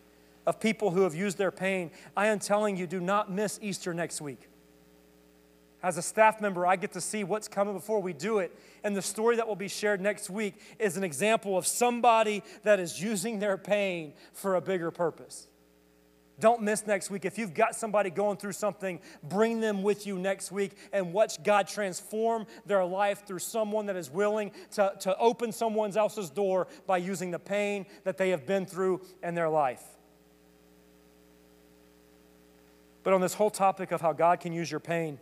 of 0.47 0.61
people 0.61 0.91
who 0.91 1.03
have 1.03 1.15
used 1.15 1.39
their 1.39 1.51
pain. 1.51 1.91
I 2.17 2.27
am 2.27 2.39
telling 2.39 2.77
you, 2.77 2.87
do 2.87 3.01
not 3.01 3.31
miss 3.31 3.59
Easter 3.63 3.95
next 3.95 4.21
week. 4.21 4.49
As 5.83 5.99
a 5.99 6.03
staff 6.03 6.41
member, 6.41 6.65
I 6.65 6.77
get 6.77 6.93
to 6.93 7.01
see 7.01 7.25
what's 7.25 7.49
coming 7.49 7.75
before 7.75 8.01
we 8.01 8.13
do 8.13 8.39
it. 8.39 8.57
And 8.85 8.97
the 8.97 9.03
story 9.03 9.37
that 9.37 9.49
will 9.49 9.57
be 9.57 9.69
shared 9.69 10.01
next 10.01 10.31
week 10.31 10.55
is 10.79 10.97
an 10.97 11.03
example 11.03 11.59
of 11.59 11.67
somebody 11.67 12.43
that 12.63 12.79
is 12.79 13.03
using 13.03 13.41
their 13.41 13.57
pain 13.57 14.13
for 14.33 14.55
a 14.55 14.61
bigger 14.61 14.93
purpose. 14.93 15.49
Don't 16.39 16.63
miss 16.63 16.87
next 16.87 17.11
week. 17.11 17.25
If 17.25 17.37
you've 17.37 17.55
got 17.55 17.75
somebody 17.75 18.11
going 18.11 18.37
through 18.37 18.53
something, 18.53 19.01
bring 19.23 19.61
them 19.61 19.83
with 19.83 20.07
you 20.07 20.19
next 20.19 20.51
week 20.51 20.73
and 20.93 21.13
watch 21.13 21.43
God 21.43 21.69
transform 21.69 22.47
their 22.65 22.85
life 22.85 23.27
through 23.27 23.41
someone 23.41 23.87
that 23.87 23.97
is 23.97 24.11
willing 24.11 24.53
to, 24.73 24.93
to 25.01 25.17
open 25.19 25.53
someone 25.53 25.97
else's 25.97 26.31
door 26.31 26.69
by 26.87 26.97
using 26.97 27.31
the 27.31 27.39
pain 27.39 27.87
that 28.05 28.19
they 28.19 28.31
have 28.31 28.47
been 28.47 28.67
through 28.67 29.03
in 29.23 29.35
their 29.35 29.49
life. 29.49 29.83
But 33.03 33.15
on 33.15 33.21
this 33.21 33.35
whole 33.35 33.51
topic 33.51 33.93
of 33.93 34.01
how 34.01 34.13
God 34.13 34.41
can 34.41 34.53
use 34.53 34.71
your 34.71 34.81
pain, 34.81 35.19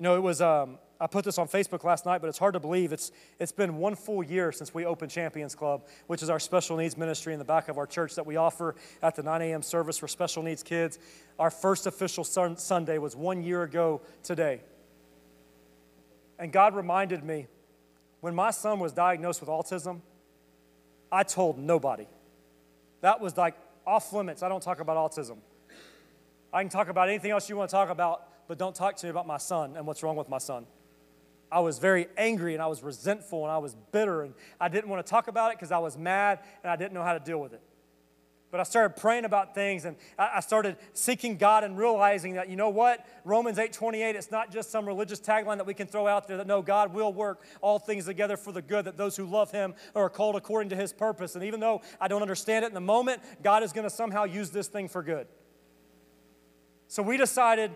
you 0.00 0.04
know, 0.04 0.16
it 0.16 0.22
was. 0.22 0.40
Um, 0.40 0.78
I 1.02 1.06
put 1.06 1.24
this 1.24 1.38
on 1.38 1.48
Facebook 1.48 1.82
last 1.82 2.04
night, 2.04 2.20
but 2.20 2.28
it's 2.28 2.38
hard 2.38 2.52
to 2.52 2.60
believe. 2.60 2.92
It's, 2.92 3.10
it's 3.38 3.52
been 3.52 3.78
one 3.78 3.94
full 3.94 4.22
year 4.22 4.52
since 4.52 4.74
we 4.74 4.84
opened 4.84 5.10
Champions 5.10 5.54
Club, 5.54 5.86
which 6.08 6.22
is 6.22 6.28
our 6.28 6.38
special 6.38 6.76
needs 6.76 6.98
ministry 6.98 7.32
in 7.32 7.38
the 7.38 7.44
back 7.44 7.68
of 7.68 7.78
our 7.78 7.86
church 7.86 8.14
that 8.16 8.26
we 8.26 8.36
offer 8.36 8.74
at 9.02 9.14
the 9.14 9.22
9 9.22 9.40
a.m. 9.40 9.62
service 9.62 9.96
for 9.96 10.06
special 10.08 10.42
needs 10.42 10.62
kids. 10.62 10.98
Our 11.38 11.50
first 11.50 11.86
official 11.86 12.22
sun, 12.22 12.58
Sunday 12.58 12.98
was 12.98 13.16
one 13.16 13.42
year 13.42 13.62
ago 13.62 14.02
today. 14.22 14.60
And 16.38 16.52
God 16.52 16.74
reminded 16.74 17.24
me 17.24 17.46
when 18.20 18.34
my 18.34 18.50
son 18.50 18.78
was 18.78 18.92
diagnosed 18.92 19.40
with 19.40 19.48
autism, 19.48 20.00
I 21.10 21.22
told 21.22 21.58
nobody. 21.58 22.06
That 23.00 23.22
was 23.22 23.38
like 23.38 23.54
off 23.86 24.12
limits. 24.12 24.42
I 24.42 24.50
don't 24.50 24.62
talk 24.62 24.80
about 24.80 24.98
autism. 24.98 25.38
I 26.52 26.62
can 26.62 26.68
talk 26.68 26.88
about 26.88 27.08
anything 27.08 27.30
else 27.30 27.48
you 27.48 27.56
want 27.56 27.70
to 27.70 27.74
talk 27.74 27.88
about, 27.88 28.29
but 28.50 28.58
don't 28.58 28.74
talk 28.74 28.96
to 28.96 29.06
me 29.06 29.10
about 29.10 29.28
my 29.28 29.36
son 29.36 29.76
and 29.76 29.86
what's 29.86 30.02
wrong 30.02 30.16
with 30.16 30.28
my 30.28 30.38
son. 30.38 30.66
I 31.52 31.60
was 31.60 31.78
very 31.78 32.08
angry 32.16 32.52
and 32.52 32.60
I 32.60 32.66
was 32.66 32.82
resentful 32.82 33.44
and 33.44 33.52
I 33.52 33.58
was 33.58 33.76
bitter 33.92 34.22
and 34.22 34.34
I 34.60 34.68
didn't 34.68 34.90
want 34.90 35.06
to 35.06 35.08
talk 35.08 35.28
about 35.28 35.52
it 35.52 35.56
because 35.56 35.70
I 35.70 35.78
was 35.78 35.96
mad 35.96 36.40
and 36.64 36.72
I 36.72 36.74
didn't 36.74 36.92
know 36.92 37.04
how 37.04 37.12
to 37.12 37.20
deal 37.20 37.40
with 37.40 37.52
it. 37.52 37.62
But 38.50 38.58
I 38.58 38.64
started 38.64 39.00
praying 39.00 39.24
about 39.24 39.54
things 39.54 39.84
and 39.84 39.94
I 40.18 40.40
started 40.40 40.78
seeking 40.94 41.36
God 41.36 41.62
and 41.62 41.78
realizing 41.78 42.34
that, 42.34 42.48
you 42.48 42.56
know 42.56 42.70
what? 42.70 43.06
Romans 43.24 43.56
8 43.56 43.72
28, 43.72 44.16
it's 44.16 44.32
not 44.32 44.50
just 44.50 44.72
some 44.72 44.84
religious 44.84 45.20
tagline 45.20 45.58
that 45.58 45.66
we 45.66 45.72
can 45.72 45.86
throw 45.86 46.08
out 46.08 46.26
there 46.26 46.38
that 46.38 46.48
no, 46.48 46.60
God 46.60 46.92
will 46.92 47.12
work 47.12 47.44
all 47.60 47.78
things 47.78 48.06
together 48.06 48.36
for 48.36 48.50
the 48.50 48.62
good, 48.62 48.84
that 48.86 48.96
those 48.96 49.16
who 49.16 49.26
love 49.26 49.52
Him 49.52 49.74
are 49.94 50.10
called 50.10 50.34
according 50.34 50.70
to 50.70 50.76
His 50.76 50.92
purpose. 50.92 51.36
And 51.36 51.44
even 51.44 51.60
though 51.60 51.82
I 52.00 52.08
don't 52.08 52.22
understand 52.22 52.64
it 52.64 52.68
in 52.68 52.74
the 52.74 52.80
moment, 52.80 53.22
God 53.44 53.62
is 53.62 53.72
going 53.72 53.84
to 53.84 53.94
somehow 53.94 54.24
use 54.24 54.50
this 54.50 54.66
thing 54.66 54.88
for 54.88 55.04
good. 55.04 55.28
So 56.88 57.04
we 57.04 57.16
decided 57.16 57.70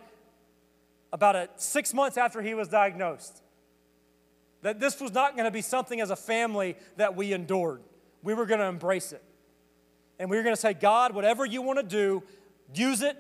about 1.15 1.37
a, 1.37 1.49
six 1.55 1.95
months 1.95 2.19
after 2.19 2.43
he 2.43 2.55
was 2.55 2.67
diagnosed 2.67 3.41
that 4.63 4.81
this 4.81 4.99
was 4.99 5.13
not 5.13 5.37
going 5.37 5.45
to 5.45 5.51
be 5.51 5.61
something 5.61 6.01
as 6.01 6.11
a 6.11 6.17
family 6.17 6.75
that 6.97 7.15
we 7.15 7.35
endured. 7.35 7.83
We 8.23 8.33
were 8.33 8.47
going 8.47 8.61
to 8.61 8.67
embrace 8.67 9.13
it. 9.13 9.23
And 10.19 10.31
we 10.31 10.39
were 10.39 10.43
going 10.43 10.55
to 10.55 10.61
say, 10.61 10.73
God, 10.73 11.15
whatever 11.15 11.45
you 11.45 11.61
want 11.61 11.79
to 11.79 11.85
do, 11.85 12.23
use 12.75 13.03
it. 13.03 13.15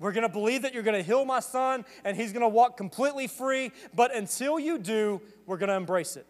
We're 0.00 0.10
going 0.10 0.26
to 0.26 0.32
believe 0.32 0.62
that 0.62 0.74
you're 0.74 0.82
going 0.82 0.96
to 0.96 1.04
heal 1.04 1.24
my 1.24 1.38
son 1.38 1.84
and 2.04 2.16
he's 2.16 2.32
going 2.32 2.42
to 2.42 2.48
walk 2.48 2.76
completely 2.76 3.28
free. 3.28 3.70
But 3.94 4.14
until 4.14 4.58
you 4.58 4.76
do, 4.76 5.22
we're 5.46 5.56
going 5.56 5.68
to 5.68 5.76
embrace 5.76 6.16
it. 6.16 6.26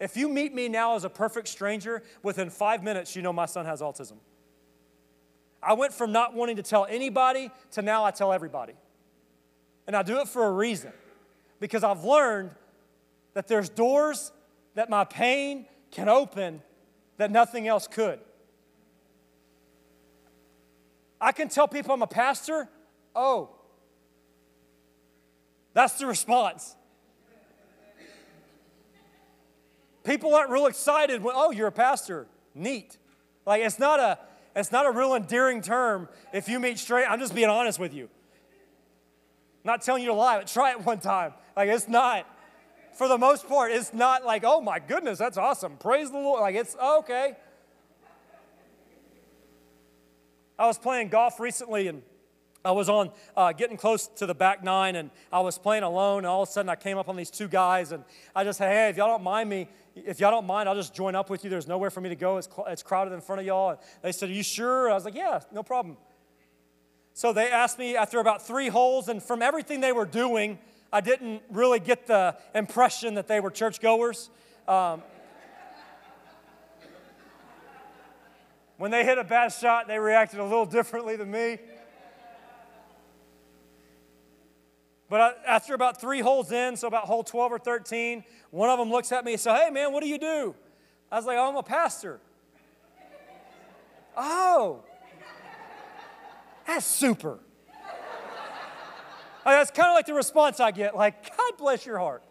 If 0.00 0.16
you 0.16 0.28
meet 0.28 0.52
me 0.52 0.68
now 0.68 0.96
as 0.96 1.04
a 1.04 1.10
perfect 1.10 1.46
stranger, 1.46 2.02
within 2.24 2.50
five 2.50 2.82
minutes, 2.82 3.14
you 3.14 3.22
know 3.22 3.32
my 3.32 3.46
son 3.46 3.66
has 3.66 3.80
autism. 3.80 4.16
I 5.62 5.74
went 5.74 5.94
from 5.94 6.10
not 6.10 6.34
wanting 6.34 6.56
to 6.56 6.62
tell 6.62 6.86
anybody 6.86 7.52
to 7.70 7.82
now 7.82 8.04
I 8.04 8.10
tell 8.10 8.32
everybody. 8.32 8.72
And 9.86 9.96
I 9.96 10.02
do 10.02 10.20
it 10.20 10.28
for 10.28 10.46
a 10.46 10.52
reason 10.52 10.92
because 11.60 11.84
I've 11.84 12.04
learned 12.04 12.50
that 13.34 13.48
there's 13.48 13.68
doors 13.68 14.32
that 14.74 14.88
my 14.88 15.04
pain 15.04 15.66
can 15.90 16.08
open 16.08 16.62
that 17.16 17.30
nothing 17.30 17.68
else 17.68 17.86
could. 17.86 18.18
I 21.20 21.32
can 21.32 21.48
tell 21.48 21.68
people 21.68 21.94
I'm 21.94 22.02
a 22.02 22.06
pastor, 22.06 22.68
oh, 23.14 23.50
that's 25.72 25.94
the 25.94 26.06
response. 26.06 26.74
People 30.04 30.34
aren't 30.34 30.50
real 30.50 30.66
excited 30.66 31.22
when, 31.22 31.34
oh, 31.36 31.52
you're 31.52 31.68
a 31.68 31.72
pastor. 31.72 32.26
Neat. 32.54 32.98
Like 33.46 33.62
it's 33.62 33.78
not 33.78 34.00
a 34.00 34.18
it's 34.54 34.70
not 34.70 34.84
a 34.84 34.90
real 34.90 35.14
endearing 35.14 35.62
term 35.62 36.08
if 36.32 36.48
you 36.48 36.60
meet 36.60 36.78
straight. 36.78 37.06
I'm 37.08 37.18
just 37.18 37.34
being 37.34 37.48
honest 37.48 37.78
with 37.78 37.94
you. 37.94 38.10
Not 39.64 39.82
telling 39.82 40.02
you 40.02 40.08
to 40.08 40.14
lie, 40.14 40.38
but 40.38 40.46
try 40.46 40.72
it 40.72 40.84
one 40.84 40.98
time. 40.98 41.32
Like 41.56 41.68
it's 41.68 41.88
not. 41.88 42.26
For 42.94 43.08
the 43.08 43.16
most 43.16 43.48
part, 43.48 43.72
it's 43.72 43.94
not 43.94 44.24
like, 44.24 44.44
oh 44.44 44.60
my 44.60 44.78
goodness, 44.78 45.18
that's 45.18 45.38
awesome. 45.38 45.76
Praise 45.78 46.10
the 46.10 46.18
Lord. 46.18 46.42
Like 46.42 46.54
it's 46.54 46.76
okay. 46.76 47.36
I 50.58 50.66
was 50.66 50.78
playing 50.78 51.08
golf 51.08 51.40
recently 51.40 51.88
and 51.88 52.02
I 52.64 52.72
was 52.72 52.88
on 52.88 53.10
uh, 53.36 53.52
getting 53.52 53.76
close 53.76 54.06
to 54.16 54.26
the 54.26 54.34
back 54.34 54.62
nine 54.62 54.94
and 54.94 55.10
I 55.32 55.40
was 55.40 55.58
playing 55.58 55.82
alone 55.82 56.18
and 56.18 56.26
all 56.26 56.42
of 56.42 56.48
a 56.48 56.52
sudden 56.52 56.68
I 56.68 56.76
came 56.76 56.98
up 56.98 57.08
on 57.08 57.16
these 57.16 57.30
two 57.30 57.48
guys 57.48 57.92
and 57.92 58.04
I 58.36 58.44
just 58.44 58.58
said, 58.58 58.70
hey, 58.70 58.88
if 58.90 58.96
y'all 58.96 59.08
don't 59.08 59.24
mind 59.24 59.48
me, 59.48 59.68
if 59.96 60.20
y'all 60.20 60.30
don't 60.30 60.46
mind, 60.46 60.68
I'll 60.68 60.76
just 60.76 60.94
join 60.94 61.14
up 61.14 61.30
with 61.30 61.44
you. 61.44 61.50
There's 61.50 61.66
nowhere 61.66 61.90
for 61.90 62.00
me 62.00 62.10
to 62.10 62.14
go. 62.14 62.36
It's, 62.36 62.48
cl- 62.54 62.68
it's 62.68 62.82
crowded 62.82 63.12
in 63.12 63.20
front 63.20 63.40
of 63.40 63.46
y'all. 63.46 63.70
And 63.70 63.78
they 64.02 64.12
said, 64.12 64.28
are 64.28 64.32
you 64.32 64.42
sure? 64.42 64.90
I 64.90 64.94
was 64.94 65.04
like, 65.04 65.14
yeah, 65.14 65.40
no 65.50 65.62
problem. 65.62 65.96
So 67.14 67.32
they 67.32 67.50
asked 67.50 67.78
me 67.78 67.96
after 67.96 68.20
about 68.20 68.46
three 68.46 68.68
holes 68.68 69.08
and 69.08 69.22
from 69.22 69.42
everything 69.42 69.80
they 69.80 69.92
were 69.92 70.06
doing, 70.06 70.58
I 70.92 71.00
didn't 71.00 71.42
really 71.50 71.80
get 71.80 72.06
the 72.06 72.36
impression 72.54 73.14
that 73.14 73.28
they 73.28 73.40
were 73.40 73.50
churchgoers. 73.50 74.30
Um, 74.66 75.02
When 78.82 78.90
they 78.90 79.04
hit 79.04 79.16
a 79.16 79.22
bad 79.22 79.52
shot, 79.52 79.86
they 79.86 79.96
reacted 79.96 80.40
a 80.40 80.42
little 80.42 80.66
differently 80.66 81.14
than 81.14 81.30
me. 81.30 81.58
But 85.08 85.40
after 85.46 85.74
about 85.74 86.00
three 86.00 86.18
holes 86.18 86.50
in, 86.50 86.76
so 86.76 86.88
about 86.88 87.04
hole 87.04 87.22
12 87.22 87.52
or 87.52 87.58
13, 87.60 88.24
one 88.50 88.70
of 88.70 88.80
them 88.80 88.90
looks 88.90 89.12
at 89.12 89.24
me 89.24 89.34
and 89.34 89.40
says, 89.40 89.56
Hey, 89.56 89.70
man, 89.70 89.92
what 89.92 90.02
do 90.02 90.08
you 90.08 90.18
do? 90.18 90.56
I 91.12 91.16
was 91.16 91.26
like, 91.26 91.38
oh, 91.38 91.50
I'm 91.50 91.56
a 91.56 91.62
pastor. 91.62 92.18
oh, 94.16 94.82
that's 96.74 96.86
super. 96.86 97.38
that's 99.44 99.70
kind 99.70 99.88
of 99.88 99.94
like 99.94 100.06
the 100.06 100.14
response 100.14 100.60
I 100.60 100.70
get, 100.70 100.96
like, 100.96 101.36
God 101.36 101.52
bless 101.58 101.84
your 101.84 101.98
heart. 101.98 102.22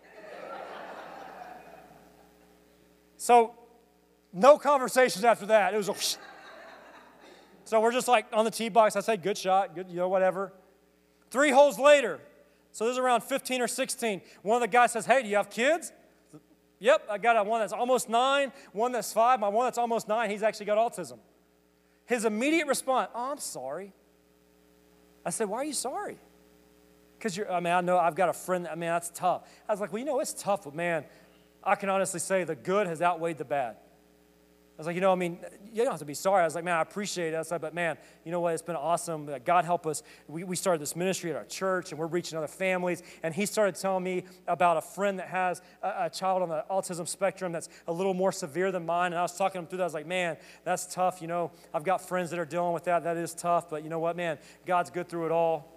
So, 3.17 3.53
no 4.33 4.57
conversations 4.57 5.23
after 5.23 5.45
that. 5.47 5.73
It 5.73 5.77
was 5.77 5.89
a 5.89 5.95
so 7.65 7.79
we're 7.79 7.91
just 7.91 8.07
like 8.07 8.25
on 8.33 8.43
the 8.45 8.51
tee 8.51 8.69
box. 8.69 8.95
I 8.95 9.01
say, 9.01 9.15
good 9.15 9.37
shot, 9.37 9.75
good, 9.75 9.89
you 9.89 9.97
know, 9.97 10.09
whatever. 10.09 10.51
Three 11.29 11.51
holes 11.51 11.77
later, 11.77 12.19
so 12.71 12.85
this 12.85 12.93
is 12.93 12.97
around 12.97 13.21
15 13.21 13.61
or 13.61 13.67
16. 13.67 14.21
One 14.41 14.55
of 14.55 14.61
the 14.61 14.67
guys 14.67 14.91
says, 14.91 15.05
hey, 15.05 15.21
do 15.21 15.29
you 15.29 15.35
have 15.35 15.49
kids? 15.49 15.93
Yep, 16.79 17.07
I 17.11 17.19
got 17.19 17.45
one 17.45 17.61
that's 17.61 17.73
almost 17.73 18.09
nine, 18.09 18.51
one 18.73 18.91
that's 18.91 19.13
five. 19.13 19.39
My 19.39 19.49
one 19.49 19.67
that's 19.67 19.77
almost 19.77 20.07
nine, 20.07 20.31
he's 20.31 20.41
actually 20.41 20.65
got 20.65 20.79
autism. 20.79 21.19
His 22.05 22.25
immediate 22.25 22.67
response, 22.67 23.09
oh, 23.13 23.31
I'm 23.31 23.37
sorry. 23.37 23.93
I 25.25 25.29
said, 25.29 25.49
why 25.49 25.57
are 25.57 25.63
you 25.63 25.73
sorry? 25.73 26.17
Because 27.17 27.37
you're, 27.37 27.51
I 27.51 27.59
mean, 27.59 27.73
I 27.73 27.81
know 27.81 27.97
I've 27.97 28.15
got 28.15 28.29
a 28.29 28.33
friend, 28.33 28.67
I 28.67 28.75
mean, 28.75 28.89
that's 28.89 29.11
tough. 29.13 29.43
I 29.69 29.73
was 29.73 29.79
like, 29.79 29.91
well, 29.91 29.99
you 29.99 30.05
know, 30.05 30.19
it's 30.19 30.33
tough, 30.33 30.63
but 30.63 30.73
man, 30.73 31.05
I 31.63 31.75
can 31.75 31.89
honestly 31.89 32.19
say 32.19 32.43
the 32.43 32.55
good 32.55 32.87
has 32.87 33.01
outweighed 33.01 33.37
the 33.37 33.45
bad 33.45 33.77
was 34.81 34.87
like, 34.87 34.95
you 34.95 35.01
know, 35.01 35.11
I 35.11 35.15
mean, 35.15 35.37
you 35.71 35.83
don't 35.83 35.91
have 35.91 35.99
to 35.99 36.05
be 36.05 36.15
sorry. 36.15 36.41
I 36.41 36.45
was 36.45 36.55
like, 36.55 36.63
man, 36.63 36.75
I 36.75 36.81
appreciate 36.81 37.33
it. 37.33 37.35
I 37.35 37.43
like, 37.51 37.61
but 37.61 37.75
man, 37.75 37.97
you 38.25 38.31
know 38.31 38.39
what? 38.39 38.53
It's 38.53 38.63
been 38.63 38.75
awesome. 38.75 39.29
God 39.45 39.63
help 39.63 39.85
us. 39.85 40.01
We, 40.27 40.43
we 40.43 40.55
started 40.55 40.81
this 40.81 40.95
ministry 40.95 41.29
at 41.29 41.35
our 41.35 41.45
church 41.45 41.91
and 41.91 41.99
we're 41.99 42.07
reaching 42.07 42.35
other 42.35 42.47
families. 42.47 43.03
And 43.21 43.31
he 43.31 43.45
started 43.45 43.75
telling 43.75 44.03
me 44.03 44.23
about 44.47 44.77
a 44.77 44.81
friend 44.81 45.19
that 45.19 45.27
has 45.27 45.61
a, 45.83 46.05
a 46.05 46.09
child 46.09 46.41
on 46.41 46.49
the 46.49 46.65
autism 46.69 47.07
spectrum 47.07 47.51
that's 47.51 47.69
a 47.87 47.93
little 47.93 48.15
more 48.15 48.31
severe 48.31 48.71
than 48.71 48.85
mine. 48.85 49.11
And 49.11 49.19
I 49.19 49.21
was 49.21 49.37
talking 49.37 49.59
him 49.59 49.67
through 49.67 49.77
that. 49.77 49.83
I 49.83 49.85
was 49.85 49.93
like, 49.93 50.07
man, 50.07 50.37
that's 50.63 50.91
tough. 50.91 51.21
You 51.21 51.27
know, 51.27 51.51
I've 51.73 51.83
got 51.83 52.07
friends 52.07 52.31
that 52.31 52.39
are 52.39 52.45
dealing 52.45 52.73
with 52.73 52.85
that. 52.85 53.03
That 53.03 53.17
is 53.17 53.35
tough. 53.35 53.69
But 53.69 53.83
you 53.83 53.89
know 53.89 53.99
what, 53.99 54.15
man? 54.15 54.39
God's 54.65 54.89
good 54.89 55.07
through 55.07 55.27
it 55.27 55.31
all. 55.31 55.71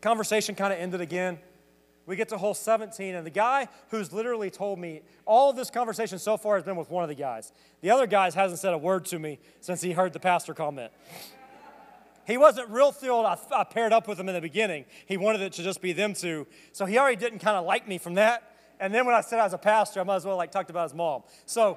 Conversation 0.00 0.56
kind 0.56 0.72
of 0.72 0.80
ended 0.80 1.00
again. 1.00 1.38
We 2.08 2.16
get 2.16 2.30
to 2.30 2.38
hole 2.38 2.54
17, 2.54 3.14
and 3.14 3.26
the 3.26 3.30
guy 3.30 3.68
who's 3.90 4.14
literally 4.14 4.48
told 4.48 4.78
me 4.78 5.02
all 5.26 5.50
of 5.50 5.56
this 5.56 5.68
conversation 5.68 6.18
so 6.18 6.38
far 6.38 6.54
has 6.54 6.64
been 6.64 6.76
with 6.76 6.90
one 6.90 7.02
of 7.02 7.10
the 7.10 7.14
guys. 7.14 7.52
The 7.82 7.90
other 7.90 8.06
guys 8.06 8.34
hasn't 8.34 8.60
said 8.60 8.72
a 8.72 8.78
word 8.78 9.04
to 9.06 9.18
me 9.18 9.38
since 9.60 9.82
he 9.82 9.92
heard 9.92 10.14
the 10.14 10.18
pastor 10.18 10.54
comment. 10.54 10.90
He 12.26 12.38
wasn't 12.38 12.70
real 12.70 12.92
thrilled 12.92 13.26
I, 13.26 13.36
I 13.54 13.64
paired 13.64 13.92
up 13.92 14.08
with 14.08 14.18
him 14.18 14.26
in 14.26 14.34
the 14.34 14.40
beginning. 14.40 14.86
He 15.04 15.18
wanted 15.18 15.42
it 15.42 15.52
to 15.54 15.62
just 15.62 15.82
be 15.82 15.92
them 15.92 16.14
two. 16.14 16.46
So 16.72 16.86
he 16.86 16.96
already 16.96 17.16
didn't 17.16 17.40
kind 17.40 17.58
of 17.58 17.66
like 17.66 17.86
me 17.86 17.98
from 17.98 18.14
that. 18.14 18.54
And 18.80 18.94
then 18.94 19.04
when 19.04 19.14
I 19.14 19.20
said 19.20 19.38
I 19.38 19.44
was 19.44 19.52
a 19.52 19.58
pastor, 19.58 20.00
I 20.00 20.04
might 20.04 20.16
as 20.16 20.24
well 20.24 20.36
like 20.38 20.50
talked 20.50 20.70
about 20.70 20.84
his 20.84 20.94
mom. 20.94 21.24
So 21.44 21.76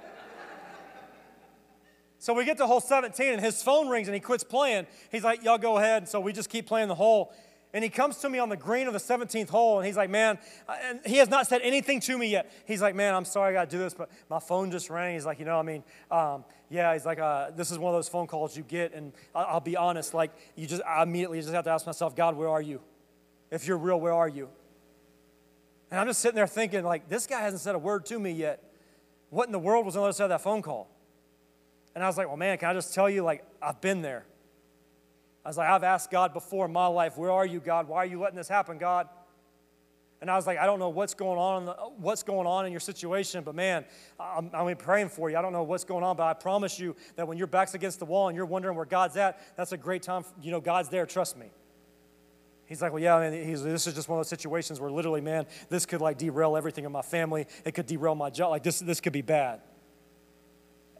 so 2.20 2.34
we 2.34 2.46
get 2.46 2.56
to 2.60 2.68
hole 2.68 2.80
17 2.80 3.34
and 3.34 3.42
his 3.42 3.62
phone 3.62 3.90
rings 3.90 4.08
and 4.08 4.16
he 4.16 4.22
quits 4.22 4.46
playing. 4.46 4.88
He's 5.12 5.26
like, 5.26 5.44
y'all 5.44 5.58
go 5.58 5.78
ahead. 5.78 6.04
And 6.04 6.08
so 6.08 6.22
we 6.22 6.32
just 6.32 6.50
keep 6.50 6.68
playing 6.68 6.88
the 6.88 6.96
hole. 6.96 7.34
And 7.74 7.84
he 7.84 7.90
comes 7.90 8.18
to 8.18 8.30
me 8.30 8.38
on 8.38 8.50
the 8.50 8.58
green 8.58 8.88
of 8.88 8.94
the 8.94 9.00
17th 9.00 9.50
hole, 9.50 9.80
and 9.80 9.88
he's 9.88 9.96
like, 9.96 10.10
Man, 10.10 10.38
and 10.84 11.00
he 11.06 11.18
has 11.18 11.30
not 11.30 11.48
said 11.48 11.62
anything 11.64 12.02
to 12.02 12.18
me 12.18 12.28
yet. 12.28 12.52
He's 12.66 12.82
like, 12.82 12.96
Man, 12.96 13.16
I'm 13.16 13.24
sorry 13.24 13.52
I 13.52 13.62
got 13.62 13.70
to 13.70 13.78
do 13.78 13.82
this, 13.82 13.94
but 13.94 14.10
my 14.30 14.40
phone 14.40 14.72
just 14.72 14.90
rang. 14.90 15.14
He's 15.14 15.26
like, 15.26 15.40
You 15.40 15.46
know, 15.46 15.58
I 15.58 15.62
mean, 15.62 15.84
um, 16.10 16.44
yeah, 16.70 16.92
he's 16.94 17.06
like, 17.06 17.20
uh, 17.20 17.52
This 17.52 17.72
is 17.72 17.80
one 17.80 17.94
of 17.94 17.98
those 17.98 18.10
phone 18.10 18.28
calls 18.28 18.58
you 18.58 18.64
get, 18.64 18.94
and 18.94 19.14
I'll, 19.34 19.46
I'll 19.46 19.60
be 19.62 19.78
honest, 19.78 20.14
like, 20.14 20.32
you 20.56 20.68
just, 20.68 20.82
I 20.84 21.04
immediately 21.04 21.40
just 21.40 21.54
have 21.54 21.64
to 21.64 21.72
ask 21.72 21.86
myself, 21.86 22.16
God, 22.16 22.36
where 22.36 22.50
are 22.50 22.62
you? 22.62 22.82
If 23.52 23.68
you're 23.68 23.78
real, 23.78 24.00
where 24.00 24.14
are 24.14 24.30
you? 24.30 24.50
And 25.90 26.00
I'm 26.00 26.08
just 26.08 26.20
sitting 26.20 26.36
there 26.36 26.48
thinking, 26.48 26.84
like, 26.84 27.08
this 27.08 27.26
guy 27.26 27.42
hasn't 27.42 27.62
said 27.62 27.76
a 27.76 27.80
word 27.80 28.06
to 28.08 28.20
me 28.20 28.32
yet. 28.32 28.64
What 29.30 29.48
in 29.48 29.54
the 29.54 29.60
world 29.60 29.86
was 29.86 29.96
on 29.96 30.02
the 30.02 30.08
other 30.08 30.14
side 30.14 30.26
of 30.26 30.30
that 30.30 30.42
phone 30.42 30.62
call? 30.62 30.90
And 31.96 32.04
I 32.04 32.08
was 32.08 32.18
like, 32.18 32.28
Well, 32.28 32.38
man, 32.38 32.58
can 32.58 32.70
I 32.70 32.74
just 32.74 32.94
tell 32.94 33.10
you, 33.10 33.24
like, 33.24 33.46
I've 33.62 33.80
been 33.80 34.02
there. 34.02 34.26
I 35.44 35.50
was 35.50 35.58
like, 35.58 35.70
I've 35.70 35.84
asked 35.84 36.12
God 36.12 36.34
before 36.34 36.66
in 36.66 36.72
my 36.72 36.88
life, 36.88 37.18
where 37.18 37.32
are 37.32 37.46
you, 37.46 37.60
God? 37.60 37.88
Why 37.88 37.98
are 37.98 38.06
you 38.06 38.20
letting 38.20 38.38
this 38.38 38.48
happen, 38.48 38.78
God? 38.78 39.10
And 40.22 40.30
I 40.30 40.36
was 40.36 40.46
like, 40.46 40.60
I 40.60 40.68
don't 40.68 40.78
know 40.78 40.90
what's 40.90 41.16
going 41.16 41.40
on, 41.40 41.66
the, 41.66 41.74
what's 41.98 42.22
going 42.22 42.46
on 42.46 42.68
in 42.68 42.72
your 42.72 42.80
situation, 42.80 43.44
but 43.44 43.56
man, 43.56 43.86
I'm, 44.20 44.52
I'm 44.54 44.76
praying 44.78 45.10
for 45.10 45.32
you. 45.32 45.38
I 45.38 45.42
don't 45.42 45.52
know 45.52 45.64
what's 45.64 45.84
going 45.84 46.04
on, 46.04 46.16
but 46.16 46.28
I 46.28 46.34
promise 46.34 46.80
you 46.80 46.96
that 47.16 47.28
when 47.28 47.40
your 47.40 47.48
back's 47.48 47.74
against 47.74 47.98
the 47.98 48.06
wall 48.06 48.28
and 48.28 48.38
you're 48.38 48.46
wondering 48.46 48.78
where 48.78 48.86
God's 48.86 49.18
at, 49.18 49.42
that's 49.58 49.72
a 49.72 49.78
great 49.78 50.04
time. 50.04 50.22
For, 50.22 50.34
you 50.40 50.52
know, 50.52 50.62
God's 50.62 50.90
there. 50.90 51.08
Trust 51.08 51.38
me. 51.38 51.48
He's 52.68 52.84
like, 52.84 52.94
well, 52.94 53.02
yeah, 53.02 53.18
man, 53.18 53.34
he's, 53.34 53.64
this 53.64 53.88
is 53.88 53.96
just 53.96 54.08
one 54.08 54.20
of 54.20 54.20
those 54.20 54.30
situations 54.30 54.80
where 54.80 54.92
literally, 54.92 55.22
man, 55.22 55.48
this 55.70 55.88
could 55.88 56.02
like 56.02 56.20
derail 56.20 56.56
everything 56.56 56.86
in 56.86 56.92
my 56.92 57.02
family. 57.02 57.48
It 57.66 57.74
could 57.74 57.88
derail 57.88 58.14
my 58.14 58.30
job. 58.30 58.52
Like 58.52 58.64
this, 58.64 58.80
this 58.80 59.02
could 59.02 59.14
be 59.14 59.24
bad. 59.24 59.60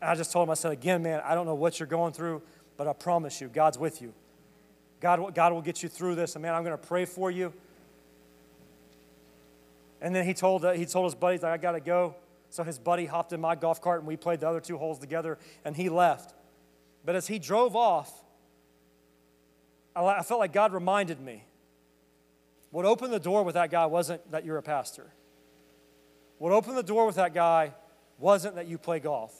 And 0.02 0.10
I 0.10 0.16
just 0.16 0.32
told 0.32 0.48
him, 0.48 0.52
I 0.52 0.56
said, 0.56 0.72
again, 0.72 1.04
man, 1.04 1.22
I 1.24 1.36
don't 1.36 1.46
know 1.46 1.56
what 1.56 1.80
you're 1.80 1.88
going 1.88 2.12
through, 2.12 2.42
but 2.76 2.88
I 2.88 2.94
promise 2.94 3.40
you, 3.40 3.50
God's 3.50 3.78
with 3.78 4.02
you. 4.02 4.16
God, 5.02 5.20
will, 5.20 5.32
God 5.32 5.52
will 5.52 5.62
get 5.62 5.84
you 5.84 5.90
through 5.90 6.16
this. 6.16 6.36
And 6.36 6.44
man, 6.44 6.54
I'm 6.54 6.64
going 6.64 6.78
to 6.78 6.88
pray 6.88 7.06
for 7.06 7.30
you. 7.30 7.52
And 10.00 10.16
then 10.16 10.26
he 10.26 10.34
told, 10.34 10.64
uh, 10.64 10.72
he 10.72 10.86
told 10.86 11.06
his 11.06 11.16
buddies, 11.16 11.44
I 11.44 11.58
got 11.58 11.74
to 11.74 11.80
go. 11.80 12.16
So 12.50 12.64
his 12.64 12.80
buddy 12.80 13.06
hopped 13.06 13.34
in 13.34 13.42
my 13.42 13.56
golf 13.56 13.82
cart 13.82 14.00
and 14.00 14.08
we 14.08 14.16
played 14.16 14.42
the 14.42 14.48
other 14.48 14.60
two 14.60 14.78
holes 14.78 15.00
together 15.00 15.38
and 15.66 15.76
he 15.76 15.90
left. 15.90 16.34
But 17.04 17.16
as 17.16 17.28
he 17.28 17.40
drove 17.40 17.76
off, 17.76 18.12
I 19.96 20.22
felt 20.24 20.40
like 20.40 20.54
God 20.54 20.74
reminded 20.74 21.20
me 21.20 21.44
what 22.70 22.86
opened 22.86 23.12
the 23.12 23.20
door 23.20 23.44
with 23.44 23.56
that 23.56 23.72
guy 23.72 23.86
wasn't 23.86 24.32
that 24.32 24.46
you're 24.46 24.58
a 24.58 24.64
pastor. 24.64 25.12
What 26.38 26.52
opened 26.52 26.78
the 26.78 26.84
door 26.84 27.06
with 27.06 27.16
that 27.16 27.34
guy 27.34 27.74
wasn't 28.18 28.56
that 28.56 28.68
you 28.68 28.78
play 28.78 29.00
golf. 29.00 29.38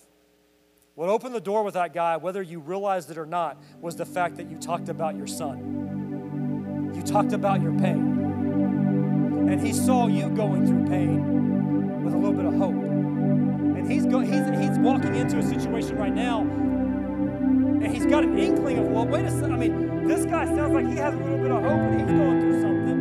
What 0.96 1.08
opened 1.08 1.34
the 1.34 1.40
door 1.40 1.64
with 1.64 1.76
that 1.76 1.94
guy, 1.94 2.18
whether 2.18 2.42
you 2.42 2.60
realized 2.60 3.10
it 3.12 3.18
or 3.18 3.26
not, 3.26 3.58
was 3.80 3.96
the 3.96 4.06
fact 4.06 4.36
that 4.36 4.50
you 4.50 4.58
talked 4.58 4.90
about 4.90 5.16
your 5.16 5.26
son. 5.28 6.92
You 6.94 7.02
talked 7.02 7.32
about 7.32 7.62
your 7.62 7.72
pain. 7.80 9.48
And 9.50 9.66
he 9.66 9.72
saw 9.72 10.08
you 10.08 10.30
going 10.30 10.68
through 10.68 10.88
pain 10.88 12.04
with 12.04 12.14
a 12.14 12.18
little 12.18 12.34
bit 12.34 12.46
of 12.46 12.56
hope. 12.56 12.74
And 12.74 13.90
he's, 13.90 14.06
go, 14.06 14.20
he's, 14.20 14.46
he's 14.60 14.78
walking 14.80 15.16
into 15.16 15.38
a 15.38 15.44
situation 15.44 15.98
right 15.98 16.14
now, 16.14 16.42
and 16.42 17.88
he's 17.88 18.06
got 18.06 18.26
an 18.26 18.38
inkling 18.38 18.78
of, 18.78 18.88
well, 18.88 19.08
wait 19.08 19.24
a 19.26 19.32
second. 19.32 19.54
I 19.54 19.58
mean, 19.58 20.08
this 20.08 20.26
guy 20.26 20.46
sounds 20.46 20.74
like 20.74 20.88
he 20.88 20.96
has 20.98 21.14
a 21.14 21.18
little 21.18 21.38
bit 21.38 21.52
of 21.52 21.64
hope, 21.64 21.72
and 21.72 22.02
he's 22.02 22.12
going 22.12 22.42
through 22.42 22.62
something. 22.62 23.00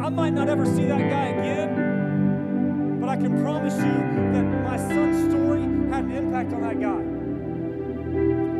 I 0.00 0.08
might 0.08 0.34
not 0.34 0.48
ever 0.48 0.64
see 0.64 0.84
that 0.86 1.00
guy 1.00 1.26
again, 1.26 3.00
but 3.00 3.08
I 3.08 3.16
can 3.16 3.42
promise 3.42 3.74
you 3.74 3.82
that 3.82 4.44
my 4.64 4.76
son 4.76 5.07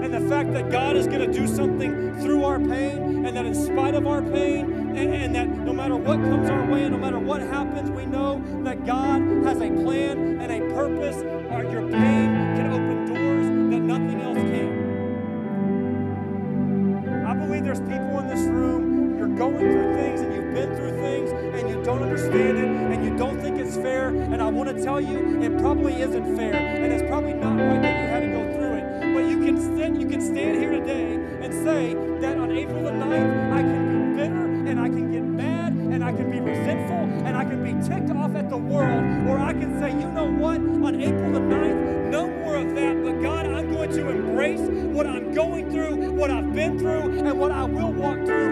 in 0.09 0.23
the 0.23 0.29
fact 0.31 0.53
that 0.55 0.71
God 0.71 0.97
is 0.97 1.07
going 1.07 1.21
to 1.21 1.31
do 1.31 1.47
something 1.47 2.19
through 2.23 2.43
our 2.43 2.59
pain 2.59 3.27
and 3.27 3.37
that 3.37 3.45
in 3.45 3.55
spite 3.55 3.95
of 3.95 4.07
our 4.07 4.23
pain 4.23 4.97
and, 4.97 5.15
and 5.15 5.35
that 5.35 5.47
no 5.47 5.75
matter 5.75 5.97
what 5.97 6.17
comes 6.17 6.49
our 6.49 6.65
way 6.65 6.85
and 6.85 6.93
no 6.93 6.99
matter 6.99 7.19
what 7.19 7.43
happens, 7.43 7.91
we 7.91 8.07
know 8.07 8.43
that 8.65 8.87
God 8.87 9.21
has 9.45 9.59
a 9.59 9.69
plan 9.69 10.41
and 10.41 10.51
a 10.51 10.61
purpose. 10.75 11.17
Or 11.53 11.63
your 11.65 11.83
pain 11.91 12.57
can 12.57 12.73
open 12.73 13.05
doors 13.13 13.47
that 13.71 13.81
nothing 13.81 14.23
else 14.23 14.39
can. 14.39 14.79
I 17.27 17.35
believe 17.35 17.65
there's 17.65 17.81
people 17.81 18.19
in 18.21 18.29
this 18.29 18.47
room, 18.49 19.19
you're 19.19 19.29
going 19.29 19.59
through 19.59 19.95
things 19.95 20.23
and 20.23 20.35
you've 20.35 20.55
been 20.55 20.75
through 20.75 20.97
things 21.03 21.33
and 21.33 21.69
you 21.69 21.83
don't 21.85 22.03
understand 22.03 22.57
it 22.57 22.65
and 22.65 23.05
you 23.05 23.15
don't 23.19 23.39
think 23.43 23.59
it's 23.59 23.77
fair. 23.77 24.09
And 24.09 24.41
I 24.41 24.49
want 24.49 24.75
to 24.75 24.83
tell 24.83 25.03
you, 25.03 25.43
it 25.43 25.59
probably 25.59 26.01
isn't 26.01 26.35
fair 26.35 26.55
and 26.55 26.91
it's 26.95 27.07
probably 27.11 27.35
not 27.35 27.59
right. 27.59 27.88
I'm 45.09 45.33
going 45.33 45.71
through, 45.71 46.13
what 46.13 46.31
I've 46.31 46.55
been 46.55 46.79
through, 46.79 47.19
and 47.19 47.39
what 47.39 47.53
I 47.53 47.65
will 47.65 47.93
walk 47.93 48.19
through. 48.27 48.48